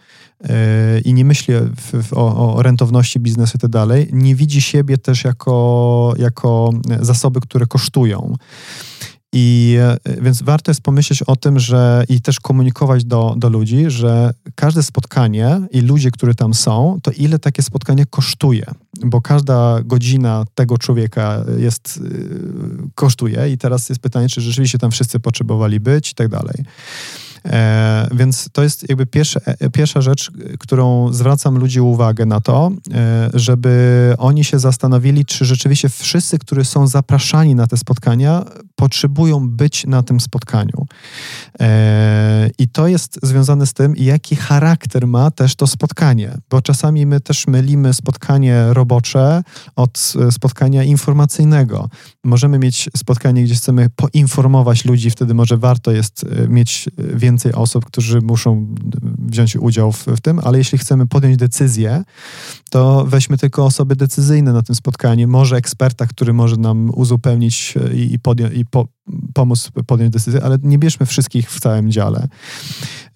i 1.05 1.14
nie 1.14 1.26
myśli 1.26 1.53
o, 2.12 2.55
o 2.55 2.62
rentowności 2.64 3.20
biznesu 3.20 3.53
i 3.57 3.59
tak 3.59 3.72
dalej, 3.72 4.09
nie 4.12 4.36
widzi 4.36 4.62
siebie 4.62 4.97
też 4.97 5.24
jako, 5.24 6.14
jako 6.18 6.70
zasoby, 7.01 7.41
które 7.41 7.66
kosztują. 7.66 8.36
I 9.34 9.78
e, 9.80 10.22
więc 10.22 10.42
warto 10.42 10.72
jest 10.72 10.82
pomyśleć 10.82 11.24
o 11.24 11.36
tym, 11.36 11.60
że 11.60 12.04
i 12.10 12.22
też 12.22 12.40
komunikować 12.40 13.06
do, 13.06 13.36
do 13.38 13.50
ludzi, 13.50 13.86
że 13.88 14.34
każde 14.56 14.84
spotkanie 14.84 15.62
i 15.72 15.82
ludzie, 15.82 16.12
którzy 16.12 16.36
tam 16.36 16.54
są, 16.54 17.00
to 17.04 17.12
ile 17.12 17.40
takie 17.40 17.64
spotkanie 17.64 18.06
kosztuje, 18.06 18.66
bo 19.06 19.22
każda 19.22 19.82
godzina 19.84 20.46
tego 20.56 20.78
człowieka 20.78 21.44
jest, 21.58 22.00
e, 22.04 22.88
kosztuje 22.96 23.52
i 23.52 23.58
teraz 23.58 23.90
jest 23.90 24.02
pytanie, 24.02 24.30
czy 24.30 24.42
rzeczywiście 24.42 24.78
tam 24.78 24.92
wszyscy 24.92 25.20
potrzebowali 25.20 25.80
być 25.80 26.12
i 26.12 26.16
tak 26.16 26.28
dalej. 26.28 26.56
E, 27.46 28.08
więc 28.12 28.50
to 28.52 28.64
jest 28.64 28.89
jakby 28.89 29.06
pierwsza, 29.06 29.39
e, 29.46 29.70
pierwsza 29.70 30.02
rzecz, 30.02 30.32
którą 30.60 31.14
zwracam 31.14 31.58
ludzi 31.58 31.82
uwagę 31.82 32.26
na 32.26 32.42
to, 32.42 32.72
e, 32.94 33.30
żeby 33.34 34.14
oni 34.18 34.44
się 34.44 34.60
zastanowili, 34.60 35.26
czy 35.26 35.46
rzeczywiście 35.46 35.89
wszyscy, 35.89 36.39
którzy 36.39 36.66
są 36.66 36.88
zapraszani 36.88 37.56
na 37.56 37.68
te 37.68 37.78
spotkania, 37.78 38.46
potrzebują 38.76 39.50
być 39.50 39.86
na 39.86 40.04
tym 40.04 40.20
spotkaniu. 40.20 40.86
E, 41.60 42.50
I 42.58 42.68
to 42.68 42.88
jest 42.88 43.20
związane 43.24 43.66
z 43.66 43.74
tym, 43.74 43.94
jaki 43.98 44.36
charakter 44.36 45.08
ma 45.08 45.32
też 45.32 45.56
to 45.56 45.68
spotkanie, 45.68 46.38
bo 46.50 46.62
czasami 46.62 47.06
my 47.06 47.20
też 47.20 47.48
mylimy 47.48 47.94
spotkanie 47.94 48.66
robocze 48.70 49.44
od 49.76 50.14
e, 50.28 50.32
spotkania 50.32 50.84
informacyjnego. 50.84 51.89
Możemy 52.24 52.60
mieć 52.60 52.89
spotkanie, 52.98 53.44
gdzie 53.44 53.56
chcemy 53.56 53.89
poinformować 53.89 54.86
ludzi, 54.86 55.10
wtedy 55.10 55.34
może 55.34 55.58
warto 55.58 55.92
jest 55.92 56.24
e, 56.24 56.48
mieć 56.48 56.89
więcej 56.98 57.31
osób, 57.56 57.86
którzy 57.86 58.22
muszą 58.22 58.76
wziąć 59.18 59.56
udział 59.56 59.92
w, 59.92 60.06
w 60.06 60.22
tym, 60.22 60.40
ale 60.44 60.58
jeśli 60.58 60.78
chcemy 60.78 61.08
podjąć 61.08 61.38
decyzję, 61.38 62.04
to 62.70 63.06
weźmy 63.08 63.38
tylko 63.38 63.66
osoby 63.66 63.96
decyzyjne 63.96 64.54
na 64.54 64.62
tym 64.62 64.76
spotkaniu, 64.76 65.28
może 65.28 65.56
eksperta, 65.56 66.08
który 66.08 66.34
może 66.34 66.58
nam 66.58 66.92
uzupełnić 66.94 67.74
i, 67.94 68.14
i, 68.14 68.20
podjąć, 68.20 68.54
i 68.56 68.66
po, 68.66 68.88
pomóc 69.34 69.72
podjąć 69.88 70.14
decyzję, 70.14 70.44
ale 70.44 70.58
nie 70.64 70.78
bierzmy 70.78 71.06
wszystkich 71.06 71.52
w 71.52 71.60
całym 71.60 71.92
dziale. 71.92 72.28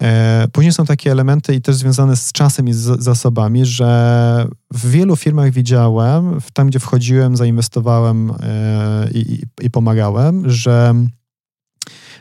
E, 0.02 0.46
później 0.52 0.72
są 0.72 0.84
takie 0.84 1.12
elementy 1.12 1.54
i 1.54 1.60
też 1.60 1.76
związane 1.76 2.16
z 2.16 2.32
czasem 2.32 2.68
i 2.68 2.72
z 2.72 3.02
zasobami, 3.02 3.66
że 3.66 4.48
w 4.72 4.90
wielu 4.90 5.16
firmach 5.16 5.50
widziałem, 5.50 6.40
tam 6.52 6.66
gdzie 6.66 6.78
wchodziłem, 6.78 7.36
zainwestowałem 7.36 8.32
e, 8.40 9.08
i, 9.14 9.42
i 9.62 9.70
pomagałem, 9.70 10.50
że 10.50 10.94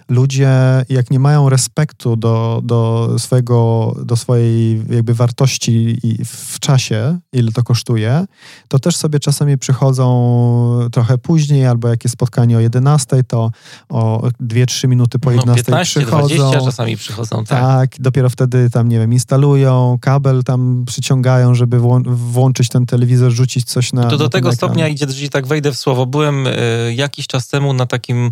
ludzie, 0.10 0.50
jak 0.90 1.12
nie 1.12 1.20
mają 1.20 1.50
respektu 1.50 2.16
do, 2.16 2.62
do, 2.64 3.10
swojego, 3.18 3.94
do 4.06 4.16
swojej 4.16 4.84
jakby 4.90 5.14
wartości 5.14 5.98
w 6.26 6.60
czasie, 6.60 7.20
ile 7.34 7.52
to 7.52 7.64
kosztuje, 7.64 8.26
to 8.68 8.80
też 8.80 8.96
sobie 8.96 9.20
czasami 9.20 9.58
przychodzą 9.58 10.90
trochę 10.92 11.18
później, 11.18 11.66
albo 11.66 11.88
jak 11.88 12.04
jest 12.04 12.14
spotkanie 12.14 12.58
o 12.58 12.60
11, 12.60 13.24
to 13.24 13.52
o 13.90 14.30
2-3 14.42 14.88
minuty 14.88 15.20
po 15.20 15.32
11 15.32 15.62
no, 15.62 15.66
15, 15.66 16.00
przychodzą. 16.02 16.36
20 16.36 16.66
czasami 16.66 16.98
przychodzą, 16.98 17.44
tak. 17.44 17.60
Tak, 17.60 17.90
dopiero 18.00 18.30
wtedy 18.30 18.70
tam, 18.70 18.90
nie 18.90 19.00
wiem, 19.00 19.14
instalują, 19.14 19.98
kabel 20.02 20.44
tam 20.44 20.84
przyciągają, 20.88 21.56
żeby 21.56 21.80
włączyć 22.06 22.70
ten 22.70 22.86
telewizor, 22.86 23.32
rzucić 23.32 23.66
coś 23.66 23.94
na 23.94 24.04
To 24.04 24.18
do 24.18 24.24
na 24.24 24.30
tego 24.30 24.52
stopnia 24.54 24.88
idzie, 24.88 25.10
że 25.10 25.30
tak 25.30 25.48
wejdę 25.48 25.72
w 25.72 25.78
słowo. 25.78 26.06
Byłem 26.06 26.48
y, 26.48 26.94
jakiś 26.96 27.28
czas 27.28 27.48
temu 27.48 27.74
na 27.74 27.86
takim 27.86 28.32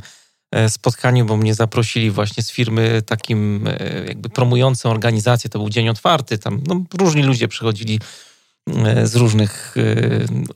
spotkaniu, 0.69 1.25
bo 1.25 1.37
mnie 1.37 1.55
zaprosili 1.55 2.11
właśnie 2.11 2.43
z 2.43 2.51
firmy 2.51 3.01
takim 3.05 3.67
e, 3.67 4.05
jakby 4.07 4.29
promującą 4.29 4.89
organizację, 4.89 5.49
to 5.49 5.59
był 5.59 5.69
dzień 5.69 5.89
otwarty, 5.89 6.37
tam 6.37 6.63
no, 6.67 6.83
różni 6.99 7.23
ludzie 7.23 7.47
przychodzili 7.47 7.99
e, 8.67 9.07
z 9.07 9.15
różnych 9.15 9.75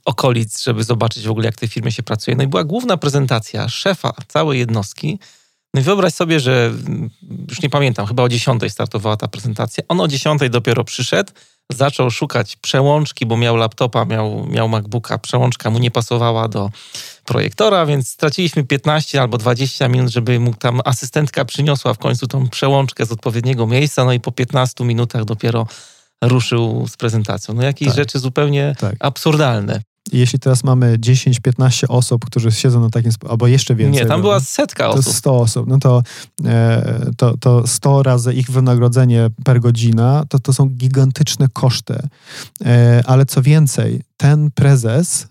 okolic, 0.05 0.63
żeby 0.63 0.83
zobaczyć 0.83 1.27
w 1.27 1.31
ogóle, 1.31 1.45
jak 1.45 1.55
tej 1.55 1.69
firmie 1.69 1.91
się 1.91 2.03
pracuje. 2.03 2.37
No 2.37 2.43
i 2.43 2.47
była 2.47 2.63
główna 2.63 2.97
prezentacja 2.97 3.69
szefa 3.69 4.13
całej 4.27 4.59
jednostki. 4.59 5.19
No 5.73 5.81
i 5.81 5.83
wyobraź 5.83 6.13
sobie, 6.13 6.39
że 6.39 6.65
mm, 6.65 7.09
już 7.49 7.61
nie 7.61 7.69
pamiętam, 7.69 8.05
chyba 8.05 8.23
o 8.23 8.29
10 8.29 8.61
startowała 8.69 9.17
ta 9.17 9.27
prezentacja. 9.27 9.83
On 9.87 10.01
o 10.01 10.07
10 10.07 10.41
dopiero 10.49 10.83
przyszedł, 10.83 11.31
zaczął 11.72 12.11
szukać 12.11 12.55
przełączki, 12.55 13.26
bo 13.26 13.38
miał 13.38 13.55
laptopa, 13.55 14.05
miał, 14.05 14.47
miał 14.49 14.70
MacBooka, 14.70 15.18
przełączka 15.18 15.70
mu 15.70 15.80
nie 15.80 15.91
pasowała 15.91 16.47
do 16.47 16.72
projektora, 17.26 17.86
więc 17.86 18.09
straciliśmy 18.09 18.63
15 18.63 19.22
albo 19.22 19.38
20 19.38 19.88
minut, 19.88 20.11
żeby 20.11 20.39
mu 20.39 20.53
tam 20.53 20.82
asystentka 20.86 21.45
przyniosła 21.45 21.93
w 21.93 21.97
końcu 21.97 22.28
tą 22.28 22.49
przełączkę 22.49 23.05
z 23.05 23.11
odpowiedniego 23.11 23.68
miejsca, 23.68 24.05
no 24.05 24.13
i 24.13 24.20
po 24.20 24.32
15 24.32 24.84
minutach 24.84 25.26
dopiero 25.26 25.68
ruszył 26.22 26.88
z 26.88 26.97
prezentacją. 26.97 27.53
No 27.53 27.63
jakieś 27.63 27.88
tak. 27.88 27.97
rzeczy 27.97 28.20
zupełnie 28.20 28.76
tak. 28.80 28.95
absurdalne. 28.99 29.82
Jeśli 30.14 30.39
teraz 30.39 30.64
mamy 30.64 30.97
10-15 30.97 31.86
osób, 31.89 32.26
którzy 32.26 32.51
siedzą 32.51 32.82
na 32.82 32.89
takim, 32.89 33.12
albo 33.30 33.47
jeszcze 33.47 33.76
więcej. 33.76 34.03
Nie, 34.03 34.08
tam 34.08 34.22
była 34.22 34.39
setka 34.39 34.89
osób. 34.89 35.05
To 35.05 35.14
100 35.14 35.39
osób, 35.39 35.68
no 35.68 35.78
to, 35.80 36.03
e, 36.45 37.12
to, 37.18 37.38
to 37.38 37.68
100 37.68 38.03
razy 38.03 38.34
ich 38.34 38.51
wynagrodzenie 38.51 39.28
per 39.43 39.60
godzina, 39.60 40.24
to, 40.30 40.39
to 40.39 40.53
są 40.53 40.70
gigantyczne 40.70 41.47
koszty. 41.53 41.99
E, 42.66 43.01
ale 43.05 43.26
co 43.26 43.41
więcej, 43.41 44.01
ten 44.18 44.51
prezes 44.51 45.28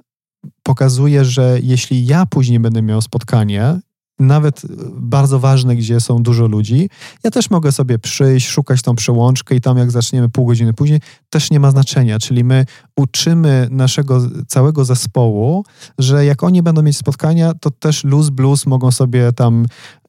pokazuje, 0.62 1.24
że 1.24 1.58
jeśli 1.62 2.06
ja 2.06 2.26
później 2.26 2.60
będę 2.60 2.82
miał 2.82 3.02
spotkanie, 3.02 3.80
nawet 4.18 4.62
bardzo 4.92 5.38
ważne, 5.38 5.76
gdzie 5.76 6.00
są 6.00 6.22
dużo 6.22 6.46
ludzi, 6.46 6.90
ja 7.24 7.30
też 7.30 7.50
mogę 7.50 7.72
sobie 7.72 7.98
przyjść, 7.98 8.48
szukać 8.48 8.82
tą 8.82 8.94
przełączkę 8.94 9.54
i 9.54 9.60
tam 9.60 9.78
jak 9.78 9.90
zaczniemy 9.90 10.28
pół 10.28 10.46
godziny 10.46 10.72
później, 10.72 11.00
też 11.30 11.50
nie 11.50 11.60
ma 11.60 11.70
znaczenia. 11.70 12.18
Czyli 12.18 12.44
my 12.44 12.64
uczymy 12.96 13.68
naszego 13.70 14.22
całego 14.48 14.84
zespołu, 14.84 15.64
że 15.98 16.24
jak 16.24 16.42
oni 16.42 16.62
będą 16.62 16.82
mieć 16.82 16.96
spotkania, 16.96 17.54
to 17.54 17.70
też 17.70 18.04
luz 18.04 18.30
blues 18.30 18.66
mogą 18.66 18.90
sobie 18.90 19.32
tam 19.32 19.66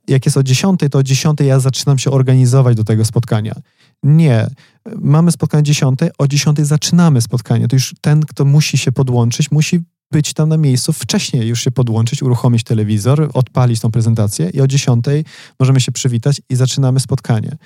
jak 0.07 0.25
jest 0.25 0.37
o 0.37 0.43
10, 0.43 0.79
to 0.91 0.99
o 0.99 1.03
10 1.03 1.39
ja 1.39 1.59
zaczynam 1.59 1.97
się 1.97 2.11
organizować 2.11 2.77
do 2.77 2.83
tego 2.83 3.05
spotkania. 3.05 3.55
Nie. 4.03 4.47
Mamy 4.95 5.31
spotkanie 5.31 5.61
o 5.61 5.63
10, 5.63 5.99
o 6.17 6.27
10 6.27 6.59
zaczynamy 6.59 7.21
spotkanie. 7.21 7.67
To 7.67 7.75
już 7.75 7.95
ten, 8.01 8.21
kto 8.21 8.45
musi 8.45 8.77
się 8.77 8.91
podłączyć, 8.91 9.51
musi 9.51 9.79
być 10.11 10.33
tam 10.33 10.49
na 10.49 10.57
miejscu, 10.57 10.93
wcześniej 10.93 11.47
już 11.47 11.63
się 11.63 11.71
podłączyć, 11.71 12.23
uruchomić 12.23 12.63
telewizor, 12.63 13.29
odpalić 13.33 13.79
tą 13.79 13.91
prezentację 13.91 14.49
i 14.49 14.61
o 14.61 14.67
10 14.67 15.05
możemy 15.59 15.81
się 15.81 15.91
przywitać 15.91 16.41
i 16.49 16.55
zaczynamy 16.55 16.99
spotkanie. 16.99 17.57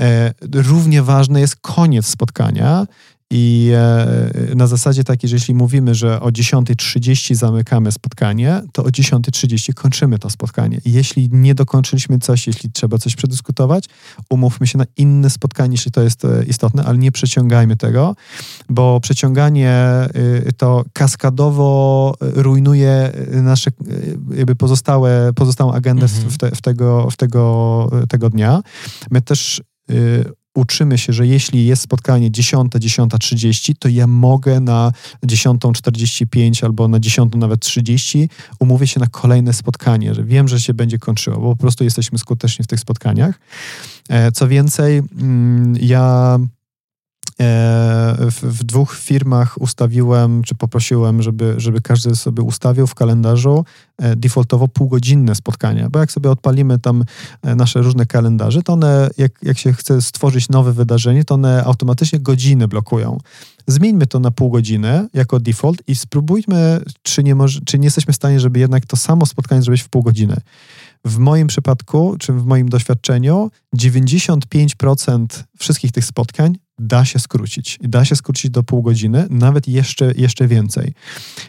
E, 0.00 0.34
równie 0.54 1.02
ważny 1.02 1.40
jest 1.40 1.56
koniec 1.56 2.06
spotkania 2.06 2.86
i 3.30 3.72
e, 3.74 4.54
na 4.54 4.66
zasadzie 4.66 5.04
takiej, 5.04 5.30
że 5.30 5.36
jeśli 5.36 5.54
mówimy, 5.54 5.94
że 5.94 6.20
o 6.20 6.28
10.30 6.28 7.34
zamykamy 7.34 7.92
spotkanie, 7.92 8.62
to 8.72 8.84
o 8.84 8.86
10.30 8.86 9.74
kończymy 9.74 10.18
to 10.18 10.30
spotkanie. 10.30 10.80
Jeśli 10.84 11.28
nie 11.32 11.54
dokończyliśmy 11.54 12.18
coś, 12.18 12.46
jeśli 12.46 12.70
trzeba 12.72 12.98
coś 12.98 13.16
przedyskutować, 13.16 13.84
umówmy 14.30 14.66
się 14.66 14.78
na 14.78 14.84
inne 14.96 15.30
spotkanie, 15.30 15.74
jeśli 15.74 15.90
to 15.90 16.02
jest 16.02 16.24
e, 16.24 16.44
istotne, 16.44 16.84
ale 16.84 16.98
nie 16.98 17.12
przeciągajmy 17.12 17.76
tego, 17.76 18.16
bo 18.68 19.00
przeciąganie 19.00 19.74
y, 20.48 20.52
to 20.52 20.84
kaskadowo 20.92 22.14
rujnuje 22.20 23.12
nasze 23.32 23.70
jakby 24.34 24.56
pozostałe, 24.56 25.32
pozostałą 25.34 25.72
agendę 25.72 26.04
mhm. 26.04 26.30
w, 26.30 26.38
te, 26.38 26.50
w, 26.50 26.60
tego, 26.60 27.10
w 27.10 27.16
tego, 27.16 27.90
tego 28.08 28.30
dnia. 28.30 28.60
My 29.10 29.22
też 29.22 29.62
y, 29.90 30.39
uczymy 30.54 30.98
się, 30.98 31.12
że 31.12 31.26
jeśli 31.26 31.66
jest 31.66 31.82
spotkanie 31.82 32.30
10, 32.30 32.72
10.30, 32.72 33.74
to 33.78 33.88
ja 33.88 34.06
mogę 34.06 34.60
na 34.60 34.92
10.45 35.26 36.64
albo 36.64 36.88
na 36.88 37.00
10 37.00 37.32
nawet 37.36 37.60
30 37.60 38.28
umówię 38.58 38.86
się 38.86 39.00
na 39.00 39.06
kolejne 39.06 39.52
spotkanie, 39.52 40.14
że 40.14 40.24
wiem, 40.24 40.48
że 40.48 40.60
się 40.60 40.74
będzie 40.74 40.98
kończyło, 40.98 41.36
bo 41.36 41.50
po 41.50 41.56
prostu 41.56 41.84
jesteśmy 41.84 42.18
skuteczni 42.18 42.64
w 42.64 42.68
tych 42.68 42.80
spotkaniach. 42.80 43.40
E, 44.08 44.32
co 44.32 44.48
więcej, 44.48 45.02
mm, 45.20 45.76
ja 45.80 46.38
w, 48.30 48.40
w, 48.42 48.64
dwóch 48.64 48.96
firmach 48.96 49.60
ustawiłem, 49.60 50.42
czy 50.42 50.54
poprosiłem, 50.54 51.22
żeby, 51.22 51.54
żeby 51.56 51.80
każdy 51.80 52.16
sobie 52.16 52.42
ustawił 52.42 52.86
w 52.86 52.94
kalendarzu 52.94 53.64
defaultowo 54.16 54.68
półgodzinne 54.68 55.34
spotkania, 55.34 55.90
bo 55.90 55.98
jak 55.98 56.12
sobie 56.12 56.30
odpalimy 56.30 56.78
tam 56.78 57.04
nasze 57.42 57.82
różne 57.82 58.06
kalendarze, 58.06 58.62
to 58.62 58.72
one, 58.72 59.10
jak, 59.18 59.32
jak 59.42 59.58
się 59.58 59.72
chce 59.72 60.02
stworzyć 60.02 60.48
nowe 60.48 60.72
wydarzenie, 60.72 61.24
to 61.24 61.34
one 61.34 61.64
automatycznie 61.64 62.18
godziny 62.18 62.68
blokują. 62.68 63.18
Zmieńmy 63.66 64.06
to 64.06 64.20
na 64.20 64.30
pół 64.30 64.50
godziny 64.50 65.08
jako 65.14 65.40
default 65.40 65.82
i 65.86 65.94
spróbujmy, 65.94 66.80
czy 67.02 67.24
nie, 67.24 67.34
może, 67.34 67.60
czy 67.64 67.78
nie 67.78 67.86
jesteśmy 67.86 68.12
w 68.12 68.16
stanie, 68.16 68.40
żeby 68.40 68.58
jednak 68.58 68.86
to 68.86 68.96
samo 68.96 69.26
spotkanie 69.26 69.62
zrobić 69.62 69.82
w 69.82 69.88
pół 69.88 70.02
godziny. 70.02 70.36
W 71.04 71.18
moim 71.18 71.46
przypadku, 71.46 72.16
czy 72.18 72.32
w 72.32 72.44
moim 72.46 72.68
doświadczeniu, 72.68 73.50
95% 73.76 75.26
wszystkich 75.58 75.92
tych 75.92 76.04
spotkań 76.04 76.58
da 76.80 77.04
się 77.04 77.18
skrócić. 77.18 77.78
I 77.80 77.88
da 77.88 78.04
się 78.04 78.16
skrócić 78.16 78.50
do 78.50 78.62
pół 78.62 78.82
godziny, 78.82 79.26
nawet 79.30 79.68
jeszcze, 79.68 80.12
jeszcze 80.16 80.48
więcej. 80.48 80.94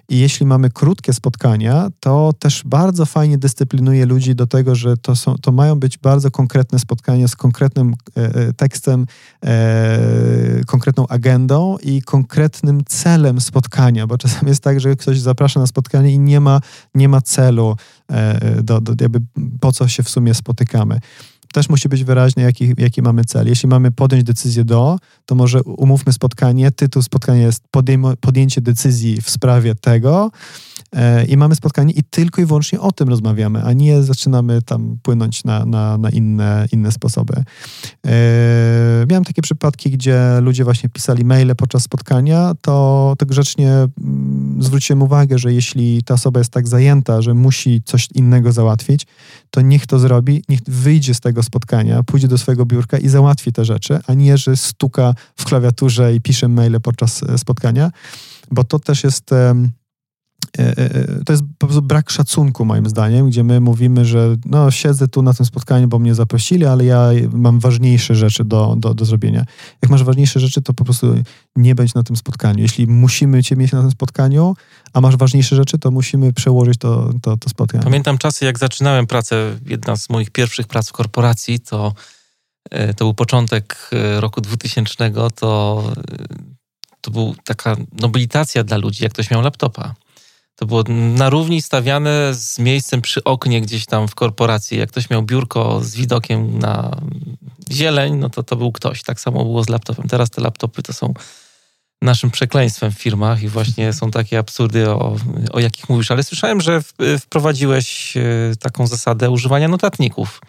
I 0.09 0.19
jeśli 0.19 0.45
mamy 0.45 0.69
krótkie 0.69 1.13
spotkania, 1.13 1.89
to 1.99 2.34
też 2.39 2.63
bardzo 2.65 3.05
fajnie 3.05 3.38
dyscyplinuje 3.38 4.05
ludzi 4.05 4.36
do 4.36 4.47
tego, 4.47 4.75
że 4.75 4.97
to, 4.97 5.15
są, 5.15 5.36
to 5.36 5.51
mają 5.51 5.79
być 5.79 5.97
bardzo 5.97 6.32
konkretne 6.32 6.79
spotkania 6.79 7.27
z 7.27 7.36
konkretnym 7.36 7.93
e, 8.17 8.36
e 8.36 8.53
tekstem, 8.53 9.05
e, 9.45 10.61
konkretną 10.67 11.07
agendą 11.07 11.77
i 11.84 12.01
konkretnym 12.01 12.82
celem 12.86 13.41
spotkania, 13.41 14.07
bo 14.07 14.17
czasem 14.17 14.47
jest 14.47 14.63
tak, 14.63 14.79
że 14.79 14.95
ktoś 14.95 15.19
zaprasza 15.19 15.59
na 15.59 15.67
spotkanie 15.67 16.13
i 16.13 16.19
nie 16.19 16.39
ma, 16.39 16.59
nie 16.95 17.09
ma 17.09 17.21
celu, 17.21 17.75
e, 18.09 18.63
do, 18.63 18.82
do, 18.82 18.93
jakby 19.01 19.19
po 19.59 19.71
co 19.71 19.88
się 19.88 20.03
w 20.03 20.09
sumie 20.09 20.34
spotykamy 20.34 20.99
też 21.52 21.70
musi 21.70 21.89
być 21.89 22.04
wyraźne, 22.04 22.43
jaki, 22.43 22.74
jaki 22.78 23.02
mamy 23.02 23.26
cel. 23.26 23.47
Jeśli 23.47 23.70
mamy 23.70 23.91
podjąć 23.91 24.24
decyzję 24.24 24.66
do, 24.66 24.97
to 25.26 25.36
może 25.36 25.64
umówmy 25.64 26.14
spotkanie. 26.14 26.72
Tytuł 26.72 27.02
spotkania 27.02 27.41
jest 27.41 27.64
podjęcie 28.22 28.62
decyzji 28.62 29.22
w 29.22 29.30
sprawie 29.30 29.76
tego 29.76 30.32
i 31.28 31.38
mamy 31.38 31.56
spotkanie 31.56 31.94
i 31.94 32.04
tylko 32.04 32.42
i 32.42 32.46
wyłącznie 32.46 32.80
o 32.80 32.92
tym 32.92 33.10
rozmawiamy, 33.10 33.64
a 33.64 33.74
nie 33.74 34.04
zaczynamy 34.04 34.62
tam 34.62 34.98
płynąć 35.04 35.44
na, 35.44 35.66
na, 35.66 35.98
na 35.98 36.10
inne, 36.10 36.66
inne 36.72 36.92
sposoby. 36.92 37.44
E, 38.08 39.06
miałem 39.10 39.24
takie 39.24 39.42
przypadki, 39.42 39.92
gdzie 39.92 40.20
ludzie 40.42 40.64
właśnie 40.64 40.89
pisali 40.89 41.26
maile 41.26 41.56
podczas 41.56 41.84
spotkania, 41.84 42.54
to, 42.62 43.14
to 43.18 43.26
grzecznie 43.26 43.72
mm, 43.72 44.58
zwróciłem 44.60 45.02
uwagę, 45.02 45.39
że 45.39 45.54
jeśli 45.54 46.04
ta 46.04 46.14
osoba 46.14 46.39
jest 46.39 46.52
tak 46.52 46.68
zajęta, 46.68 47.22
że 47.22 47.34
musi 47.34 47.82
coś 47.86 48.08
innego 48.16 48.52
załatwić, 48.52 49.08
to 49.50 49.62
niech 49.62 49.88
to 49.88 50.00
zrobi, 50.00 50.44
niech 50.50 50.60
wyjdzie 50.68 51.14
z 51.14 51.20
tego 51.20 51.44
spotkania, 51.44 52.04
pójdzie 52.04 52.28
do 52.28 52.38
swojego 52.38 52.66
biurka 52.66 52.98
i 52.98 53.10
załatwi 53.10 53.54
te 53.54 53.66
rzeczy, 53.66 54.00
a 54.08 54.14
nie, 54.14 54.38
że 54.38 54.58
stuka 54.58 55.14
w 55.36 55.46
klawiaturze 55.46 56.16
i 56.16 56.22
pisze 56.22 56.48
maile 56.48 56.82
podczas 56.82 57.24
e, 57.24 57.38
spotkania, 57.38 57.92
bo 58.52 58.64
to 58.64 58.80
też 58.80 59.04
jest 59.04 59.32
E, 59.32 59.36
e, 59.36 59.52
e, 59.52 59.80
to 61.26 61.34
jest 61.34 61.44
po 61.58 61.68
prostu 61.68 61.82
brak 61.82 62.10
szacunku 62.10 62.66
moim 62.66 62.89
zdaniem, 62.89 63.30
gdzie 63.30 63.44
my 63.44 63.60
mówimy, 63.60 64.06
że 64.06 64.36
no 64.46 64.72
siedzę 64.72 65.08
tu 65.08 65.22
na 65.22 65.34
tym 65.34 65.46
spotkaniu, 65.46 65.88
bo 65.88 66.00
mnie 66.00 66.16
zaprosili, 66.16 66.66
ale 66.66 66.86
ja 66.86 67.10
mam 67.32 67.60
ważniejsze 67.60 68.16
rzeczy 68.16 68.44
do, 68.44 68.76
do, 68.78 68.94
do 68.94 69.06
zrobienia. 69.06 69.46
Jak 69.82 69.92
masz 69.92 70.04
ważniejsze 70.04 70.39
rzeczy, 70.39 70.62
to 70.62 70.74
po 70.74 70.84
prostu 70.84 71.16
nie 71.56 71.76
bądź 71.76 71.94
na 71.94 72.04
tym 72.04 72.16
spotkaniu. 72.16 72.62
Jeśli 72.62 72.88
musimy 72.88 73.44
cię 73.44 73.56
mieć 73.56 73.72
na 73.72 73.82
tym 73.82 73.92
spotkaniu, 73.92 74.56
a 74.94 75.02
masz 75.02 75.18
ważniejsze 75.18 75.56
rzeczy, 75.56 75.80
to 75.80 75.92
musimy 75.92 76.34
przełożyć 76.34 76.78
to, 76.78 77.14
to, 77.22 77.38
to 77.38 77.50
spotkanie. 77.50 77.84
Pamiętam 77.84 78.18
czasy, 78.18 78.46
jak 78.46 78.60
zaczynałem 78.60 79.08
pracę, 79.08 79.58
jedna 79.66 79.96
z 79.96 80.10
moich 80.10 80.32
pierwszych 80.32 80.68
prac 80.68 80.89
w 80.89 80.92
korporacji, 80.92 81.60
to 81.60 81.94
to 82.70 83.06
był 83.06 83.14
początek 83.14 83.89
roku 84.20 84.42
2000, 84.42 85.12
to, 85.36 85.84
to 87.02 87.12
była 87.12 87.34
taka 87.44 87.76
nobilitacja 88.02 88.64
dla 88.64 88.78
ludzi, 88.78 89.04
jak 89.04 89.14
ktoś 89.14 89.32
miał 89.32 89.42
laptopa. 89.42 89.94
To 90.56 90.66
było 90.66 90.84
na 90.89 91.30
równi 91.30 91.62
stawiane 91.62 92.36
z 92.36 92.60
miejscem 92.60 93.02
przy 93.02 93.24
oknie 93.24 93.62
gdzieś 93.62 93.86
tam 93.86 94.08
w 94.08 94.16
korporacji. 94.16 94.78
Jak 94.78 94.91
ktoś 94.91 95.10
miał 95.10 95.24
biurko 95.24 95.84
z 95.84 95.95
widokiem 95.95 96.60
na 96.60 97.02
zieleń, 97.72 98.16
no 98.16 98.30
to 98.30 98.43
to 98.43 98.56
był 98.56 98.72
ktoś. 98.72 99.04
Tak 99.04 99.20
samo 99.20 99.43
było 99.43 99.64
z 99.64 99.70
laptopem. 99.70 100.08
Teraz 100.08 100.30
te 100.30 100.41
laptopy 100.41 100.84
to 100.84 100.93
są 100.93 101.14
naszym 102.02 102.32
przekleństwem 102.32 102.91
w 102.91 102.99
firmach 102.99 103.43
i 103.43 103.47
właśnie 103.47 103.93
są 103.93 104.12
takie 104.12 104.39
absurdy, 104.39 104.89
o, 104.89 105.16
o 105.52 105.60
jakich 105.60 105.89
mówisz. 105.89 106.12
Ale 106.12 106.24
słyszałem, 106.24 106.62
że 106.62 106.82
wprowadziłeś 107.20 108.18
e, 108.18 108.22
taką 108.60 108.88
zasadę 108.88 109.30
używania 109.30 109.68
notatników 109.68 110.41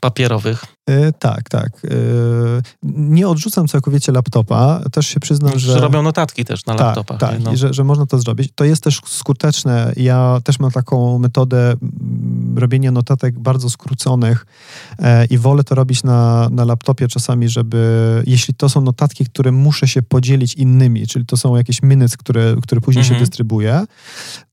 papierowych. 0.00 0.64
Yy, 0.88 1.12
tak, 1.18 1.48
tak. 1.48 1.70
Yy, 1.84 2.62
nie 2.82 3.28
odrzucam 3.28 3.68
całkowicie 3.68 4.12
laptopa. 4.12 4.80
Też 4.92 5.06
się 5.06 5.20
przyznam, 5.20 5.58
że... 5.58 5.72
Że 5.72 5.80
robią 5.80 6.02
notatki 6.02 6.44
też 6.44 6.66
na 6.66 6.74
tak, 6.74 6.86
laptopach. 6.86 7.20
Tak, 7.20 7.40
no. 7.40 7.56
że, 7.56 7.74
że 7.74 7.84
można 7.84 8.06
to 8.06 8.18
zrobić. 8.18 8.52
To 8.54 8.64
jest 8.64 8.82
też 8.84 9.00
skuteczne. 9.06 9.92
Ja 9.96 10.38
też 10.44 10.58
mam 10.58 10.70
taką 10.70 11.18
metodę 11.18 11.74
robienia 12.56 12.90
notatek 12.90 13.38
bardzo 13.38 13.70
skróconych 13.70 14.46
yy, 14.98 15.06
i 15.30 15.38
wolę 15.38 15.64
to 15.64 15.74
robić 15.74 16.02
na, 16.02 16.48
na 16.50 16.64
laptopie 16.64 17.08
czasami, 17.08 17.48
żeby... 17.48 18.22
Jeśli 18.26 18.54
to 18.54 18.68
są 18.68 18.80
notatki, 18.80 19.24
które 19.24 19.52
muszę 19.52 19.88
się 19.88 20.02
podzielić 20.02 20.54
innymi, 20.54 21.06
czyli 21.06 21.26
to 21.26 21.36
są 21.36 21.56
jakieś 21.56 21.82
minutes, 21.82 22.16
które, 22.16 22.56
które 22.62 22.80
później 22.80 23.02
mhm. 23.02 23.18
się 23.18 23.24
dystrybuuje, 23.24 23.84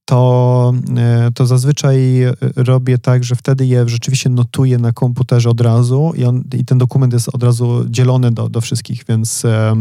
to, 0.08 0.74
e, 0.98 1.32
to 1.34 1.46
zazwyczaj 1.46 2.24
e, 2.24 2.34
robię 2.56 2.98
tak, 2.98 3.24
że 3.24 3.36
wtedy 3.36 3.66
je 3.66 3.90
rzeczywiście 3.90 4.30
notuję 4.30 4.78
na 4.78 4.92
komputerze 4.92 5.50
od 5.50 5.62
razu 5.62 6.14
i, 6.16 6.24
on, 6.24 6.44
i 6.54 6.66
ten 6.66 6.78
dokument 6.78 7.14
jest 7.14 7.30
od 7.36 7.44
razu 7.44 7.86
dzielony 7.90 8.32
do, 8.32 8.50
do 8.50 8.62
wszystkich, 8.62 9.04
więc 9.10 9.46
e, 9.46 9.76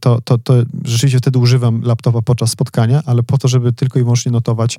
to, 0.00 0.20
to, 0.20 0.38
to 0.38 0.54
rzeczywiście 0.84 1.18
wtedy 1.18 1.38
używam 1.38 1.82
laptopa 1.82 2.22
podczas 2.22 2.50
spotkania, 2.50 3.02
ale 3.06 3.22
po 3.22 3.38
to, 3.38 3.48
żeby 3.48 3.72
tylko 3.72 3.98
i 3.98 4.02
wyłącznie 4.02 4.32
notować 4.32 4.78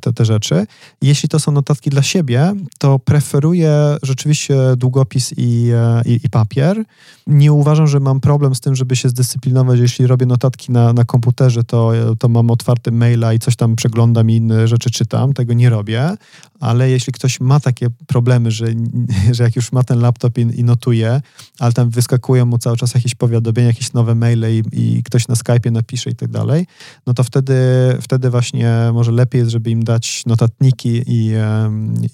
te, 0.00 0.12
te 0.12 0.24
rzeczy. 0.24 0.66
Jeśli 1.02 1.28
to 1.28 1.40
są 1.40 1.52
notatki 1.52 1.90
dla 1.90 2.02
siebie, 2.02 2.52
to 2.78 2.98
preferuję 2.98 3.96
rzeczywiście 4.02 4.56
długopis 4.76 5.34
i, 5.36 5.70
i, 6.06 6.20
i 6.24 6.30
papier. 6.30 6.84
Nie 7.26 7.52
uważam, 7.52 7.86
że 7.86 8.00
mam 8.00 8.20
problem 8.20 8.54
z 8.54 8.60
tym, 8.60 8.74
żeby 8.74 8.96
się 8.96 9.08
zdyscyplinować. 9.08 9.80
Jeśli 9.80 10.06
robię 10.06 10.26
notatki 10.26 10.72
na, 10.72 10.92
na 10.92 11.04
komputerze, 11.04 11.64
to, 11.64 11.92
to 12.18 12.28
mam 12.28 12.50
otwarty 12.50 12.92
maila 12.92 13.34
i 13.34 13.38
coś 13.38 13.56
tam 13.56 13.65
tam 13.66 13.76
przeglądam 13.76 14.30
i 14.30 14.36
inne 14.36 14.68
rzeczy 14.68 14.90
czytam, 14.90 15.32
tego 15.32 15.52
nie 15.52 15.70
robię, 15.70 16.14
ale 16.60 16.90
jeśli 16.90 17.12
ktoś 17.12 17.40
ma 17.40 17.60
takie 17.60 17.86
problemy, 18.06 18.50
że, 18.50 18.66
że 19.36 19.44
jak 19.44 19.56
już 19.56 19.72
ma 19.72 19.82
ten 19.82 20.00
laptop 20.00 20.38
i, 20.38 20.40
i 20.40 20.64
notuje, 20.64 21.20
ale 21.58 21.72
tam 21.72 21.90
wyskakują 21.90 22.46
mu 22.46 22.58
cały 22.58 22.76
czas 22.76 22.94
jakieś 22.94 23.14
powiadomienia, 23.14 23.66
jakieś 23.66 23.92
nowe 23.92 24.14
maile 24.14 24.44
i, 24.50 24.62
i 24.72 25.02
ktoś 25.02 25.28
na 25.28 25.34
Skype'ie 25.34 25.72
napisze 25.72 26.10
i 26.10 26.14
tak 26.14 26.30
dalej, 26.30 26.66
no 27.06 27.14
to 27.14 27.24
wtedy, 27.24 27.54
wtedy 28.00 28.30
właśnie 28.30 28.90
może 28.92 29.12
lepiej 29.12 29.38
jest, 29.38 29.50
żeby 29.50 29.70
im 29.70 29.84
dać 29.84 30.22
notatniki 30.26 31.02
i, 31.06 31.32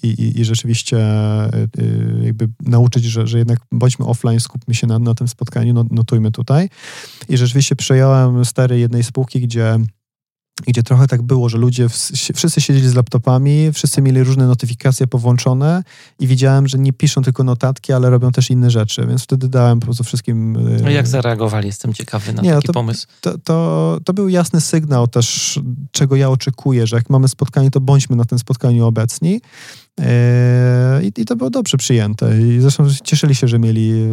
i, 0.03 0.39
i 0.41 0.45
rzeczywiście 0.45 0.97
y, 1.77 2.23
jakby 2.23 2.49
nauczyć, 2.59 3.03
że, 3.03 3.27
że 3.27 3.37
jednak 3.37 3.59
bądźmy 3.71 4.05
offline, 4.05 4.39
skupmy 4.39 4.75
się 4.75 4.87
na, 4.87 4.99
na 4.99 5.13
tym 5.13 5.27
spotkaniu, 5.27 5.85
notujmy 5.91 6.31
tutaj. 6.31 6.69
I 7.29 7.37
rzeczywiście 7.37 7.75
przejąłem 7.75 8.45
stery 8.45 8.79
jednej 8.79 9.03
spółki, 9.03 9.41
gdzie 9.41 9.79
gdzie 10.61 10.83
trochę 10.83 11.07
tak 11.07 11.21
było, 11.21 11.49
że 11.49 11.57
ludzie, 11.57 11.89
wszyscy 12.35 12.61
siedzieli 12.61 12.89
z 12.89 12.95
laptopami, 12.95 13.71
wszyscy 13.73 14.01
mieli 14.01 14.23
różne 14.23 14.47
notyfikacje 14.47 15.07
powłączone 15.07 15.83
i 16.19 16.27
widziałem, 16.27 16.67
że 16.67 16.77
nie 16.77 16.93
piszą 16.93 17.21
tylko 17.21 17.43
notatki, 17.43 17.93
ale 17.93 18.09
robią 18.09 18.31
też 18.31 18.49
inne 18.49 18.71
rzeczy, 18.71 19.07
więc 19.07 19.23
wtedy 19.23 19.47
dałem 19.47 19.79
po 19.79 19.85
prostu 19.85 20.03
wszystkim... 20.03 20.57
No 20.83 20.89
jak 20.89 21.07
zareagowali? 21.07 21.67
Jestem 21.67 21.93
ciekawy 21.93 22.33
na 22.33 22.41
nie, 22.41 22.53
taki 22.53 22.67
to, 22.67 22.73
pomysł. 22.73 23.07
To, 23.21 23.37
to, 23.37 23.99
to, 24.05 24.13
był 24.13 24.29
jasny 24.29 24.61
sygnał 24.61 25.07
też, 25.07 25.59
czego 25.91 26.15
ja 26.15 26.29
oczekuję, 26.29 26.87
że 26.87 26.95
jak 26.95 27.09
mamy 27.09 27.27
spotkanie, 27.27 27.71
to 27.71 27.81
bądźmy 27.81 28.15
na 28.15 28.25
tym 28.25 28.39
spotkaniu 28.39 28.85
obecni. 28.85 29.41
Eee, 29.99 31.05
I, 31.07 31.21
I, 31.21 31.25
to 31.25 31.35
było 31.35 31.49
dobrze 31.49 31.77
przyjęte. 31.77 32.41
I 32.41 32.59
zresztą 32.61 32.87
cieszyli 33.03 33.35
się, 33.35 33.47
że 33.47 33.59
mieli 33.59 33.93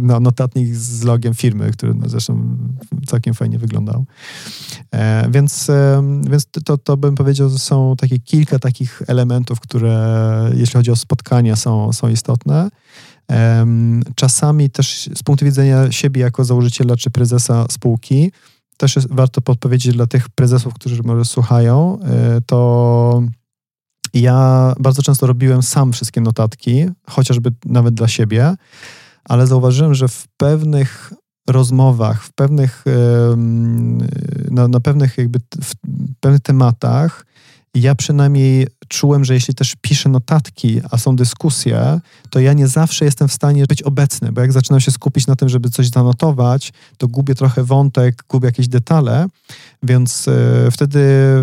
no, 0.00 0.20
notatnik 0.20 0.74
z 0.74 1.02
logiem 1.02 1.34
firmy, 1.34 1.70
który 1.70 1.94
no, 1.94 2.08
zresztą 2.08 2.56
całkiem 3.06 3.34
fajnie 3.34 3.58
wyglądał. 3.58 4.04
Eee, 4.92 5.30
więc 5.30 5.70
więc 6.30 6.46
to, 6.64 6.78
to 6.78 6.96
bym 6.96 7.14
powiedział, 7.14 7.50
że 7.50 7.58
są 7.58 7.94
takie 7.96 8.18
kilka 8.18 8.58
takich 8.58 9.02
elementów, 9.06 9.60
które 9.60 10.50
jeśli 10.54 10.74
chodzi 10.74 10.90
o 10.90 10.96
spotkania 10.96 11.56
są, 11.56 11.92
są 11.92 12.08
istotne. 12.08 12.68
Czasami 14.14 14.70
też 14.70 15.10
z 15.14 15.22
punktu 15.22 15.44
widzenia 15.44 15.92
siebie 15.92 16.20
jako 16.20 16.44
założyciela 16.44 16.96
czy 16.96 17.10
prezesa 17.10 17.66
spółki, 17.70 18.32
też 18.76 18.96
jest, 18.96 19.08
warto 19.10 19.40
podpowiedzieć 19.40 19.94
dla 19.94 20.06
tych 20.06 20.28
prezesów, 20.28 20.74
którzy 20.74 21.02
może 21.02 21.24
słuchają, 21.24 21.98
e, 22.00 22.40
to 22.46 23.22
ja 24.14 24.72
bardzo 24.80 25.02
często 25.02 25.26
robiłem 25.26 25.62
sam 25.62 25.92
wszystkie 25.92 26.20
notatki, 26.20 26.86
chociażby 27.10 27.52
nawet 27.64 27.94
dla 27.94 28.08
siebie, 28.08 28.54
ale 29.24 29.46
zauważyłem, 29.46 29.94
że 29.94 30.08
w 30.08 30.26
pewnych 30.36 31.12
rozmowach, 31.48 32.24
w 32.24 32.32
pewnych, 32.32 32.84
na, 34.50 34.68
na 34.68 34.80
pewnych 34.80 35.18
jakby 35.18 35.38
w 35.62 35.74
pewnych 36.20 36.40
tematach 36.40 37.24
ja 37.74 37.94
przynajmniej 37.94 38.66
czułem, 38.94 39.24
że 39.24 39.34
jeśli 39.34 39.54
też 39.54 39.74
piszę 39.80 40.08
notatki, 40.08 40.80
a 40.90 40.98
są 40.98 41.16
dyskusje, 41.16 42.00
to 42.30 42.40
ja 42.40 42.52
nie 42.52 42.68
zawsze 42.68 43.04
jestem 43.04 43.28
w 43.28 43.32
stanie 43.32 43.64
być 43.66 43.82
obecny, 43.82 44.32
bo 44.32 44.40
jak 44.40 44.52
zaczynam 44.52 44.80
się 44.80 44.90
skupić 44.90 45.26
na 45.26 45.36
tym, 45.36 45.48
żeby 45.48 45.70
coś 45.70 45.88
zanotować, 45.88 46.72
to 46.98 47.08
gubię 47.08 47.34
trochę 47.34 47.64
wątek, 47.64 48.24
gubię 48.28 48.46
jakieś 48.46 48.68
detale, 48.68 49.26
więc 49.82 50.28
y, 50.28 50.70
wtedy 50.70 51.00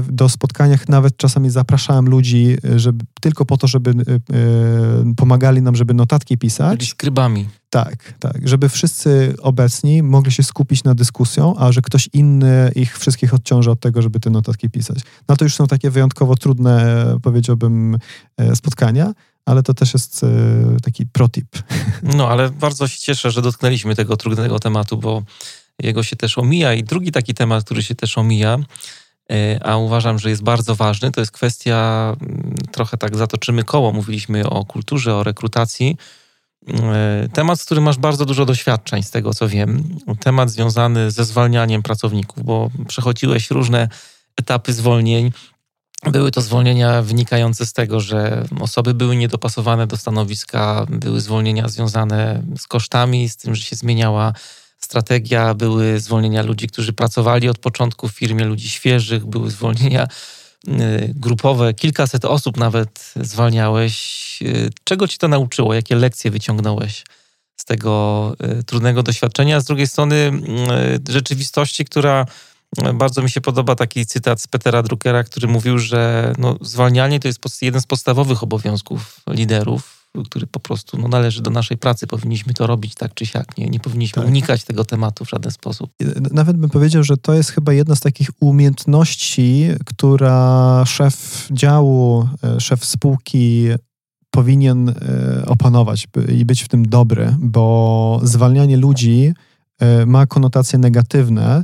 do 0.09 0.29
spotkania 0.29 0.77
nawet 0.87 1.17
czasami 1.17 1.49
zapraszałem 1.49 2.09
ludzi, 2.09 2.57
żeby, 2.75 3.05
tylko 3.21 3.45
po 3.45 3.57
to, 3.57 3.67
żeby 3.67 3.91
y, 3.91 5.15
pomagali 5.15 5.61
nam, 5.61 5.75
żeby 5.75 5.93
notatki 5.93 6.37
pisać. 6.37 6.77
Byli 6.77 6.89
skrybami. 6.89 7.49
Tak, 7.71 8.13
tak. 8.19 8.47
Żeby 8.47 8.69
wszyscy 8.69 9.35
obecni 9.41 10.03
mogli 10.03 10.31
się 10.31 10.43
skupić 10.43 10.83
na 10.83 10.95
dyskusją, 10.95 11.55
a 11.57 11.71
że 11.71 11.81
ktoś 11.81 12.09
inny 12.13 12.71
ich 12.75 12.97
wszystkich 12.97 13.33
odciąża 13.33 13.71
od 13.71 13.79
tego, 13.79 14.01
żeby 14.01 14.19
te 14.19 14.29
notatki 14.29 14.69
pisać. 14.69 14.99
No 15.29 15.35
to 15.37 15.45
już 15.45 15.55
są 15.55 15.67
takie 15.67 15.89
wyjątkowo 15.89 16.35
trudne, 16.35 17.05
powiedziałbym, 17.41 17.97
e, 18.37 18.55
spotkania, 18.55 19.13
ale 19.45 19.63
to 19.63 19.73
też 19.73 19.93
jest 19.93 20.23
e, 20.23 20.27
taki 20.83 21.05
protip. 21.05 21.47
No, 22.17 22.29
ale 22.29 22.49
bardzo 22.49 22.87
się 22.87 22.99
cieszę, 22.99 23.31
że 23.31 23.41
dotknęliśmy 23.41 23.95
tego 23.95 24.17
trudnego 24.17 24.59
tematu, 24.59 24.97
bo 24.97 25.23
jego 25.79 26.03
się 26.03 26.15
też 26.15 26.37
omija. 26.37 26.73
I 26.73 26.83
drugi 26.83 27.11
taki 27.11 27.33
temat, 27.33 27.63
który 27.63 27.83
się 27.83 27.95
też 27.95 28.17
omija, 28.17 28.57
e, 29.31 29.59
a 29.63 29.77
uważam, 29.77 30.19
że 30.19 30.29
jest 30.29 30.43
bardzo 30.43 30.75
ważny, 30.75 31.11
to 31.11 31.21
jest 31.21 31.31
kwestia, 31.31 32.13
mm, 32.21 32.55
trochę 32.71 32.97
tak 32.97 33.17
zatoczymy 33.17 33.63
koło, 33.63 33.91
mówiliśmy 33.91 34.49
o 34.49 34.65
kulturze, 34.65 35.15
o 35.15 35.23
rekrutacji, 35.23 35.97
temat, 37.33 37.61
z 37.61 37.65
którym 37.65 37.83
masz 37.83 37.97
bardzo 37.97 38.25
dużo 38.25 38.45
doświadczeń, 38.45 39.03
z 39.03 39.11
tego 39.11 39.33
co 39.33 39.47
wiem. 39.47 39.97
Temat 40.19 40.49
związany 40.49 41.11
ze 41.11 41.25
zwalnianiem 41.25 41.83
pracowników, 41.83 42.43
bo 42.43 42.69
przechodziłeś 42.87 43.51
różne 43.51 43.89
etapy 44.37 44.73
zwolnień. 44.73 45.31
Były 46.05 46.31
to 46.31 46.41
zwolnienia 46.41 47.01
wynikające 47.01 47.65
z 47.65 47.73
tego, 47.73 47.99
że 47.99 48.45
osoby 48.59 48.93
były 48.93 49.15
niedopasowane 49.15 49.87
do 49.87 49.97
stanowiska, 49.97 50.85
były 50.89 51.21
zwolnienia 51.21 51.67
związane 51.67 52.43
z 52.57 52.67
kosztami, 52.67 53.29
z 53.29 53.37
tym, 53.37 53.55
że 53.55 53.61
się 53.61 53.75
zmieniała 53.75 54.33
strategia, 54.79 55.53
były 55.53 55.99
zwolnienia 55.99 56.43
ludzi, 56.43 56.67
którzy 56.67 56.93
pracowali 56.93 57.49
od 57.49 57.57
początku 57.57 58.07
w 58.07 58.11
firmie, 58.11 58.45
ludzi 58.45 58.69
świeżych, 58.69 59.25
były 59.25 59.51
zwolnienia 59.51 60.07
Y, 60.67 61.13
grupowe, 61.15 61.73
kilkaset 61.73 62.25
osób 62.25 62.57
nawet 62.57 63.13
zwalniałeś. 63.15 64.37
Y, 64.41 64.69
czego 64.83 65.07
ci 65.07 65.17
to 65.17 65.27
nauczyło? 65.27 65.73
Jakie 65.73 65.95
lekcje 65.95 66.31
wyciągnąłeś 66.31 67.03
z 67.55 67.65
tego 67.65 68.35
y, 68.59 68.63
trudnego 68.63 69.03
doświadczenia? 69.03 69.59
Z 69.59 69.65
drugiej 69.65 69.87
strony 69.87 70.31
rzeczywistości, 71.09 71.85
która 71.85 72.25
bardzo 72.93 73.21
mi 73.21 73.29
się 73.29 73.41
podoba 73.41 73.75
taki 73.75 74.05
cytat 74.05 74.41
z 74.41 74.47
Petera 74.47 74.83
Druckera, 74.83 75.23
który 75.23 75.47
mówił, 75.47 75.79
że 75.79 76.33
no, 76.37 76.57
zwalnianie 76.61 77.19
to 77.19 77.27
jest 77.27 77.61
jeden 77.61 77.81
z 77.81 77.85
podstawowych 77.85 78.43
obowiązków 78.43 79.21
liderów 79.27 80.01
który 80.25 80.47
po 80.47 80.59
prostu 80.59 80.97
no, 80.97 81.07
należy 81.07 81.41
do 81.41 81.51
naszej 81.51 81.77
pracy. 81.77 82.07
Powinniśmy 82.07 82.53
to 82.53 82.67
robić 82.67 82.95
tak 82.95 83.13
czy 83.13 83.25
siak. 83.25 83.57
Nie, 83.57 83.65
nie 83.65 83.79
powinniśmy 83.79 84.21
tak. 84.21 84.29
unikać 84.29 84.63
tego 84.63 84.85
tematu 84.85 85.25
w 85.25 85.29
żaden 85.29 85.51
sposób. 85.51 85.91
Nawet 86.31 86.57
bym 86.57 86.69
powiedział, 86.69 87.03
że 87.03 87.17
to 87.17 87.33
jest 87.33 87.49
chyba 87.49 87.73
jedna 87.73 87.95
z 87.95 87.99
takich 87.99 88.29
umiejętności, 88.39 89.67
która 89.85 90.83
szef 90.85 91.47
działu, 91.51 92.29
e, 92.43 92.59
szef 92.59 92.85
spółki 92.85 93.67
powinien 94.31 94.89
e, 94.89 94.93
opanować 95.45 96.07
i 96.37 96.45
być 96.45 96.63
w 96.63 96.67
tym 96.67 96.85
dobry, 96.85 97.35
bo 97.39 98.19
zwalnianie 98.23 98.77
ludzi 98.77 99.33
E, 99.81 100.05
ma 100.05 100.25
konotacje 100.25 100.79
negatywne, 100.79 101.63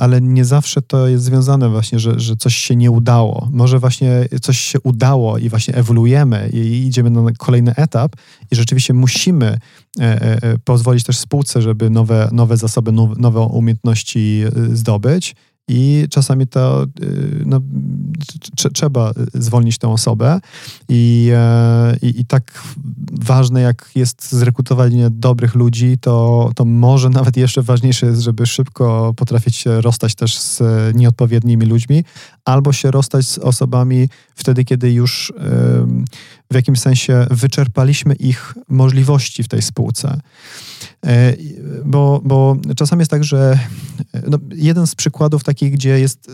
ale 0.00 0.20
nie 0.20 0.44
zawsze 0.44 0.82
to 0.82 1.08
jest 1.08 1.24
związane 1.24 1.68
właśnie, 1.68 1.98
że, 1.98 2.20
że 2.20 2.36
coś 2.36 2.56
się 2.56 2.76
nie 2.76 2.90
udało. 2.90 3.48
Może 3.52 3.78
właśnie 3.78 4.28
coś 4.42 4.58
się 4.58 4.80
udało 4.80 5.38
i 5.38 5.48
właśnie 5.48 5.74
ewoluujemy 5.74 6.50
i 6.52 6.86
idziemy 6.86 7.10
na 7.10 7.32
kolejny 7.38 7.74
etap 7.74 8.12
i 8.50 8.56
rzeczywiście 8.56 8.94
musimy 8.94 9.58
e, 10.00 10.58
pozwolić 10.64 11.04
też 11.04 11.18
spółce, 11.18 11.62
żeby 11.62 11.90
nowe, 11.90 12.28
nowe 12.32 12.56
zasoby, 12.56 12.92
nowe 13.16 13.40
umiejętności 13.40 14.44
zdobyć 14.72 15.34
i 15.68 16.06
czasami 16.10 16.46
to 16.46 16.86
y, 17.02 17.42
no, 17.46 17.60
trzeba 18.74 19.12
zwolnić 19.34 19.78
tę 19.78 19.88
osobę 19.88 20.40
I, 20.88 21.30
e, 21.34 21.96
i, 22.02 22.20
i, 22.20 22.24
tak 22.24 22.62
ważne 23.12 23.60
jak 23.60 23.90
jest 23.94 24.32
zrekrutowanie 24.32 25.10
dobrych 25.10 25.54
ludzi, 25.54 25.98
to, 26.00 26.50
to 26.56 26.64
może 26.64 27.10
nawet 27.10 27.36
jeszcze 27.36 27.62
ważniejsze 27.62 28.06
jest, 28.06 28.20
żeby 28.20 28.46
szybko 28.46 29.14
potrafić 29.16 29.56
się 29.56 29.80
rozstać 29.80 30.14
też 30.14 30.38
z 30.38 30.62
nieodpowiednimi 30.96 31.66
ludźmi, 31.66 32.04
albo 32.44 32.72
się 32.72 32.90
rozstać 32.90 33.26
z 33.26 33.38
osobami 33.38 34.08
wtedy, 34.34 34.64
kiedy 34.64 34.92
już 34.92 35.32
w 36.50 36.54
jakimś 36.54 36.80
sensie 36.80 37.26
wyczerpaliśmy 37.30 38.14
ich 38.14 38.54
możliwości 38.68 39.42
w 39.42 39.48
tej 39.48 39.62
spółce. 39.62 40.20
E, 41.06 41.36
bo, 41.84 42.20
bo 42.24 42.56
czasami 42.76 43.00
jest 43.00 43.10
tak, 43.10 43.24
że 43.24 43.58
no, 44.28 44.38
jeden 44.54 44.86
z 44.86 44.94
przykładów 44.94 45.44
takich, 45.44 45.72
gdzie 45.72 46.00
jest 46.00 46.30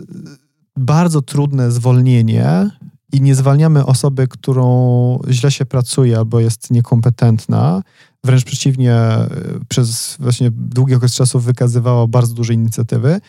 bardzo 0.77 1.21
trudne 1.21 1.71
zwolnienie 1.71 2.69
i 3.13 3.21
nie 3.21 3.35
zwalniamy 3.35 3.85
osoby, 3.85 4.27
którą 4.27 5.19
źle 5.29 5.51
się 5.51 5.65
pracuje 5.65 6.17
albo 6.17 6.39
jest 6.39 6.71
niekompetentna, 6.71 7.81
wręcz 8.23 8.43
przeciwnie, 8.43 8.93
e, 8.93 9.29
przez 9.69 10.17
właśnie 10.19 10.51
długi 10.51 10.95
okres 10.95 11.13
czasu 11.13 11.39
wykazywała 11.39 12.07
bardzo 12.07 12.33
duże 12.33 12.53
inicjatywy. 12.53 13.21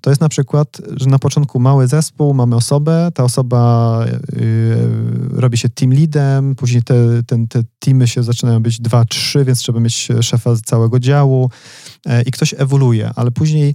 To 0.00 0.10
jest 0.10 0.20
na 0.20 0.28
przykład, 0.28 0.80
że 0.96 1.06
na 1.06 1.18
początku 1.18 1.60
mały 1.60 1.88
zespół, 1.88 2.34
mamy 2.34 2.56
osobę, 2.56 3.10
ta 3.14 3.24
osoba 3.24 4.04
yy, 4.32 5.40
robi 5.40 5.58
się 5.58 5.68
team 5.68 5.92
leadem, 5.92 6.54
później 6.54 6.82
te, 6.82 6.94
ten, 7.26 7.48
te 7.48 7.62
teamy 7.78 8.08
się 8.08 8.22
zaczynają 8.22 8.62
być 8.62 8.80
dwa, 8.80 9.04
trzy, 9.04 9.44
więc 9.44 9.58
trzeba 9.58 9.80
mieć 9.80 10.08
szefa 10.20 10.56
całego 10.64 10.98
działu 10.98 11.50
yy, 12.06 12.22
i 12.22 12.30
ktoś 12.30 12.54
ewoluuje, 12.58 13.10
ale 13.16 13.30
później 13.30 13.74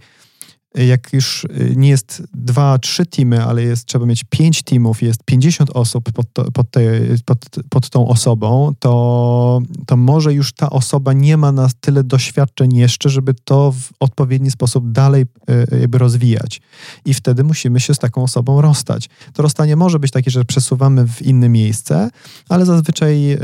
jak 0.85 1.13
już 1.13 1.43
y, 1.43 1.73
nie 1.75 1.89
jest 1.89 2.23
dwa, 2.33 2.79
trzy 2.79 3.05
teamy, 3.05 3.43
ale 3.43 3.63
jest, 3.63 3.85
trzeba 3.85 4.05
mieć 4.05 4.23
pięć 4.23 4.63
teamów, 4.63 5.01
jest 5.01 5.23
50 5.23 5.69
osób 5.69 6.11
pod, 6.11 6.33
to, 6.33 6.51
pod, 6.51 6.71
te, 6.71 6.81
pod, 7.25 7.45
pod 7.69 7.89
tą 7.89 8.07
osobą, 8.07 8.71
to, 8.79 9.61
to 9.85 9.97
może 9.97 10.33
już 10.33 10.53
ta 10.53 10.69
osoba 10.69 11.13
nie 11.13 11.37
ma 11.37 11.51
na 11.51 11.69
tyle 11.79 12.03
doświadczeń 12.03 12.75
jeszcze, 12.75 13.09
żeby 13.09 13.33
to 13.33 13.71
w 13.71 13.89
odpowiedni 13.99 14.51
sposób 14.51 14.91
dalej 14.91 15.25
y, 15.71 15.79
jakby 15.79 15.97
rozwijać. 15.97 16.61
I 17.05 17.13
wtedy 17.13 17.43
musimy 17.43 17.79
się 17.79 17.93
z 17.93 17.99
taką 17.99 18.23
osobą 18.23 18.61
rozstać. 18.61 19.09
To 19.33 19.43
rozstanie 19.43 19.75
może 19.75 19.99
być 19.99 20.11
takie, 20.11 20.31
że 20.31 20.45
przesuwamy 20.45 21.07
w 21.07 21.21
inne 21.21 21.49
miejsce, 21.49 22.09
ale 22.49 22.65
zazwyczaj 22.65 23.21
yy, 23.23 23.37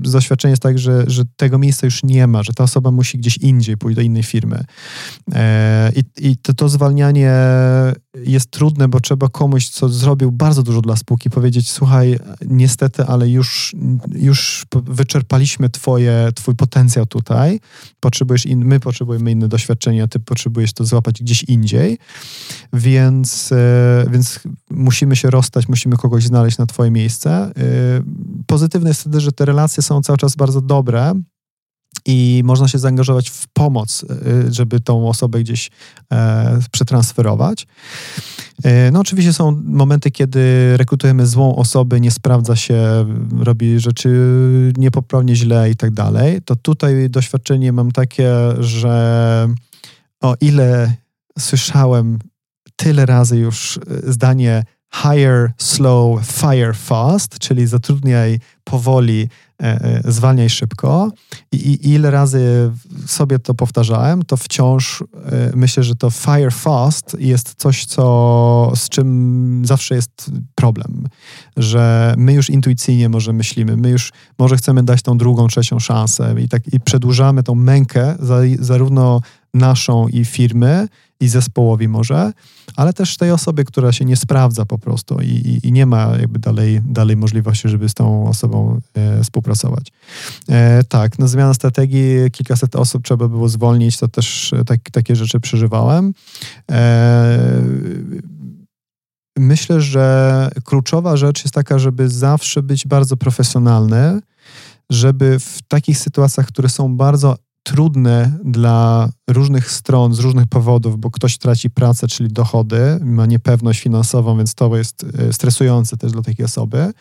doświadczenie 0.00 0.50
jest 0.50 0.62
tak, 0.62 0.78
że, 0.78 1.04
że 1.06 1.22
tego 1.36 1.58
miejsca 1.58 1.86
już 1.86 2.02
nie 2.02 2.26
ma, 2.26 2.42
że 2.42 2.52
ta 2.52 2.64
osoba 2.64 2.90
musi 2.90 3.18
gdzieś 3.18 3.36
indziej 3.36 3.76
pójść 3.76 3.96
do 3.96 4.02
innej 4.02 4.22
firmy. 4.22 4.64
Yy, 5.28 5.36
i, 6.20 6.25
i 6.26 6.36
to, 6.36 6.54
to 6.54 6.68
zwalnianie 6.68 7.32
jest 8.24 8.50
trudne, 8.50 8.88
bo 8.88 9.00
trzeba 9.00 9.28
komuś, 9.28 9.68
co 9.68 9.88
zrobił 9.88 10.32
bardzo 10.32 10.62
dużo 10.62 10.80
dla 10.80 10.96
spółki, 10.96 11.30
powiedzieć: 11.30 11.70
Słuchaj, 11.70 12.18
niestety, 12.46 13.04
ale 13.04 13.28
już, 13.28 13.76
już 14.14 14.66
wyczerpaliśmy 14.72 15.70
twoje, 15.70 16.28
Twój 16.34 16.54
potencjał 16.54 17.06
tutaj. 17.06 17.60
Potrzebujesz 18.00 18.46
in, 18.46 18.64
my 18.64 18.80
potrzebujemy 18.80 19.30
inne 19.30 19.48
doświadczenia, 19.48 20.08
ty 20.08 20.20
potrzebujesz 20.20 20.72
to 20.72 20.84
złapać 20.84 21.22
gdzieś 21.22 21.42
indziej. 21.42 21.98
Więc, 22.72 23.52
e, 23.52 24.06
więc 24.10 24.40
musimy 24.70 25.16
się 25.16 25.30
rozstać, 25.30 25.68
musimy 25.68 25.96
kogoś 25.96 26.24
znaleźć 26.24 26.58
na 26.58 26.66
Twoje 26.66 26.90
miejsce. 26.90 27.30
E, 27.30 27.52
pozytywne 28.46 28.90
jest 28.90 29.00
wtedy, 29.00 29.20
że 29.20 29.32
te 29.32 29.44
relacje 29.44 29.82
są 29.82 30.02
cały 30.02 30.18
czas 30.18 30.36
bardzo 30.36 30.60
dobre 30.60 31.12
i 32.04 32.42
można 32.44 32.68
się 32.68 32.78
zaangażować 32.78 33.30
w 33.30 33.46
pomoc, 33.48 34.04
y, 34.48 34.52
żeby 34.54 34.80
tą 34.80 35.08
osobę 35.08 35.40
gdzieś 35.40 35.70
e, 36.12 36.58
przetransferować. 36.70 37.66
E, 38.64 38.90
no 38.90 39.00
oczywiście 39.00 39.32
są 39.32 39.62
momenty, 39.64 40.10
kiedy 40.10 40.76
rekrutujemy 40.76 41.26
złą 41.26 41.56
osobę, 41.56 42.00
nie 42.00 42.10
sprawdza 42.10 42.56
się, 42.56 43.06
robi 43.38 43.80
rzeczy 43.80 44.10
niepoprawnie 44.76 45.36
źle 45.36 45.70
i 45.70 45.76
tak 45.76 45.90
dalej. 45.90 46.42
To 46.42 46.56
tutaj 46.56 47.10
doświadczenie 47.10 47.72
mam 47.72 47.92
takie, 47.92 48.32
że 48.58 49.48
o 50.20 50.34
ile 50.40 50.94
słyszałem 51.38 52.18
tyle 52.76 53.06
razy 53.06 53.36
już 53.36 53.76
e, 53.76 54.12
zdanie 54.12 54.64
hire 54.94 55.52
slow, 55.58 56.26
fire 56.26 56.74
fast, 56.74 57.38
czyli 57.38 57.66
zatrudniaj 57.66 58.40
powoli, 58.64 59.28
zwalniaj 60.04 60.50
szybko. 60.50 61.10
I, 61.52 61.56
I, 61.56 61.90
ile 61.90 62.10
razy 62.10 62.72
sobie 63.06 63.38
to 63.38 63.54
powtarzałem, 63.54 64.22
to 64.22 64.36
wciąż 64.36 65.02
e, 65.02 65.50
myślę, 65.54 65.82
że 65.82 65.94
to 65.94 66.10
fire 66.10 66.50
fast 66.50 67.16
jest 67.20 67.54
coś, 67.54 67.84
co, 67.84 68.72
z 68.74 68.88
czym 68.88 69.62
zawsze 69.66 69.94
jest 69.94 70.30
problem. 70.54 71.08
Że 71.56 72.14
my 72.18 72.32
już 72.32 72.50
intuicyjnie 72.50 73.08
może 73.08 73.32
myślimy, 73.32 73.76
my 73.76 73.90
już 73.90 74.12
może 74.38 74.56
chcemy 74.56 74.82
dać 74.82 75.02
tą 75.02 75.18
drugą, 75.18 75.46
trzecią 75.46 75.78
szansę 75.78 76.34
i 76.38 76.48
tak 76.48 76.72
i 76.72 76.80
przedłużamy 76.80 77.42
tą 77.42 77.54
mękę 77.54 78.16
za, 78.20 78.40
zarówno 78.58 79.20
naszą 79.56 80.08
i 80.08 80.24
firmy, 80.24 80.88
i 81.20 81.28
zespołowi 81.28 81.88
może, 81.88 82.32
ale 82.76 82.92
też 82.92 83.16
tej 83.16 83.30
osobie, 83.30 83.64
która 83.64 83.92
się 83.92 84.04
nie 84.04 84.16
sprawdza 84.16 84.64
po 84.64 84.78
prostu 84.78 85.20
i, 85.20 85.26
i, 85.26 85.68
i 85.68 85.72
nie 85.72 85.86
ma 85.86 86.16
jakby 86.20 86.38
dalej, 86.38 86.80
dalej 86.84 87.16
możliwości, 87.16 87.68
żeby 87.68 87.88
z 87.88 87.94
tą 87.94 88.28
osobą 88.28 88.80
e, 88.94 89.24
współpracować. 89.24 89.92
E, 90.48 90.84
tak, 90.84 91.18
na 91.18 91.26
zmianę 91.26 91.54
strategii 91.54 92.30
kilkaset 92.32 92.76
osób 92.76 93.04
trzeba 93.04 93.28
było 93.28 93.48
zwolnić, 93.48 93.98
to 93.98 94.08
też 94.08 94.52
e, 94.52 94.64
tak, 94.64 94.80
takie 94.92 95.16
rzeczy 95.16 95.40
przeżywałem. 95.40 96.14
E, 96.70 97.62
myślę, 99.38 99.80
że 99.80 100.50
kluczowa 100.64 101.16
rzecz 101.16 101.44
jest 101.44 101.54
taka, 101.54 101.78
żeby 101.78 102.08
zawsze 102.08 102.62
być 102.62 102.86
bardzo 102.86 103.16
profesjonalny, 103.16 104.20
żeby 104.90 105.38
w 105.38 105.58
takich 105.68 105.98
sytuacjach, 105.98 106.46
które 106.46 106.68
są 106.68 106.96
bardzo 106.96 107.36
trudne 107.66 108.38
dla 108.44 109.08
różnych 109.30 109.70
stron 109.70 110.14
z 110.14 110.18
różnych 110.18 110.46
powodów, 110.46 110.98
bo 110.98 111.10
ktoś 111.10 111.38
traci 111.38 111.70
pracę, 111.70 112.08
czyli 112.08 112.32
dochody, 112.32 112.98
ma 113.02 113.26
niepewność 113.26 113.80
finansową, 113.80 114.36
więc 114.36 114.54
to 114.54 114.76
jest 114.76 115.06
e, 115.18 115.32
stresujące 115.32 115.96
też 115.96 116.12
dla 116.12 116.22
takiej 116.22 116.44
osoby. 116.44 116.92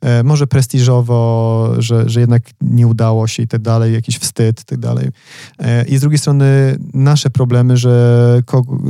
E, 0.00 0.22
może 0.22 0.46
prestiżowo, 0.46 1.74
że, 1.78 2.08
że 2.08 2.20
jednak 2.20 2.42
nie 2.60 2.86
udało 2.86 3.26
się 3.26 3.42
i 3.42 3.48
tak 3.48 3.62
dalej, 3.62 3.92
jakiś 3.92 4.18
wstyd 4.18 4.60
i 4.60 4.64
tak 4.64 4.78
dalej. 4.78 5.08
E, 5.58 5.84
I 5.84 5.96
z 5.96 6.00
drugiej 6.00 6.18
strony 6.18 6.78
nasze 6.94 7.30
problemy, 7.30 7.76
że, 7.76 8.42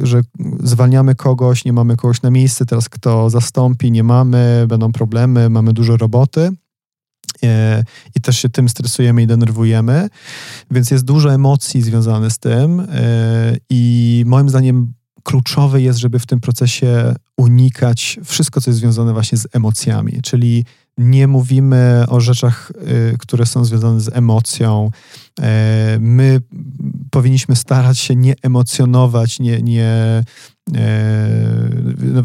że 0.02 0.20
zwalniamy 0.62 1.14
kogoś, 1.14 1.64
nie 1.64 1.72
mamy 1.72 1.96
kogoś 1.96 2.22
na 2.22 2.30
miejsce, 2.30 2.66
teraz 2.66 2.88
kto 2.88 3.30
zastąpi, 3.30 3.92
nie 3.92 4.04
mamy, 4.04 4.64
będą 4.68 4.92
problemy, 4.92 5.50
mamy 5.50 5.72
dużo 5.72 5.96
roboty. 5.96 6.50
E, 7.44 7.84
i 8.14 8.20
też 8.20 8.38
się 8.38 8.48
tym 8.48 8.68
stresujemy 8.68 9.22
i 9.22 9.26
denerwujemy, 9.26 10.08
więc 10.70 10.90
jest 10.90 11.04
dużo 11.04 11.34
emocji 11.34 11.82
związanych 11.82 12.32
z 12.32 12.38
tym 12.38 12.80
e, 12.80 12.86
i 13.70 14.24
moim 14.26 14.48
zdaniem 14.48 14.92
kluczowe 15.22 15.82
jest, 15.82 15.98
żeby 15.98 16.18
w 16.18 16.26
tym 16.26 16.40
procesie 16.40 17.14
unikać 17.36 18.20
wszystko, 18.24 18.60
co 18.60 18.70
jest 18.70 18.80
związane 18.80 19.12
właśnie 19.12 19.38
z 19.38 19.46
emocjami, 19.52 20.22
czyli 20.22 20.64
nie 20.98 21.26
mówimy 21.26 22.04
o 22.08 22.20
rzeczach, 22.20 22.72
e, 23.12 23.18
które 23.18 23.46
są 23.46 23.64
związane 23.64 24.00
z 24.00 24.16
emocją. 24.16 24.90
My 26.00 26.40
powinniśmy 27.10 27.56
starać 27.56 27.98
się 27.98 28.16
nie 28.16 28.34
emocjonować, 28.42 29.40
nie, 29.40 29.62
nie, 29.62 30.22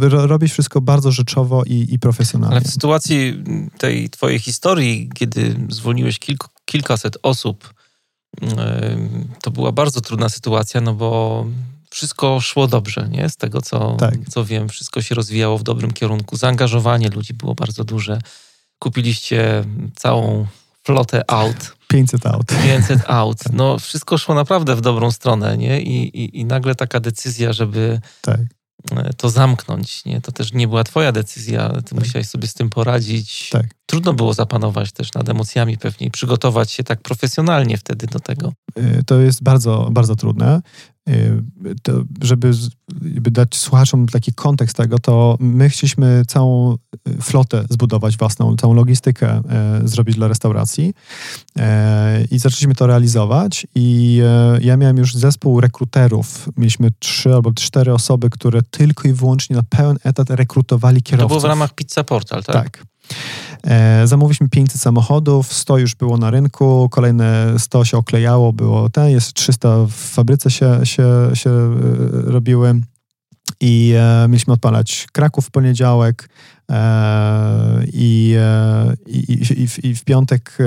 robisz 0.10 0.52
wszystko 0.52 0.82
bardzo 0.82 1.12
rzeczowo 1.12 1.64
i, 1.64 1.88
i 1.90 2.00
profesjonalnie. 2.00 2.56
Ale 2.56 2.66
w 2.66 2.72
sytuacji 2.72 3.44
tej 3.78 4.10
twojej 4.10 4.40
historii, 4.40 5.10
kiedy 5.14 5.56
zwolniłeś 5.70 6.20
kilku, 6.20 6.48
kilkaset 6.66 7.18
osób, 7.24 7.74
e, 8.42 8.98
to 9.42 9.52
była 9.52 9.72
bardzo 9.72 10.02
trudna 10.02 10.30
sytuacja, 10.30 10.82
no 10.82 10.94
bo 10.94 11.46
wszystko 11.90 12.42
szło 12.42 12.68
dobrze, 12.68 13.08
nie? 13.12 13.30
Z 13.30 13.38
tego, 13.38 13.62
co, 13.62 13.96
tak. 14.00 14.14
co 14.30 14.46
wiem, 14.46 14.70
wszystko 14.70 15.02
się 15.02 15.16
rozwijało 15.16 15.58
w 15.58 15.64
dobrym 15.64 15.92
kierunku. 15.92 16.38
Zaangażowanie 16.38 17.10
ludzi 17.10 17.34
było 17.34 17.56
bardzo 17.56 17.84
duże. 17.84 18.20
Kupiliście 18.80 19.64
całą 19.96 20.48
flotę 20.84 21.32
aut. 21.32 21.75
500 21.88 22.26
aut. 22.26 22.46
500 22.64 23.00
aut. 23.08 23.40
No, 23.54 23.80
wszystko 23.80 24.18
szło 24.18 24.36
naprawdę 24.36 24.76
w 24.76 24.82
dobrą 24.82 25.12
stronę, 25.12 25.58
nie? 25.58 25.82
I, 25.82 26.18
i, 26.24 26.40
i 26.40 26.46
nagle 26.46 26.76
taka 26.76 27.00
decyzja, 27.00 27.54
żeby 27.54 28.02
tak. 28.22 28.40
E, 28.92 29.14
to 29.14 29.30
zamknąć, 29.30 30.06
nie? 30.06 30.22
To 30.22 30.32
też 30.32 30.54
nie 30.54 30.68
była 30.68 30.84
twoja 30.84 31.12
decyzja, 31.12 31.70
ty 31.70 31.96
tak. 31.96 32.00
musiałeś 32.00 32.28
sobie 32.28 32.48
z 32.48 32.54
tym 32.54 32.70
poradzić. 32.70 33.50
Tak. 33.50 33.66
Trudno 33.86 34.14
było 34.14 34.34
zapanować 34.34 34.92
też 34.92 35.14
nad 35.14 35.30
emocjami 35.30 35.78
pewnie 35.78 36.08
i 36.08 36.12
przygotować 36.12 36.72
się 36.72 36.84
tak 36.84 37.02
profesjonalnie 37.02 37.78
wtedy 37.78 38.08
do 38.08 38.20
tego. 38.20 38.54
E, 38.76 39.04
to 39.04 39.20
jest 39.20 39.44
bardzo, 39.44 39.90
bardzo 39.92 40.16
trudne. 40.16 40.62
Y, 41.10 41.44
to, 41.84 41.92
żeby, 42.22 42.52
żeby 43.16 43.32
dać 43.32 43.56
słuchaczom 43.56 44.08
taki 44.08 44.34
kontekst 44.34 44.78
tego, 44.78 45.00
to 45.00 45.38
my 45.40 45.70
chcieliśmy 45.70 46.24
całą 46.28 46.74
y, 46.74 46.78
flotę 47.22 47.66
zbudować 47.70 48.18
własną, 48.18 48.56
całą 48.56 48.74
logistykę 48.74 49.30
e, 49.50 49.82
zrobić 49.84 50.16
dla 50.16 50.28
restauracji 50.28 50.94
e, 51.60 52.24
i 52.32 52.40
zaczęliśmy 52.40 52.76
to 52.76 52.88
realizować 52.88 53.68
i 53.76 54.20
e, 54.24 54.58
ja 54.62 54.78
miałem 54.78 54.98
już 54.98 55.16
zespół 55.16 55.62
rekruterów. 55.62 56.50
Mieliśmy 56.58 56.90
trzy 57.00 57.34
albo 57.34 57.54
cztery 57.54 57.94
osoby, 57.94 58.30
które 58.30 58.62
tylko 58.64 59.08
i 59.08 59.14
wyłącznie 59.14 59.56
na 59.56 59.64
pełen 59.64 59.98
etat 60.04 60.30
rekrutowali 60.30 61.04
kierowców. 61.04 61.30
To 61.30 61.40
było 61.40 61.40
w 61.40 61.46
ramach 61.46 61.74
Pizza 61.74 62.04
Portal, 62.04 62.44
tak? 62.44 62.56
Tak. 62.56 62.86
E, 63.66 64.08
zamówiliśmy 64.08 64.50
500 64.50 64.82
samochodów, 64.82 65.54
100 65.54 65.78
już 65.78 65.96
było 65.96 66.18
na 66.18 66.32
rynku, 66.32 66.88
kolejne 66.92 67.54
100 67.58 67.86
się 67.86 67.98
oklejało, 67.98 68.54
było 68.54 68.90
ten, 68.90 69.10
jest 69.10 69.34
300 69.34 69.86
w 69.86 69.92
fabryce 69.92 70.52
się, 70.52 70.80
się, 70.84 71.04
się 71.34 71.50
e, 71.50 72.32
robiły. 72.32 72.82
I 73.60 73.94
e, 73.98 74.28
mieliśmy 74.28 74.54
odpalać 74.54 75.08
Kraków 75.12 75.46
w 75.46 75.52
poniedziałek, 75.52 76.30
E, 76.72 77.86
I, 77.94 78.36
e, 78.38 78.94
i, 79.08 79.34
i, 79.34 79.88
i, 79.88 79.96
w 79.96 80.04
piątek 80.04 80.58
e, 80.60 80.64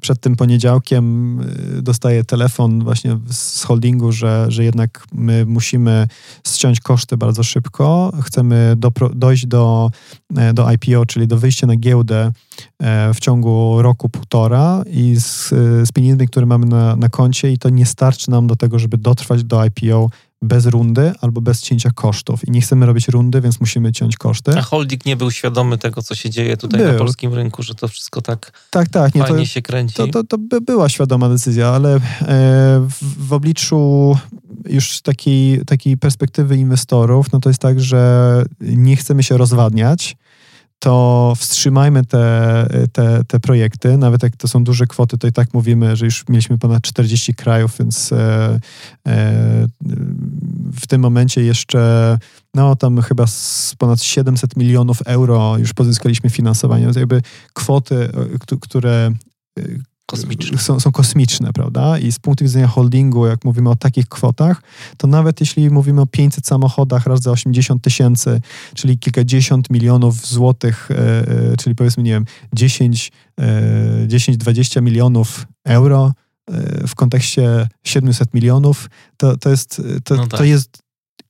przed 0.00 0.20
tym 0.20 0.36
poniedziałkiem 0.36 1.38
dostaję 1.82 2.24
telefon 2.24 2.84
właśnie 2.84 3.18
z 3.30 3.64
holdingu, 3.64 4.12
że, 4.12 4.46
że 4.48 4.64
jednak 4.64 5.04
my 5.12 5.46
musimy 5.46 6.08
ściąć 6.48 6.80
koszty 6.80 7.16
bardzo 7.16 7.42
szybko. 7.42 8.12
Chcemy 8.22 8.74
do, 8.76 8.92
dojść 9.14 9.46
do, 9.46 9.90
do 10.54 10.70
IPO, 10.72 11.06
czyli 11.06 11.26
do 11.26 11.38
wyjścia 11.38 11.66
na 11.66 11.76
giełdę 11.76 12.32
w 13.14 13.20
ciągu 13.20 13.82
roku, 13.82 14.08
półtora 14.08 14.82
i 14.90 15.16
z, 15.16 15.48
z 15.88 15.92
pieniędzmi, 15.92 16.28
które 16.28 16.46
mamy 16.46 16.66
na, 16.66 16.96
na 16.96 17.08
koncie 17.08 17.52
i 17.52 17.58
to 17.58 17.68
nie 17.68 17.86
starczy 17.86 18.30
nam 18.30 18.46
do 18.46 18.56
tego, 18.56 18.78
żeby 18.78 18.98
dotrwać 18.98 19.44
do 19.44 19.64
IPO 19.64 20.10
bez 20.42 20.66
rundy 20.66 21.12
albo 21.20 21.40
bez 21.40 21.60
cięcia 21.60 21.90
kosztów. 21.94 22.48
I 22.48 22.50
nie 22.50 22.60
chcemy 22.60 22.86
robić 22.86 23.08
rundy, 23.08 23.40
więc 23.40 23.60
musimy 23.60 23.92
ciąć 23.92 24.16
koszty. 24.16 24.58
A 24.58 24.62
holding 24.62 25.06
nie 25.06 25.16
był 25.16 25.30
świadomy 25.30 25.78
tego, 25.78 26.02
co 26.02 26.14
się 26.14 26.30
dzieje 26.30 26.56
tutaj 26.56 26.80
był. 26.80 26.92
na 26.92 26.98
polskim 26.98 27.34
rynku, 27.34 27.62
że 27.62 27.74
to 27.74 27.88
wszystko 27.88 28.22
tak, 28.22 28.52
tak, 28.70 28.88
tak 28.88 29.14
nie, 29.14 29.22
fajnie 29.22 29.38
to, 29.38 29.44
się 29.44 29.62
kręci. 29.62 29.94
To, 29.94 30.06
to, 30.06 30.24
to 30.24 30.38
by 30.38 30.60
była 30.60 30.88
świadoma 30.88 31.28
decyzja, 31.28 31.68
ale 31.68 31.94
e, 31.94 32.00
w, 32.80 33.26
w 33.28 33.32
obliczu 33.32 34.16
już 34.68 35.00
takiej, 35.00 35.64
takiej 35.64 35.96
perspektywy 35.96 36.56
inwestorów, 36.56 37.32
no 37.32 37.40
to 37.40 37.50
jest 37.50 37.60
tak, 37.60 37.80
że 37.80 38.44
nie 38.60 38.96
chcemy 38.96 39.22
się 39.22 39.36
rozwadniać, 39.36 40.16
to 40.82 41.32
wstrzymajmy 41.36 42.04
te, 42.04 42.66
te, 42.92 43.24
te 43.24 43.40
projekty. 43.40 43.96
Nawet 43.98 44.22
jak 44.22 44.36
to 44.36 44.48
są 44.48 44.64
duże 44.64 44.86
kwoty, 44.86 45.18
to 45.18 45.26
i 45.26 45.32
tak 45.32 45.54
mówimy, 45.54 45.96
że 45.96 46.04
już 46.04 46.28
mieliśmy 46.28 46.58
ponad 46.58 46.82
40 46.82 47.34
krajów, 47.34 47.78
więc 47.78 48.12
e, 48.12 48.60
e, 49.08 49.66
w 50.72 50.86
tym 50.86 51.00
momencie 51.00 51.42
jeszcze 51.42 52.18
no 52.54 52.76
tam 52.76 53.02
chyba 53.02 53.26
z 53.26 53.74
ponad 53.78 54.02
700 54.02 54.56
milionów 54.56 55.02
euro 55.02 55.58
już 55.58 55.72
pozyskaliśmy 55.72 56.30
finansowanie. 56.30 56.92
To 56.92 56.98
jakby 56.98 57.22
kwoty, 57.52 58.10
e, 58.52 58.56
które 58.60 59.12
Kosmiczne. 60.12 60.58
Są, 60.58 60.80
są 60.80 60.92
kosmiczne, 60.92 61.52
prawda? 61.52 61.98
I 61.98 62.12
z 62.12 62.18
punktu 62.18 62.44
widzenia 62.44 62.66
holdingu, 62.66 63.26
jak 63.26 63.44
mówimy 63.44 63.70
o 63.70 63.76
takich 63.76 64.08
kwotach, 64.08 64.62
to 64.96 65.06
nawet 65.06 65.40
jeśli 65.40 65.70
mówimy 65.70 66.00
o 66.00 66.06
500 66.06 66.46
samochodach 66.46 67.06
razy 67.06 67.30
80 67.30 67.82
tysięcy, 67.82 68.40
czyli 68.74 68.98
kilkadziesiąt 68.98 69.70
milionów 69.70 70.26
złotych, 70.26 70.90
e, 70.90 70.96
e, 70.96 71.56
czyli 71.56 71.74
powiedzmy, 71.74 72.02
nie 72.02 72.10
wiem, 72.10 72.24
10, 72.54 73.12
10-20 74.06 74.78
e, 74.78 74.82
milionów 74.82 75.46
euro, 75.64 76.12
w 76.86 76.94
kontekście 76.94 77.68
700 77.84 78.34
milionów, 78.34 78.90
to, 79.16 79.36
to, 79.36 79.50
jest, 79.50 79.82
to, 80.04 80.16
no 80.16 80.26
tak. 80.26 80.38
to 80.38 80.44
jest 80.44 80.82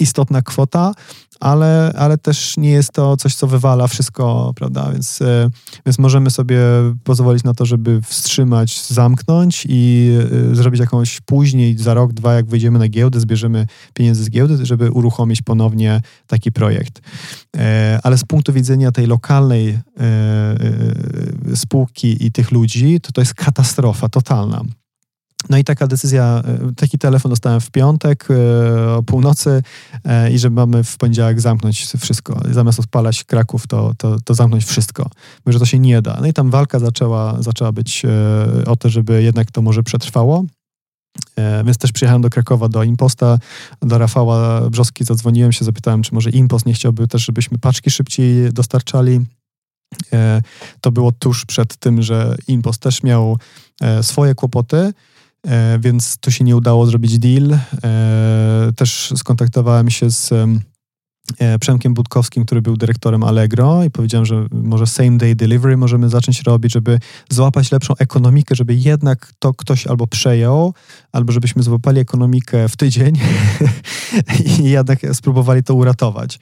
istotna 0.02 0.42
kwota, 0.42 0.92
ale, 1.40 1.92
ale 1.96 2.18
też 2.18 2.56
nie 2.56 2.70
jest 2.70 2.92
to 2.92 3.16
coś, 3.16 3.34
co 3.34 3.46
wywala 3.46 3.86
wszystko, 3.86 4.52
prawda? 4.56 4.92
Więc, 4.92 5.22
e, 5.22 5.50
więc 5.86 5.98
możemy 5.98 6.30
sobie 6.30 6.58
pozwolić 7.04 7.44
na 7.44 7.54
to, 7.54 7.66
żeby 7.66 8.00
wstrzymać, 8.02 8.86
zamknąć 8.86 9.66
i 9.68 10.10
e, 10.52 10.54
zrobić 10.54 10.80
jakąś 10.80 11.20
później, 11.20 11.78
za 11.78 11.94
rok, 11.94 12.12
dwa, 12.12 12.34
jak 12.34 12.46
wyjdziemy 12.46 12.78
na 12.78 12.88
giełdę, 12.88 13.20
zbierzemy 13.20 13.66
pieniądze 13.94 14.24
z 14.24 14.30
giełdy, 14.30 14.66
żeby 14.66 14.90
uruchomić 14.90 15.42
ponownie 15.42 16.00
taki 16.26 16.52
projekt. 16.52 17.00
E, 17.56 18.00
ale 18.02 18.18
z 18.18 18.24
punktu 18.24 18.52
widzenia 18.52 18.92
tej 18.92 19.06
lokalnej 19.06 19.78
spółki 21.54 22.26
i 22.26 22.32
tych 22.32 22.50
ludzi, 22.50 23.00
to 23.00 23.12
to 23.12 23.20
jest 23.20 23.34
katastrofa 23.34 24.08
totalna. 24.08 24.62
No 25.50 25.58
i 25.58 25.64
taka 25.64 25.86
decyzja, 25.86 26.42
e, 26.44 26.72
taki 26.76 26.98
telefon 26.98 27.30
dostałem 27.30 27.60
w 27.60 27.70
piątek 27.70 28.28
e, 28.30 28.94
o 28.94 29.02
północy 29.02 29.62
e, 30.04 30.32
i 30.32 30.38
że 30.38 30.50
mamy 30.50 30.84
w 30.84 30.96
poniedziałek 30.96 31.40
zamknąć 31.40 31.86
wszystko. 32.00 32.40
Zamiast 32.50 32.80
odpalać 32.80 33.24
Kraków, 33.24 33.66
to, 33.66 33.92
to, 33.98 34.20
to 34.20 34.34
zamknąć 34.34 34.64
wszystko. 34.64 35.10
Bo 35.44 35.52
że 35.52 35.58
to 35.58 35.66
się 35.66 35.78
nie 35.78 36.02
da. 36.02 36.18
No 36.20 36.26
i 36.26 36.32
tam 36.32 36.50
walka 36.50 36.78
zaczęła, 36.78 37.42
zaczęła 37.42 37.72
być 37.72 38.02
o 38.66 38.76
to, 38.76 38.88
żeby 38.88 39.22
jednak 39.22 39.50
to 39.50 39.62
może 39.62 39.82
przetrwało. 39.82 40.44
Więc 41.64 41.78
też 41.78 41.92
przyjechałem 41.92 42.22
do 42.22 42.30
Krakowa, 42.30 42.68
do 42.68 42.82
Imposta, 42.82 43.38
do 43.82 43.98
Rafała 43.98 44.70
Brzoski, 44.70 45.04
zadzwoniłem 45.04 45.52
się, 45.52 45.64
zapytałem, 45.64 46.02
czy 46.02 46.14
może 46.14 46.30
Impost 46.30 46.66
nie 46.66 46.74
chciałby 46.74 47.08
też, 47.08 47.24
żebyśmy 47.24 47.58
paczki 47.58 47.90
szybciej 47.90 48.52
dostarczali. 48.52 49.20
To 50.80 50.92
było 50.92 51.12
tuż 51.12 51.44
przed 51.44 51.76
tym, 51.76 52.02
że 52.02 52.36
Impost 52.48 52.82
też 52.82 53.02
miał 53.02 53.38
swoje 54.02 54.34
kłopoty 54.34 54.92
więc 55.78 56.18
tu 56.18 56.30
się 56.30 56.44
nie 56.44 56.56
udało 56.56 56.86
zrobić 56.86 57.18
deal. 57.18 57.58
Też 58.76 59.12
skontaktowałem 59.16 59.90
się 59.90 60.10
z 60.10 60.32
E, 60.32 60.71
Przemkiem 61.60 61.94
Budkowskim, 61.94 62.44
który 62.44 62.62
był 62.62 62.76
dyrektorem 62.76 63.24
Allegro 63.24 63.84
i 63.84 63.90
powiedziałem, 63.90 64.26
że 64.26 64.46
może 64.52 64.86
same 64.86 65.18
day 65.18 65.34
delivery 65.34 65.76
możemy 65.76 66.08
zacząć 66.08 66.42
robić, 66.42 66.72
żeby 66.72 66.98
złapać 67.30 67.72
lepszą 67.72 67.94
ekonomikę, 67.98 68.54
żeby 68.54 68.74
jednak 68.74 69.32
to 69.38 69.54
ktoś 69.54 69.86
albo 69.86 70.06
przejął, 70.06 70.74
albo 71.12 71.32
żebyśmy 71.32 71.62
złapali 71.62 72.00
ekonomikę 72.00 72.68
w 72.68 72.76
tydzień 72.76 73.18
i 74.58 74.64
jednak 74.64 74.98
spróbowali 75.12 75.62
to 75.62 75.74
uratować. 75.74 76.38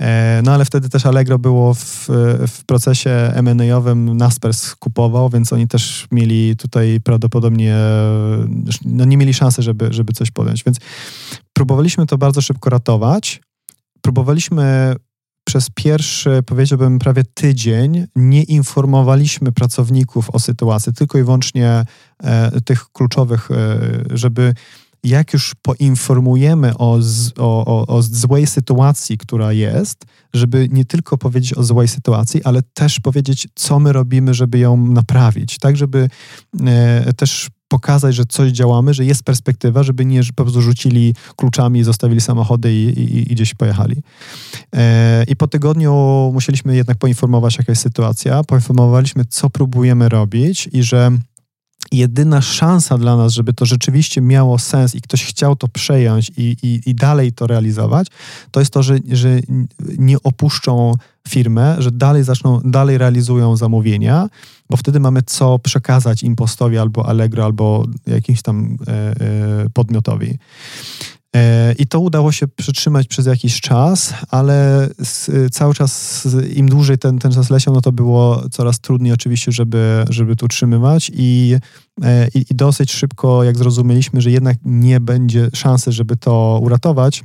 E, 0.00 0.40
no 0.44 0.52
ale 0.52 0.64
wtedy 0.64 0.88
też 0.88 1.06
Allegro 1.06 1.38
było 1.38 1.74
w, 1.74 2.06
w 2.48 2.64
procesie 2.66 3.10
M&A-owym, 3.34 4.16
Naspers 4.16 4.74
kupował, 4.74 5.28
więc 5.28 5.52
oni 5.52 5.68
też 5.68 6.06
mieli 6.10 6.56
tutaj 6.56 7.00
prawdopodobnie, 7.04 7.76
no 8.84 9.04
nie 9.04 9.16
mieli 9.16 9.34
szansy, 9.34 9.62
żeby, 9.62 9.88
żeby 9.90 10.12
coś 10.12 10.30
podjąć, 10.30 10.64
więc 10.64 10.78
próbowaliśmy 11.52 12.06
to 12.06 12.18
bardzo 12.18 12.40
szybko 12.40 12.70
ratować, 12.70 13.40
próbowaliśmy 14.02 14.94
przez 15.44 15.70
pierwszy, 15.74 16.42
powiedziałbym, 16.46 16.98
prawie 16.98 17.22
tydzień 17.34 18.06
nie 18.16 18.42
informowaliśmy 18.42 19.52
pracowników 19.52 20.30
o 20.30 20.38
sytuacji, 20.38 20.92
tylko 20.92 21.18
i 21.18 21.22
wyłącznie 21.22 21.84
e, 22.22 22.60
tych 22.60 22.84
kluczowych, 22.92 23.50
e, 23.50 23.78
żeby 24.10 24.54
jak 25.04 25.32
już 25.32 25.52
poinformujemy 25.62 26.78
o, 26.78 26.96
z, 27.00 27.32
o, 27.38 27.64
o, 27.64 27.86
o, 27.86 28.02
złej 28.02 28.46
sytuacji, 28.46 29.18
która 29.18 29.52
jest, 29.52 30.04
żeby 30.34 30.68
nie 30.70 30.84
tylko 30.84 31.18
powiedzieć 31.18 31.54
o 31.54 31.62
złej 31.62 31.88
sytuacji, 31.88 32.44
ale 32.44 32.62
też 32.62 33.00
powiedzieć, 33.00 33.48
co 33.54 33.78
my 33.78 33.92
robimy, 33.92 34.34
żeby 34.34 34.58
ją 34.58 34.86
naprawić, 34.86 35.58
tak, 35.58 35.76
żeby 35.76 36.08
e, 36.66 37.12
też 37.12 37.48
pokazać, 37.72 38.14
że 38.14 38.24
coś 38.26 38.52
działamy, 38.52 38.94
że 38.94 39.04
jest 39.04 39.22
perspektywa, 39.22 39.82
żeby 39.82 40.04
nie 40.04 40.20
po 40.36 40.42
prostu 40.42 40.62
rzucili 40.62 41.14
kluczami, 41.36 41.84
zostawili 41.84 42.20
samochody 42.20 42.72
i, 42.72 42.84
i, 43.00 43.32
i 43.32 43.34
gdzieś 43.34 43.54
pojechali. 43.54 43.96
E, 44.76 45.24
I 45.28 45.36
po 45.36 45.48
tygodniu 45.48 45.92
musieliśmy 46.34 46.76
jednak 46.76 46.98
poinformować, 46.98 47.58
jaka 47.58 47.72
jest 47.72 47.82
sytuacja. 47.82 48.44
Poinformowaliśmy, 48.44 49.24
co 49.24 49.50
próbujemy 49.50 50.08
robić 50.08 50.68
i 50.72 50.82
że 50.82 51.10
jedyna 51.92 52.40
szansa 52.40 52.98
dla 52.98 53.16
nas, 53.16 53.32
żeby 53.32 53.52
to 53.52 53.66
rzeczywiście 53.66 54.20
miało 54.20 54.58
sens 54.58 54.94
i 54.94 55.00
ktoś 55.00 55.24
chciał 55.24 55.56
to 55.56 55.68
przejąć 55.68 56.30
i, 56.36 56.56
i, 56.62 56.90
i 56.90 56.94
dalej 56.94 57.32
to 57.32 57.46
realizować, 57.46 58.06
to 58.50 58.60
jest 58.60 58.72
to, 58.72 58.82
że, 58.82 58.98
że 59.10 59.40
nie 59.98 60.16
opuszczą 60.22 60.94
firmę, 61.28 61.76
że 61.78 61.90
dalej 61.90 62.24
zaczną, 62.24 62.60
dalej 62.64 62.98
realizują 62.98 63.56
zamówienia, 63.56 64.28
bo 64.72 64.76
wtedy 64.76 65.00
mamy 65.00 65.22
co 65.22 65.58
przekazać 65.58 66.22
impostowi 66.22 66.78
albo 66.78 67.06
Allegro, 67.08 67.44
albo 67.44 67.86
jakimś 68.06 68.42
tam 68.42 68.76
e, 68.86 68.92
e, 68.92 69.14
podmiotowi. 69.74 70.38
E, 71.36 71.72
I 71.72 71.86
to 71.86 72.00
udało 72.00 72.32
się 72.32 72.48
przytrzymać 72.48 73.08
przez 73.08 73.26
jakiś 73.26 73.60
czas, 73.60 74.14
ale 74.28 74.88
cały 75.50 75.74
czas 75.74 76.28
im 76.54 76.68
dłużej 76.68 76.98
ten, 76.98 77.18
ten 77.18 77.32
czas 77.32 77.50
leciał, 77.50 77.74
no 77.74 77.80
to 77.80 77.92
było 77.92 78.42
coraz 78.50 78.80
trudniej 78.80 79.12
oczywiście, 79.12 79.52
żeby, 79.52 80.04
żeby 80.08 80.36
to 80.36 80.46
utrzymywać 80.46 81.10
i, 81.14 81.56
i, 82.34 82.44
i 82.50 82.54
dosyć 82.54 82.92
szybko, 82.92 83.44
jak 83.44 83.58
zrozumieliśmy, 83.58 84.20
że 84.20 84.30
jednak 84.30 84.56
nie 84.64 85.00
będzie 85.00 85.48
szansy, 85.54 85.92
żeby 85.92 86.16
to 86.16 86.60
uratować, 86.62 87.24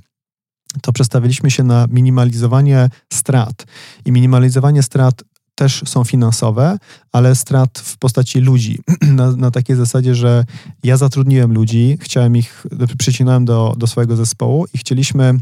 to 0.81 0.93
przestawiliśmy 0.93 1.51
się 1.51 1.63
na 1.63 1.87
minimalizowanie 1.89 2.89
strat. 3.13 3.65
I 4.05 4.11
minimalizowanie 4.11 4.83
strat 4.83 5.23
też 5.57 5.83
są 5.85 6.03
finansowe, 6.03 6.77
ale 7.11 7.35
strat 7.35 7.79
w 7.79 7.97
postaci 7.97 8.39
ludzi. 8.39 8.79
Na, 9.19 9.31
na 9.31 9.51
takiej 9.51 9.75
zasadzie, 9.75 10.15
że 10.15 10.45
ja 10.83 10.97
zatrudniłem 10.97 11.53
ludzi, 11.53 11.97
chciałem 12.01 12.35
ich, 12.35 12.65
przycinałem 12.97 13.45
do, 13.45 13.73
do 13.77 13.87
swojego 13.87 14.15
zespołu 14.15 14.65
i 14.73 14.77
chcieliśmy 14.77 15.39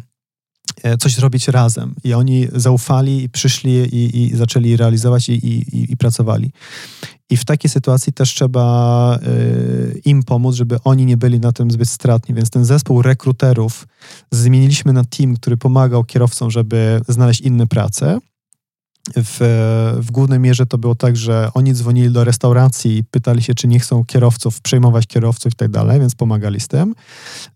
e, 0.83 0.97
coś 0.97 1.15
zrobić 1.15 1.47
razem. 1.47 1.95
I 2.03 2.13
oni 2.13 2.47
zaufali 2.53 3.23
i 3.23 3.29
przyszli 3.29 3.71
i, 3.71 4.23
i 4.23 4.35
zaczęli 4.35 4.77
realizować 4.77 5.29
i, 5.29 5.33
i, 5.33 5.91
i, 5.91 5.97
pracowali. 5.97 6.51
I 7.29 7.37
w 7.37 7.45
takiej 7.45 7.69
sytuacji 7.69 8.13
też 8.13 8.33
trzeba 8.33 9.19
y, 9.27 10.01
im 10.05 10.23
pomóc, 10.23 10.55
żeby 10.55 10.77
oni 10.83 11.05
nie 11.05 11.17
byli 11.17 11.39
na 11.39 11.51
tym 11.51 11.71
zbyt 11.71 11.89
stratni. 11.89 12.35
Więc 12.35 12.49
ten 12.49 12.65
zespół 12.65 13.01
rekruterów 13.01 13.87
zmieniliśmy 14.31 14.93
na 14.93 15.03
team, 15.03 15.35
który 15.35 15.57
pomagał 15.57 16.03
kierowcom, 16.03 16.51
żeby 16.51 17.01
znaleźć 17.07 17.41
inne 17.41 17.67
prace 17.67 18.19
w, 19.15 19.37
w 20.01 20.11
głównej 20.11 20.39
mierze 20.39 20.65
to 20.65 20.77
było 20.77 20.95
tak, 20.95 21.17
że 21.17 21.49
oni 21.53 21.73
dzwonili 21.73 22.11
do 22.11 22.23
restauracji 22.23 22.97
i 22.97 23.03
pytali 23.03 23.43
się, 23.43 23.53
czy 23.53 23.67
nie 23.67 23.79
chcą 23.79 24.05
kierowców, 24.05 24.61
przejmować 24.61 25.07
kierowców 25.07 25.53
i 25.53 25.55
tak 25.55 25.71
dalej, 25.71 25.99
więc 25.99 26.15
pomagali 26.15 26.59
z 26.59 26.67
tym. 26.67 26.95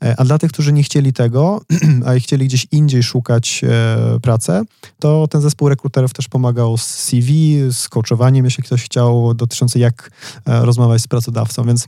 E, 0.04 0.16
a 0.20 0.26
dla 0.26 0.38
tych, 0.38 0.52
którzy 0.52 0.74
nie 0.74 0.84
chcieli 0.84 1.14
tego, 1.14 1.62
a 2.06 2.20
chcieli 2.20 2.48
gdzieś 2.48 2.68
indziej 2.72 3.04
szukać 3.04 3.62
e, 3.64 4.20
pracy, 4.20 4.62
to 5.00 5.28
ten 5.28 5.42
zespół 5.42 5.70
rekruterów 5.70 6.14
też 6.14 6.28
pomagał 6.28 6.78
z 6.78 6.86
CV, 6.86 7.58
z 7.72 7.90
coachowaniem, 7.90 8.46
jeśli 8.46 8.64
ktoś 8.64 8.84
chciał, 8.84 9.34
dotyczący 9.34 9.80
jak 9.80 10.12
e, 10.46 10.66
rozmawiać 10.66 11.02
z 11.02 11.08
pracodawcą, 11.08 11.64
więc 11.64 11.88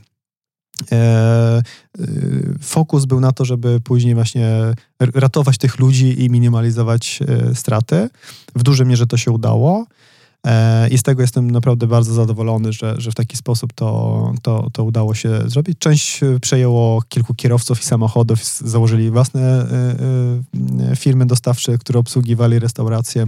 fokus 2.60 3.04
był 3.04 3.20
na 3.20 3.32
to, 3.32 3.44
żeby 3.44 3.80
później 3.80 4.14
właśnie 4.14 4.74
ratować 5.14 5.58
tych 5.58 5.78
ludzi 5.78 6.24
i 6.24 6.30
minimalizować 6.30 7.20
e, 7.22 7.54
straty. 7.54 8.08
W 8.54 8.62
dużej 8.62 8.86
mierze 8.86 9.06
to 9.06 9.16
się 9.16 9.30
udało. 9.30 9.86
E, 10.46 10.88
I 10.88 10.98
z 10.98 11.02
tego 11.02 11.22
jestem 11.22 11.50
naprawdę 11.50 11.86
bardzo 11.86 12.14
zadowolony, 12.14 12.72
że, 12.72 12.94
że 12.98 13.10
w 13.10 13.14
taki 13.14 13.36
sposób 13.36 13.72
to, 13.72 14.32
to, 14.42 14.68
to 14.72 14.84
udało 14.84 15.14
się 15.14 15.40
zrobić. 15.46 15.78
Część 15.78 16.20
przejęło 16.40 17.02
kilku 17.08 17.34
kierowców 17.34 17.80
i 17.80 17.84
samochodów, 17.84 18.44
założyli 18.44 19.10
własne 19.10 19.66
firmy 20.96 21.26
dostawcze, 21.26 21.78
które 21.78 21.98
obsługiwali 21.98 22.58
restauracje. 22.58 23.26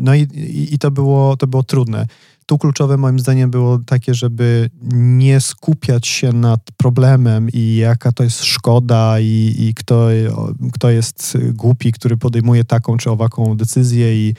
No 0.00 0.14
i, 0.14 0.26
i 0.72 0.78
to, 0.78 0.90
było, 0.90 1.36
to 1.36 1.46
było 1.46 1.62
trudne 1.62 2.06
tu 2.52 2.58
kluczowe 2.58 2.96
moim 2.96 3.18
zdaniem 3.18 3.50
było 3.50 3.78
takie, 3.78 4.14
żeby 4.14 4.70
nie 4.92 5.40
skupiać 5.40 6.06
się 6.06 6.32
nad 6.32 6.60
problemem 6.76 7.48
i 7.52 7.76
jaka 7.76 8.12
to 8.12 8.24
jest 8.24 8.44
szkoda 8.44 9.20
i, 9.20 9.54
i 9.58 9.74
kto, 9.74 10.08
kto 10.72 10.90
jest 10.90 11.38
głupi, 11.52 11.92
który 11.92 12.16
podejmuje 12.16 12.64
taką 12.64 12.96
czy 12.96 13.10
owaką 13.10 13.56
decyzję 13.56 14.28
i, 14.28 14.34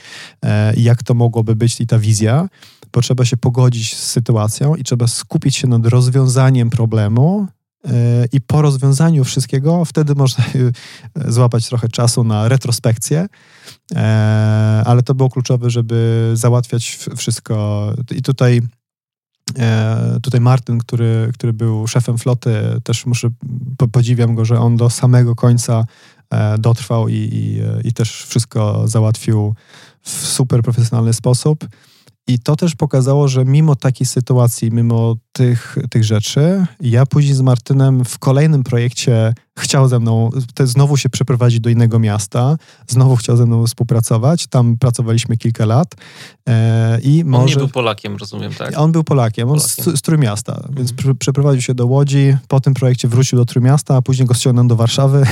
e, 0.45 0.73
jak 0.75 1.03
to 1.03 1.13
mogłoby 1.13 1.55
być 1.55 1.81
i 1.81 1.87
ta 1.87 1.99
wizja, 1.99 2.47
bo 2.93 3.01
trzeba 3.01 3.25
się 3.25 3.37
pogodzić 3.37 3.95
z 3.95 4.11
sytuacją 4.11 4.75
i 4.75 4.83
trzeba 4.83 5.07
skupić 5.07 5.55
się 5.55 5.67
nad 5.67 5.85
rozwiązaniem 5.85 6.69
problemu, 6.69 7.47
e, 7.85 8.25
i 8.31 8.41
po 8.41 8.61
rozwiązaniu 8.61 9.23
wszystkiego, 9.23 9.85
wtedy 9.85 10.15
można 10.15 10.43
złapać 11.35 11.67
trochę 11.67 11.89
czasu 11.89 12.23
na 12.23 12.47
retrospekcję, 12.47 13.27
ale 14.85 15.03
to 15.03 15.15
było 15.15 15.29
kluczowe, 15.29 15.69
żeby 15.69 16.31
załatwiać 16.33 16.99
wszystko. 17.17 17.93
I 18.11 18.21
tutaj 18.21 18.61
e, 19.59 20.19
Tutaj 20.21 20.41
Martin, 20.41 20.79
który, 20.79 21.31
który 21.33 21.53
był 21.53 21.87
szefem 21.87 22.17
floty, 22.17 22.55
też 22.83 23.05
muszę, 23.05 23.29
podziwiam 23.91 24.35
go, 24.35 24.45
że 24.45 24.59
on 24.59 24.77
do 24.77 24.89
samego 24.89 25.35
końca 25.35 25.85
e, 26.29 26.57
dotrwał 26.57 27.07
i, 27.07 27.13
i, 27.13 27.61
i 27.87 27.93
też 27.93 28.25
wszystko 28.25 28.87
załatwił 28.87 29.55
w 30.01 30.09
super 30.09 30.61
profesjonalny 30.61 31.13
sposób. 31.13 31.67
I 32.27 32.39
to 32.39 32.55
też 32.55 32.75
pokazało, 32.75 33.27
że 33.27 33.45
mimo 33.45 33.75
takiej 33.75 34.07
sytuacji, 34.07 34.71
mimo 34.71 35.15
tych, 35.31 35.77
tych 35.89 36.03
rzeczy, 36.03 36.65
ja 36.81 37.05
później 37.05 37.33
z 37.33 37.41
Martynem 37.41 38.05
w 38.05 38.19
kolejnym 38.19 38.63
projekcie 38.63 39.33
chciał 39.59 39.87
ze 39.87 39.99
mną 39.99 40.29
znowu 40.63 40.97
się 40.97 41.09
przeprowadzić 41.09 41.59
do 41.59 41.69
innego 41.69 41.99
miasta, 41.99 42.57
znowu 42.87 43.15
chciał 43.15 43.37
ze 43.37 43.45
mną 43.45 43.67
współpracować. 43.67 44.47
Tam 44.47 44.77
pracowaliśmy 44.77 45.37
kilka 45.37 45.65
lat. 45.65 45.95
E, 46.49 46.99
i 47.01 47.23
może... 47.25 47.43
On 47.43 47.49
nie 47.49 47.55
był 47.55 47.67
Polakiem, 47.67 48.15
rozumiem, 48.15 48.53
tak? 48.53 48.77
On 48.77 48.91
był 48.91 49.03
Polakiem, 49.03 49.49
on 49.49 49.59
Polakiem. 49.59 49.95
z, 49.95 49.99
z 49.99 50.01
Trójmiasta, 50.01 50.55
mhm. 50.55 50.75
więc 50.75 50.93
pr 50.93 51.17
przeprowadził 51.19 51.61
się 51.61 51.73
do 51.73 51.85
Łodzi, 51.85 52.37
po 52.47 52.59
tym 52.59 52.73
projekcie 52.73 53.07
wrócił 53.07 53.39
do 53.39 53.45
Trójmiasta, 53.45 53.95
a 53.95 54.01
później 54.01 54.27
go 54.27 54.33
ściągnął 54.33 54.67
do 54.67 54.75
Warszawy 54.75 55.23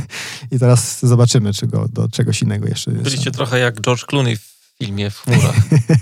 i 0.52 0.58
teraz 0.58 1.06
zobaczymy, 1.06 1.52
czy 1.52 1.66
go 1.66 1.88
do 1.88 2.08
czegoś 2.08 2.42
innego 2.42 2.68
jeszcze... 2.68 2.90
Byliście 2.90 3.30
trochę 3.30 3.58
jak 3.58 3.80
George 3.80 4.04
Clooney 4.04 4.36
w 4.36 4.49
filmie 4.80 5.10
w 5.10 5.18
chmurach. 5.18 5.56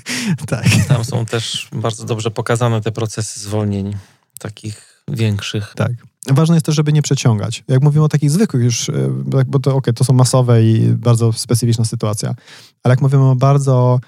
tak. 0.46 0.66
Tam 0.88 1.04
są 1.04 1.26
też 1.26 1.68
bardzo 1.72 2.04
dobrze 2.04 2.30
pokazane 2.30 2.80
te 2.80 2.92
procesy 2.92 3.40
zwolnień, 3.40 3.96
takich 4.38 5.04
większych. 5.08 5.72
Tak. 5.76 5.92
Ważne 6.26 6.56
jest 6.56 6.66
też, 6.66 6.74
żeby 6.74 6.92
nie 6.92 7.02
przeciągać. 7.02 7.64
Jak 7.68 7.82
mówimy 7.82 8.04
o 8.04 8.08
takich 8.08 8.30
zwykłych 8.30 8.64
już, 8.64 8.88
e, 8.88 8.92
bo 9.46 9.58
to, 9.58 9.76
okay, 9.76 9.94
to 9.94 10.04
są 10.04 10.12
masowe 10.12 10.64
i 10.64 10.88
bardzo 10.88 11.32
specyficzna 11.32 11.84
sytuacja, 11.84 12.34
ale 12.82 12.92
jak 12.92 13.00
mówimy 13.00 13.24
o 13.24 13.36
bardzo 13.36 14.00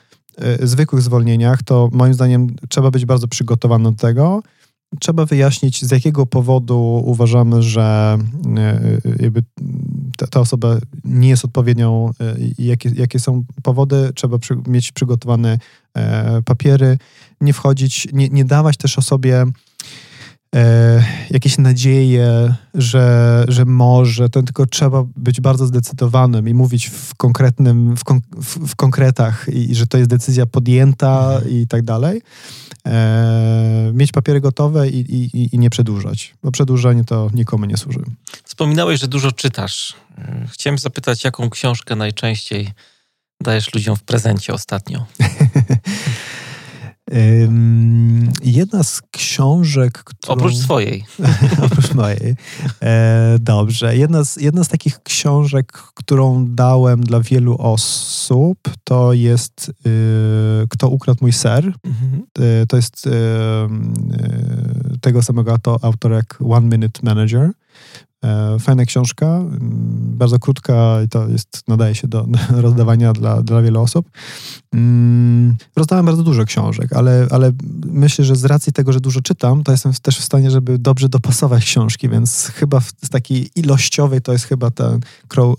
y, 0.63 0.67
zwykłych 0.67 1.03
zwolnieniach, 1.03 1.63
to 1.63 1.89
moim 1.93 2.15
zdaniem 2.15 2.57
trzeba 2.69 2.91
być 2.91 3.05
bardzo 3.07 3.29
przygotowany 3.29 3.91
do 3.91 3.97
tego, 3.97 4.43
trzeba 4.99 5.27
wyjaśnić, 5.27 5.85
z 5.85 5.91
jakiego 5.91 6.27
powodu 6.27 7.03
uważamy, 7.05 7.63
że 7.63 8.19
e, 8.57 8.81
jakby 9.19 9.43
ta, 10.21 10.27
ta 10.27 10.41
osoba 10.41 10.77
nie 11.05 11.29
jest 11.29 11.45
odpowiednią 11.45 12.11
e, 12.21 12.37
jakie, 12.59 12.91
jakie 12.95 13.19
są 13.19 13.45
powody. 13.63 14.13
Trzeba 14.15 14.39
przy, 14.39 14.57
mieć 14.67 14.93
przygotowane 14.93 15.59
e, 15.95 16.43
papiery, 16.43 16.99
nie 17.41 17.53
wchodzić, 17.53 18.09
nie, 18.13 18.29
nie 18.29 18.45
dawać 18.45 18.77
też 18.77 18.99
osobie 18.99 19.47
jakieś 21.31 21.59
nadzieje, 21.59 22.55
że, 22.75 23.45
że 23.49 23.65
może, 23.65 24.29
to 24.29 24.43
tylko 24.43 24.67
trzeba 24.67 25.05
być 25.17 25.41
bardzo 25.41 25.67
zdecydowanym 25.67 26.49
i 26.49 26.55
mówić 26.55 26.87
w 26.87 27.15
konkretnym, 27.15 27.97
w, 27.97 28.05
kon, 28.05 28.21
w, 28.37 28.69
w 28.69 28.77
konkretach 28.77 29.47
i 29.53 29.75
że 29.75 29.87
to 29.87 29.99
jest 29.99 30.11
decyzja 30.11 30.47
podjęta 30.47 31.33
mhm. 31.35 31.51
i 31.51 31.67
tak 31.67 31.83
dalej. 31.83 32.23
E, 32.87 33.91
mieć 33.95 34.13
papiery 34.13 34.41
gotowe 34.41 34.89
i, 34.89 34.99
i, 34.99 35.55
i 35.55 35.59
nie 35.59 35.71
przedłużać, 35.71 36.35
bo 36.43 36.51
przedłużanie 36.51 37.05
to 37.05 37.31
nikomu 37.35 37.65
nie 37.65 37.77
służy. 37.77 38.01
Wspominałeś, 38.45 39.01
że 39.01 39.09
dużo 39.09 39.33
czytasz. 39.33 39.95
E, 40.19 40.47
chciałem 40.51 40.79
zapytać, 40.79 41.25
jaką 41.25 41.51
książkę 41.51 41.97
najczęściej 41.97 42.73
dajesz 43.41 43.75
ludziom 43.75 43.97
w 43.97 44.03
prezencie 44.03 44.55
ostatnio? 44.55 45.07
Jedna 48.43 48.83
z 48.83 49.03
książek, 49.11 50.05
którą... 50.05 50.35
Oprócz 50.35 50.55
swojej. 50.55 51.05
Oprócz 51.67 51.95
mojej. 51.95 52.37
E, 52.83 53.37
dobrze. 53.41 53.97
Jedna 53.97 54.25
z, 54.25 54.37
jedna 54.37 54.65
z 54.65 54.69
takich 54.69 55.03
książek, 55.03 55.73
którą 55.73 56.47
dałem 56.47 57.01
dla 57.01 57.21
wielu 57.21 57.57
osób, 57.59 58.59
to 58.85 59.13
jest 59.13 59.73
y, 59.87 60.69
Kto 60.71 60.89
ukradł 60.89 61.19
mój 61.21 61.33
ser. 61.33 61.73
Mhm. 61.85 62.23
Y, 62.63 62.67
to 62.67 62.77
jest 62.77 63.07
y, 63.07 63.11
tego 65.01 65.23
samego 65.23 65.57
autora 65.83 66.17
jak 66.17 66.39
One 66.49 66.77
Minute 66.77 67.01
Manager. 67.03 67.51
E, 68.25 68.59
fajna 68.59 68.85
książka, 68.85 69.27
mm, 69.27 69.61
bardzo 70.19 70.39
krótka 70.39 71.03
i 71.03 71.09
to 71.09 71.29
jest, 71.29 71.63
nadaje 71.69 71.95
się 71.95 72.09
do 72.09 72.27
rozdawania 72.65 73.13
dla, 73.13 73.43
dla 73.43 73.63
wielu 73.63 73.81
osób. 73.81 74.11
Mm, 74.75 75.57
rozdałem 75.77 76.07
bardzo 76.07 76.23
dużo 76.23 76.45
książek, 76.45 76.93
ale, 76.93 77.27
ale 77.31 77.53
myślę, 77.87 78.25
że 78.25 78.37
z 78.37 78.45
racji 78.45 78.73
tego, 78.73 78.93
że 78.93 79.01
dużo 79.01 79.21
czytam, 79.21 79.65
to 79.65 79.73
jestem 79.73 79.93
też 80.03 80.19
w 80.19 80.25
stanie, 80.25 80.51
żeby 80.51 80.79
dobrze 80.79 81.09
dopasować 81.09 81.65
książki, 81.65 82.09
więc 82.09 82.47
chyba 82.55 82.81
z 82.81 83.09
takiej 83.11 83.51
ilościowej 83.57 84.21
to 84.21 84.33
jest 84.33 84.45
chyba 84.45 84.71
ten, 84.71 85.01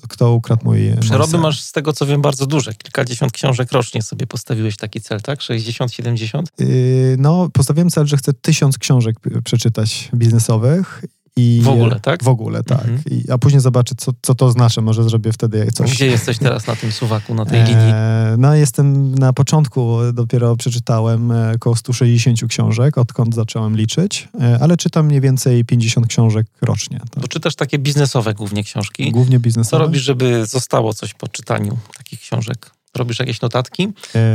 kto 0.10 0.34
ukradł 0.34 0.66
mój 0.66 0.96
Przeroby 1.00 1.38
masz 1.38 1.62
z 1.62 1.72
tego, 1.72 1.94
co 1.94 2.06
wiem, 2.06 2.22
bardzo 2.22 2.46
duże. 2.46 2.74
Kilkadziesiąt 2.74 3.32
książek 3.32 3.72
rocznie 3.72 4.02
sobie 4.02 4.28
postawiłeś 4.28 4.78
taki 4.78 5.02
cel, 5.02 5.22
tak? 5.22 5.42
60, 5.42 5.92
70? 5.92 6.50
Yy, 6.60 7.16
no, 7.20 7.50
postawiłem 7.54 7.90
cel, 7.90 8.08
że 8.08 8.18
chcę 8.18 8.34
tysiąc 8.34 8.78
książek 8.78 9.16
przeczytać 9.44 10.10
biznesowych 10.16 11.02
i 11.36 11.62
w 11.64 11.68
ogóle, 11.68 12.00
tak? 12.00 12.24
W 12.24 12.28
ogóle, 12.28 12.64
tak. 12.64 12.80
Mhm. 12.80 13.02
I, 13.12 13.32
a 13.32 13.38
później 13.38 13.62
zobaczę, 13.62 13.96
co, 13.98 14.12
co 14.22 14.36
to 14.36 14.52
znaczy. 14.52 14.82
Może 14.82 15.04
zrobię 15.04 15.34
wtedy 15.34 15.72
coś. 15.74 15.92
Gdzie 15.92 16.08
jesteś 16.08 16.38
teraz 16.38 16.68
na 16.68 16.76
tym 16.76 16.92
suwaku, 16.92 17.36
na 17.36 17.46
tej 17.46 17.60
e, 17.60 17.64
linii? 17.64 17.94
no, 18.38 18.56
jestem 18.56 19.16
na 19.16 19.34
początku, 19.34 19.98
dopiero 20.14 20.56
przeczytałem 20.56 21.32
e, 21.32 21.54
około 21.56 21.76
160 21.76 22.40
książek, 22.50 22.98
odkąd 22.98 23.36
zacząłem 23.36 23.78
liczyć, 23.78 24.30
e, 24.42 24.58
ale 24.62 24.78
czytam 24.78 25.06
mniej 25.06 25.22
więcej 25.22 25.66
50 25.66 26.08
książek 26.08 26.48
rocznie. 26.62 27.00
Tak. 27.00 27.22
Bo 27.22 27.28
czytasz 27.28 27.56
takie 27.56 27.80
biznesowe 27.80 28.34
głównie 28.34 28.64
książki. 28.64 29.12
Głównie 29.12 29.40
biznesowe. 29.40 29.72
Co 29.72 29.86
robisz, 29.86 30.02
żeby 30.02 30.46
zostało 30.46 30.94
coś 30.94 31.14
po 31.14 31.28
czytaniu 31.28 31.78
takich 31.98 32.20
książek? 32.20 32.72
Robisz 32.98 33.20
jakieś 33.20 33.42
notatki? 33.42 33.88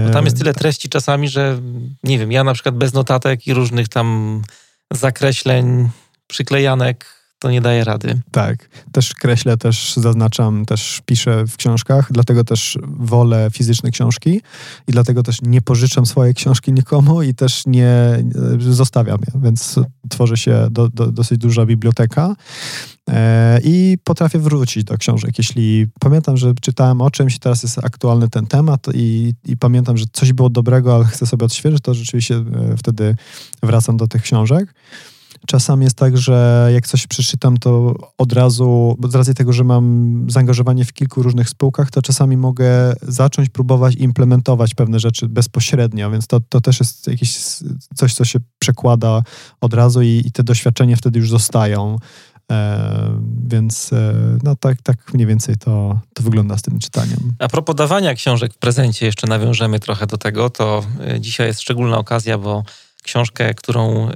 Bo 0.07 0.13
tam 0.13 0.25
jest 0.25 0.39
tyle 0.39 0.55
treści 0.55 0.89
czasami, 0.89 1.29
że 1.29 1.61
nie 2.05 2.19
wiem, 2.19 2.33
ja 2.33 2.45
na 2.45 2.55
przykład 2.55 2.77
bez 2.77 2.93
notatek 2.93 3.47
i 3.47 3.55
różnych 3.55 3.89
tam 3.89 4.43
zakreśleń 4.93 5.89
przyklejanek 6.27 7.17
to 7.39 7.51
nie 7.51 7.61
daje 7.61 7.85
rady. 7.85 8.21
Tak, 8.31 8.69
też 8.93 9.15
kreślę, 9.15 9.57
też 9.57 9.95
zaznaczam, 9.97 10.67
też 10.67 11.01
piszę 11.07 11.45
w 11.47 11.57
książkach, 11.57 12.09
dlatego 12.11 12.45
też 12.45 12.79
wolę 12.87 13.49
fizyczne 13.53 13.91
książki 13.91 14.41
i 14.89 14.93
dlatego 14.93 15.23
też 15.23 15.43
nie 15.43 15.63
pożyczam 15.63 16.07
swojej 16.07 16.35
książki 16.35 16.73
nikomu 16.73 17.23
i 17.23 17.35
też 17.35 17.67
nie 17.67 18.25
zostawiam 18.59 19.19
je, 19.21 19.41
więc 19.41 19.81
tworzy 20.09 20.37
się 20.37 20.69
do, 20.71 20.89
do, 20.89 21.13
dosyć 21.13 21.39
duża 21.39 21.67
biblioteka 21.67 22.37
e, 23.11 23.61
i 23.65 23.99
potrafię 24.05 24.39
wrócić 24.39 24.85
do 24.85 24.99
książek. 24.99 25.39
Jeśli 25.39 25.87
pamiętam, 26.01 26.37
że 26.37 26.55
czytałem 26.61 27.01
o 27.01 27.11
czymś, 27.11 27.39
teraz 27.39 27.63
jest 27.63 27.85
aktualny 27.85 28.29
ten 28.29 28.47
temat 28.47 28.87
i, 28.95 29.33
i 29.45 29.57
pamiętam, 29.57 29.97
że 29.97 30.05
coś 30.13 30.33
było 30.33 30.51
dobrego, 30.51 30.95
ale 30.95 31.05
chcę 31.05 31.27
sobie 31.27 31.45
odświeżyć, 31.45 31.83
to 31.83 31.95
rzeczywiście 31.95 32.35
e, 32.35 32.77
wtedy 32.77 33.17
wracam 33.63 33.97
do 33.97 34.09
tych 34.09 34.23
książek. 34.23 34.75
Czasami 35.47 35.85
jest 35.85 35.97
tak, 35.97 36.19
że 36.19 36.69
jak 36.75 36.87
coś 36.87 37.07
przeczytam, 37.07 37.57
to 37.57 37.95
od 38.19 38.33
razu, 38.33 38.97
bo 38.99 39.09
z 39.09 39.15
racji 39.15 39.35
tego, 39.35 39.53
że 39.53 39.65
mam 39.65 40.27
zaangażowanie 40.29 40.85
w 40.85 40.93
kilku 40.93 41.23
różnych 41.23 41.49
spółkach, 41.49 41.91
to 41.91 42.03
czasami 42.03 42.37
mogę 42.37 42.95
zacząć 43.03 43.49
próbować 43.49 43.95
implementować 43.95 44.75
pewne 44.75 45.01
rzeczy 45.01 45.29
bezpośrednio, 45.29 46.11
więc 46.11 46.27
to, 46.27 46.41
to 46.49 46.61
też 46.61 46.81
jest 46.81 47.07
jakieś 47.07 47.39
coś, 47.95 48.15
co 48.15 48.25
się 48.25 48.39
przekłada 48.59 49.23
od 49.61 49.75
razu 49.75 50.03
i, 50.03 50.23
i 50.27 50.33
te 50.33 50.45
doświadczenia 50.45 50.97
wtedy 50.97 51.19
już 51.19 51.31
zostają. 51.31 51.97
E, 52.53 53.21
więc 53.47 53.93
e, 53.93 54.15
no 54.43 54.57
tak, 54.57 54.83
tak 54.83 55.15
mniej 55.15 55.27
więcej 55.27 55.57
to, 55.57 56.01
to 56.15 56.23
wygląda 56.23 56.59
z 56.59 56.63
tym 56.63 56.79
czytaniem. 56.79 57.19
A 57.39 57.49
propos 57.49 57.77
dawania 57.77 58.15
książek 58.15 58.55
w 58.55 58.59
prezencie, 58.59 59.07
jeszcze 59.07 59.27
nawiążemy 59.27 59.81
trochę 59.81 60.07
do 60.07 60.19
tego, 60.19 60.51
to 60.51 60.83
e, 61.01 61.21
dzisiaj 61.21 61.47
jest 61.47 61.61
szczególna 61.61 61.99
okazja, 61.99 62.39
bo 62.39 62.65
książkę, 63.07 63.55
którą 63.55 64.11
y, 64.11 64.15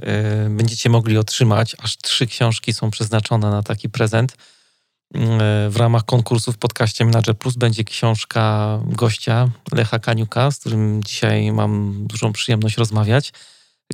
będziecie 0.49 0.89
mogli 0.89 1.17
otrzymać. 1.17 1.75
Aż 1.79 1.97
trzy 1.97 2.27
książki 2.27 2.73
są 2.73 2.91
przeznaczone 2.91 3.51
na 3.51 3.63
taki 3.63 3.89
prezent. 3.89 4.31
Y, 4.31 4.37
w 5.69 5.73
ramach 5.75 6.05
konkursu 6.05 6.51
w 6.51 6.57
podcaście 6.57 7.05
Manager 7.05 7.37
Plus 7.37 7.55
będzie 7.55 7.83
książka 7.83 8.79
gościa 8.85 9.49
Lecha 9.71 9.99
Kaniuka, 9.99 10.51
z 10.51 10.59
którym 10.59 11.03
dzisiaj 11.03 11.51
mam 11.51 11.93
dużą 12.07 12.33
przyjemność 12.33 12.77
rozmawiać. 12.77 13.33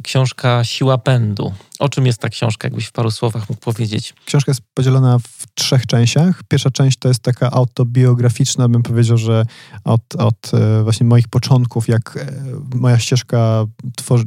Książka 0.04 0.64
Siła 0.64 0.98
Pędu. 0.98 1.54
O 1.80 1.90
czym 1.90 2.06
jest 2.06 2.22
ta 2.22 2.30
książka, 2.30 2.68
jakbyś 2.68 2.86
w 2.86 2.92
paru 2.92 3.12
słowach 3.12 3.50
mógł 3.50 3.62
powiedzieć? 3.62 4.14
Książka 4.26 4.52
jest 4.52 4.62
podzielona 4.74 5.20
w 5.20 5.46
trzech 5.54 5.86
częściach. 5.86 6.42
Pierwsza 6.48 6.72
część 6.72 6.98
to 6.98 7.08
jest 7.08 7.20
taka 7.20 7.52
autobiograficzna, 7.52 8.70
bym 8.70 8.84
powiedział, 8.84 9.18
że 9.18 9.46
od, 9.84 10.16
od 10.18 10.54
e, 10.54 10.84
właśnie 10.84 11.06
moich 11.06 11.28
początków, 11.28 11.88
jak 11.88 12.18
e, 12.18 12.32
moja 12.76 13.00
ścieżka 13.00 13.66
tworzy, 13.96 14.26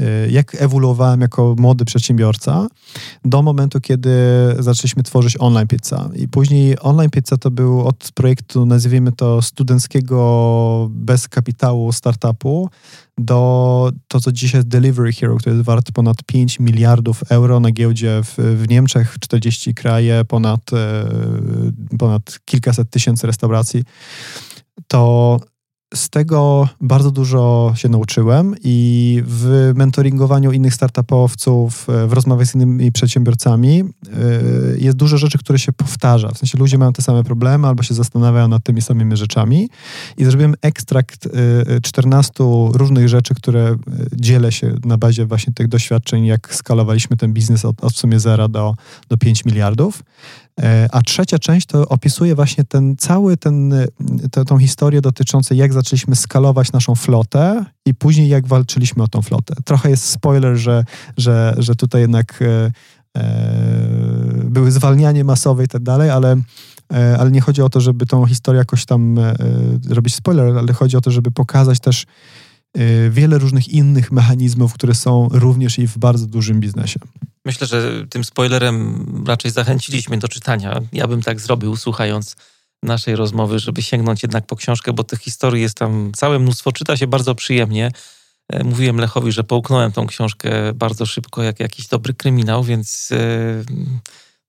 e, 0.00 0.30
jak 0.30 0.54
ewoluowałem 0.54 1.20
jako 1.20 1.54
młody 1.58 1.84
przedsiębiorca, 1.84 2.66
do 3.24 3.42
momentu, 3.42 3.80
kiedy 3.80 4.10
zaczęliśmy 4.58 5.02
tworzyć 5.02 5.36
online 5.38 5.68
pizza. 5.68 6.10
I 6.14 6.28
później 6.28 6.76
online 6.80 7.10
pizza 7.10 7.36
to 7.36 7.50
był 7.50 7.86
od 7.86 8.10
projektu, 8.14 8.66
nazwijmy 8.66 9.12
to 9.12 9.42
studenckiego, 9.42 10.88
bez 10.90 11.28
kapitału 11.28 11.92
startupu, 11.92 12.70
do 13.20 13.92
to, 14.08 14.20
co 14.20 14.32
dzisiaj 14.32 14.58
jest 14.58 14.68
Delivery 14.68 15.12
Hero, 15.12 15.36
który 15.36 15.56
jest 15.56 15.66
wart 15.66 15.92
ponad 15.92 16.16
5 16.26 16.39
miliardów 16.60 17.22
euro 17.30 17.60
na 17.60 17.70
giełdzie 17.70 18.20
w, 18.24 18.34
w 18.38 18.68
Niemczech, 18.68 19.16
40 19.20 19.74
kraje, 19.74 20.24
ponad, 20.24 20.72
e, 20.72 21.04
ponad 21.98 22.38
kilkaset 22.44 22.90
tysięcy 22.90 23.26
restauracji, 23.26 23.84
to 24.86 25.40
z 25.94 26.08
tego 26.08 26.68
bardzo 26.80 27.10
dużo 27.10 27.72
się 27.76 27.88
nauczyłem 27.88 28.54
i 28.64 29.22
w 29.26 29.72
mentoringowaniu 29.74 30.52
innych 30.52 30.74
startupowców, 30.74 31.90
e, 31.90 32.06
w 32.06 32.12
rozmowach 32.12 32.46
z 32.46 32.54
innymi 32.54 32.92
przedsiębiorcami 32.92 33.80
e, 33.80 33.84
jest 34.78 34.96
dużo 34.96 35.18
rzeczy, 35.18 35.38
które 35.38 35.58
się 35.58 35.72
powtarza. 35.72 36.28
W 36.28 36.38
sensie 36.38 36.58
ludzie 36.58 36.78
mają 36.78 36.92
te 36.92 37.02
same 37.02 37.24
problemy 37.24 37.68
albo 37.68 37.82
się 37.82 37.94
zastanawiają 37.94 38.48
nad 38.48 38.64
tymi 38.64 38.82
samymi 38.82 39.16
rzeczami 39.16 39.68
i 40.16 40.24
zrobiłem 40.24 40.54
ekstrakt 40.62 41.28
14 41.82 42.44
e, 42.44 42.68
różnych 42.72 43.08
rzeczy, 43.08 43.34
które 43.34 43.76
dzielę 44.12 44.52
się 44.52 44.74
na 44.84 44.98
bazie 44.98 45.26
właśnie 45.26 45.52
tych 45.52 45.68
doświadczeń, 45.68 46.26
jak 46.26 46.54
skalowaliśmy 46.54 47.16
ten 47.16 47.32
biznes 47.32 47.64
od, 47.64 47.84
od 47.84 47.92
w 47.92 47.96
sumie 47.96 48.20
zera 48.20 48.48
do, 48.48 48.74
do 49.08 49.16
5 49.16 49.44
miliardów. 49.44 50.02
E, 50.62 50.88
a 50.92 51.02
trzecia 51.02 51.38
część 51.38 51.66
to 51.66 51.88
opisuje 51.88 52.34
właśnie 52.34 52.64
ten 52.64 52.96
cały 52.96 53.36
ten, 53.36 53.74
tę, 54.30 54.44
tą 54.44 54.58
historię 54.58 55.00
dotyczącą 55.00 55.54
jak 55.54 55.72
zaczęliśmy 55.72 56.16
skalować 56.16 56.72
naszą 56.72 56.94
flotę 56.94 57.64
i 57.86 57.94
później 57.94 58.28
jak 58.28 58.46
walczyliśmy 58.46 59.02
o 59.02 59.08
tą 59.08 59.22
flotę. 59.22 59.54
Trochę 59.64 59.90
jest 59.90 60.04
spoiler, 60.04 60.56
że, 60.56 60.84
że, 61.16 61.54
że 61.58 61.74
tutaj 61.74 62.00
jednak 62.00 62.42
e, 62.42 62.72
e, 63.16 64.40
były 64.44 64.70
zwalnianie 64.70 65.24
masowe 65.24 65.64
i 65.64 65.68
tak 65.68 65.82
dalej, 65.82 66.10
ale 66.10 66.36
e, 66.92 67.18
ale 67.18 67.30
nie 67.30 67.40
chodzi 67.40 67.62
o 67.62 67.68
to, 67.68 67.80
żeby 67.80 68.06
tą 68.06 68.26
historię 68.26 68.58
jakoś 68.58 68.84
tam 68.84 69.18
e, 69.18 69.34
robić 69.88 70.14
spoiler, 70.14 70.58
ale 70.58 70.72
chodzi 70.72 70.96
o 70.96 71.00
to, 71.00 71.10
żeby 71.10 71.30
pokazać 71.30 71.80
też 71.80 72.06
e, 72.74 73.10
wiele 73.10 73.38
różnych 73.38 73.68
innych 73.68 74.12
mechanizmów, 74.12 74.72
które 74.72 74.94
są 74.94 75.28
również 75.32 75.78
i 75.78 75.86
w 75.86 75.98
bardzo 75.98 76.26
dużym 76.26 76.60
biznesie. 76.60 77.00
Myślę, 77.50 77.66
że 77.66 78.06
tym 78.10 78.24
spoilerem 78.24 79.04
raczej 79.26 79.50
zachęciliśmy 79.50 80.18
do 80.18 80.28
czytania. 80.28 80.80
Ja 80.92 81.06
bym 81.06 81.22
tak 81.22 81.40
zrobił, 81.40 81.76
słuchając 81.76 82.36
naszej 82.82 83.16
rozmowy, 83.16 83.58
żeby 83.58 83.82
sięgnąć 83.82 84.22
jednak 84.22 84.46
po 84.46 84.56
książkę, 84.56 84.92
bo 84.92 85.04
tych 85.04 85.20
historii 85.20 85.62
jest 85.62 85.76
tam 85.76 86.12
całe 86.16 86.38
mnóstwo. 86.38 86.72
Czyta 86.72 86.96
się 86.96 87.06
bardzo 87.06 87.34
przyjemnie. 87.34 87.90
E, 88.48 88.64
mówiłem 88.64 88.96
Lechowi, 88.96 89.32
że 89.32 89.44
połknąłem 89.44 89.92
tą 89.92 90.06
książkę 90.06 90.72
bardzo 90.74 91.06
szybko, 91.06 91.42
jak 91.42 91.60
jakiś 91.60 91.86
dobry 91.86 92.14
kryminał, 92.14 92.64
więc 92.64 93.08
e, 93.12 93.16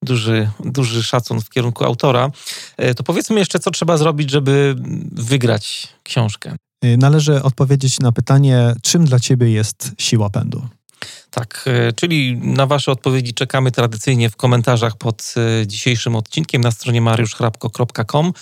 duży, 0.03 0.49
duży 0.65 1.03
szacun 1.03 1.41
w 1.41 1.49
kierunku 1.49 1.85
autora. 1.85 2.31
E, 2.77 2.93
to 2.93 3.03
powiedzmy 3.03 3.39
jeszcze, 3.39 3.59
co 3.59 3.71
trzeba 3.71 3.97
zrobić, 3.97 4.31
żeby 4.31 4.75
wygrać 5.11 5.87
książkę. 6.03 6.55
Należy 6.97 7.43
odpowiedzieć 7.43 7.99
na 7.99 8.11
pytanie, 8.11 8.73
czym 8.81 9.05
dla 9.05 9.19
ciebie 9.19 9.51
jest 9.51 9.91
siła 9.97 10.29
pędu? 10.29 10.67
Tak, 11.31 11.65
e, 11.67 11.93
czyli 11.93 12.37
na 12.37 12.65
Wasze 12.65 12.91
odpowiedzi 12.91 13.33
czekamy 13.33 13.71
tradycyjnie 13.71 14.29
w 14.29 14.35
komentarzach 14.35 14.97
pod 14.97 15.33
e, 15.61 15.67
dzisiejszym 15.67 16.15
odcinkiem 16.15 16.61
na 16.61 16.71
stronie 16.71 17.01
mariuszchrapko.com. 17.01 18.33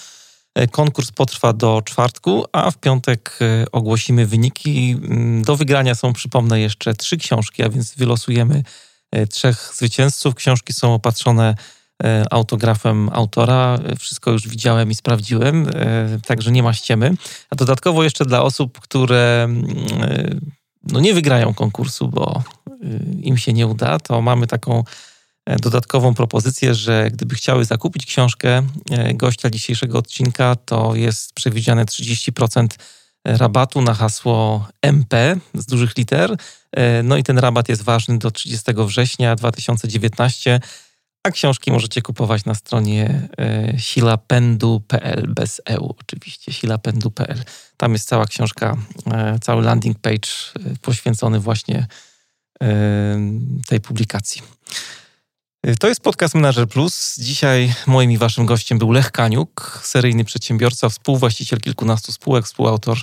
E, 0.55 0.67
konkurs 0.67 1.11
potrwa 1.11 1.53
do 1.53 1.81
czwartku, 1.85 2.45
a 2.51 2.71
w 2.71 2.77
piątek 2.77 3.39
ogłosimy 3.71 4.25
wyniki. 4.25 4.91
Mm, 4.91 5.43
do 5.43 5.55
wygrania 5.55 5.95
są, 5.95 6.13
przypomnę, 6.13 6.59
jeszcze 6.59 6.93
trzy 6.93 7.17
książki, 7.17 7.63
a 7.63 7.69
więc 7.69 7.95
wylosujemy 7.95 8.63
trzech 9.29 9.71
zwycięzców. 9.75 10.35
Książki 10.35 10.73
są 10.73 10.93
opatrzone 10.93 11.55
autografem 12.31 13.09
autora. 13.13 13.79
Wszystko 13.99 14.31
już 14.31 14.47
widziałem 14.47 14.91
i 14.91 14.95
sprawdziłem, 14.95 15.67
także 16.25 16.51
nie 16.51 16.63
ma 16.63 16.73
ściemy. 16.73 17.13
A 17.49 17.55
dodatkowo 17.55 18.03
jeszcze 18.03 18.25
dla 18.25 18.41
osób, 18.41 18.79
które 18.79 19.43
mm, 19.43 20.51
no 20.83 20.99
nie 20.99 21.13
wygrają 21.13 21.53
konkursu, 21.53 22.07
bo 22.07 22.43
y, 22.83 22.99
im 23.21 23.37
się 23.37 23.53
nie 23.53 23.67
uda, 23.67 23.99
to 23.99 24.21
mamy 24.21 24.47
taką 24.47 24.83
e, 25.45 25.55
dodatkową 25.55 26.13
propozycję, 26.13 26.75
że 26.75 27.11
gdyby 27.11 27.35
chciały 27.35 27.65
zakupić 27.65 28.05
książkę 28.05 28.63
e, 28.91 29.13
gościa 29.13 29.49
dzisiejszego 29.49 29.97
odcinka, 29.97 30.55
to 30.55 30.95
jest 30.95 31.33
przewidziane 31.33 31.85
30% 31.85 32.67
rabatu 33.25 33.81
na 33.81 33.93
hasło 33.93 34.67
MP 34.81 35.37
z 35.53 35.65
dużych 35.65 35.97
liter. 35.97 36.37
E, 36.71 37.03
no 37.03 37.17
i 37.17 37.23
ten 37.23 37.37
rabat 37.37 37.69
jest 37.69 37.81
ważny 37.81 38.17
do 38.17 38.31
30 38.31 38.71
września 38.77 39.35
2019 39.35 40.59
a 41.29 41.31
książki 41.31 41.71
możecie 41.71 42.01
kupować 42.01 42.45
na 42.45 42.55
stronie 42.55 43.29
e, 43.37 43.79
silapendu.pl, 43.79 45.33
bez 45.33 45.61
EU 45.65 45.95
oczywiście, 46.01 46.53
silapendu.pl. 46.53 47.43
Tam 47.77 47.93
jest 47.93 48.07
cała 48.07 48.25
książka, 48.25 48.77
e, 49.11 49.39
cały 49.39 49.63
landing 49.63 49.99
page 49.99 50.29
e, 50.55 50.75
poświęcony 50.81 51.39
właśnie 51.39 51.87
tej 53.67 53.79
publikacji. 53.81 54.41
To 55.79 55.87
jest 55.87 56.01
podcast 56.01 56.35
Manager 56.35 56.67
Plus. 56.67 57.15
Dzisiaj 57.17 57.73
moim 57.87 58.11
i 58.11 58.17
waszym 58.17 58.45
gościem 58.45 58.77
był 58.77 58.91
Lech 58.91 59.11
Kaniuk, 59.11 59.81
seryjny 59.83 60.25
przedsiębiorca, 60.25 60.89
współwłaściciel 60.89 61.59
kilkunastu 61.59 62.11
spółek, 62.11 62.45
współautor 62.45 62.97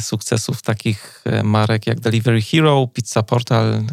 sukcesów 0.00 0.62
takich 0.62 1.24
marek 1.44 1.86
jak 1.86 2.00
Delivery 2.00 2.42
Hero, 2.42 2.88
Pizza 2.94 3.22
Portal, 3.22 3.84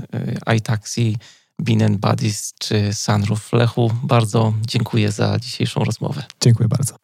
iTaxi, 0.58 1.18
Bean 1.60 1.98
Buddies 1.98 2.54
czy 2.60 2.94
Sunroof. 2.94 3.54
Lechu, 3.54 3.92
bardzo 4.04 4.54
dziękuję 4.62 5.12
za 5.12 5.40
dzisiejszą 5.40 5.84
rozmowę. 5.84 6.24
Dziękuję 6.42 6.70
bardzo. 6.70 6.96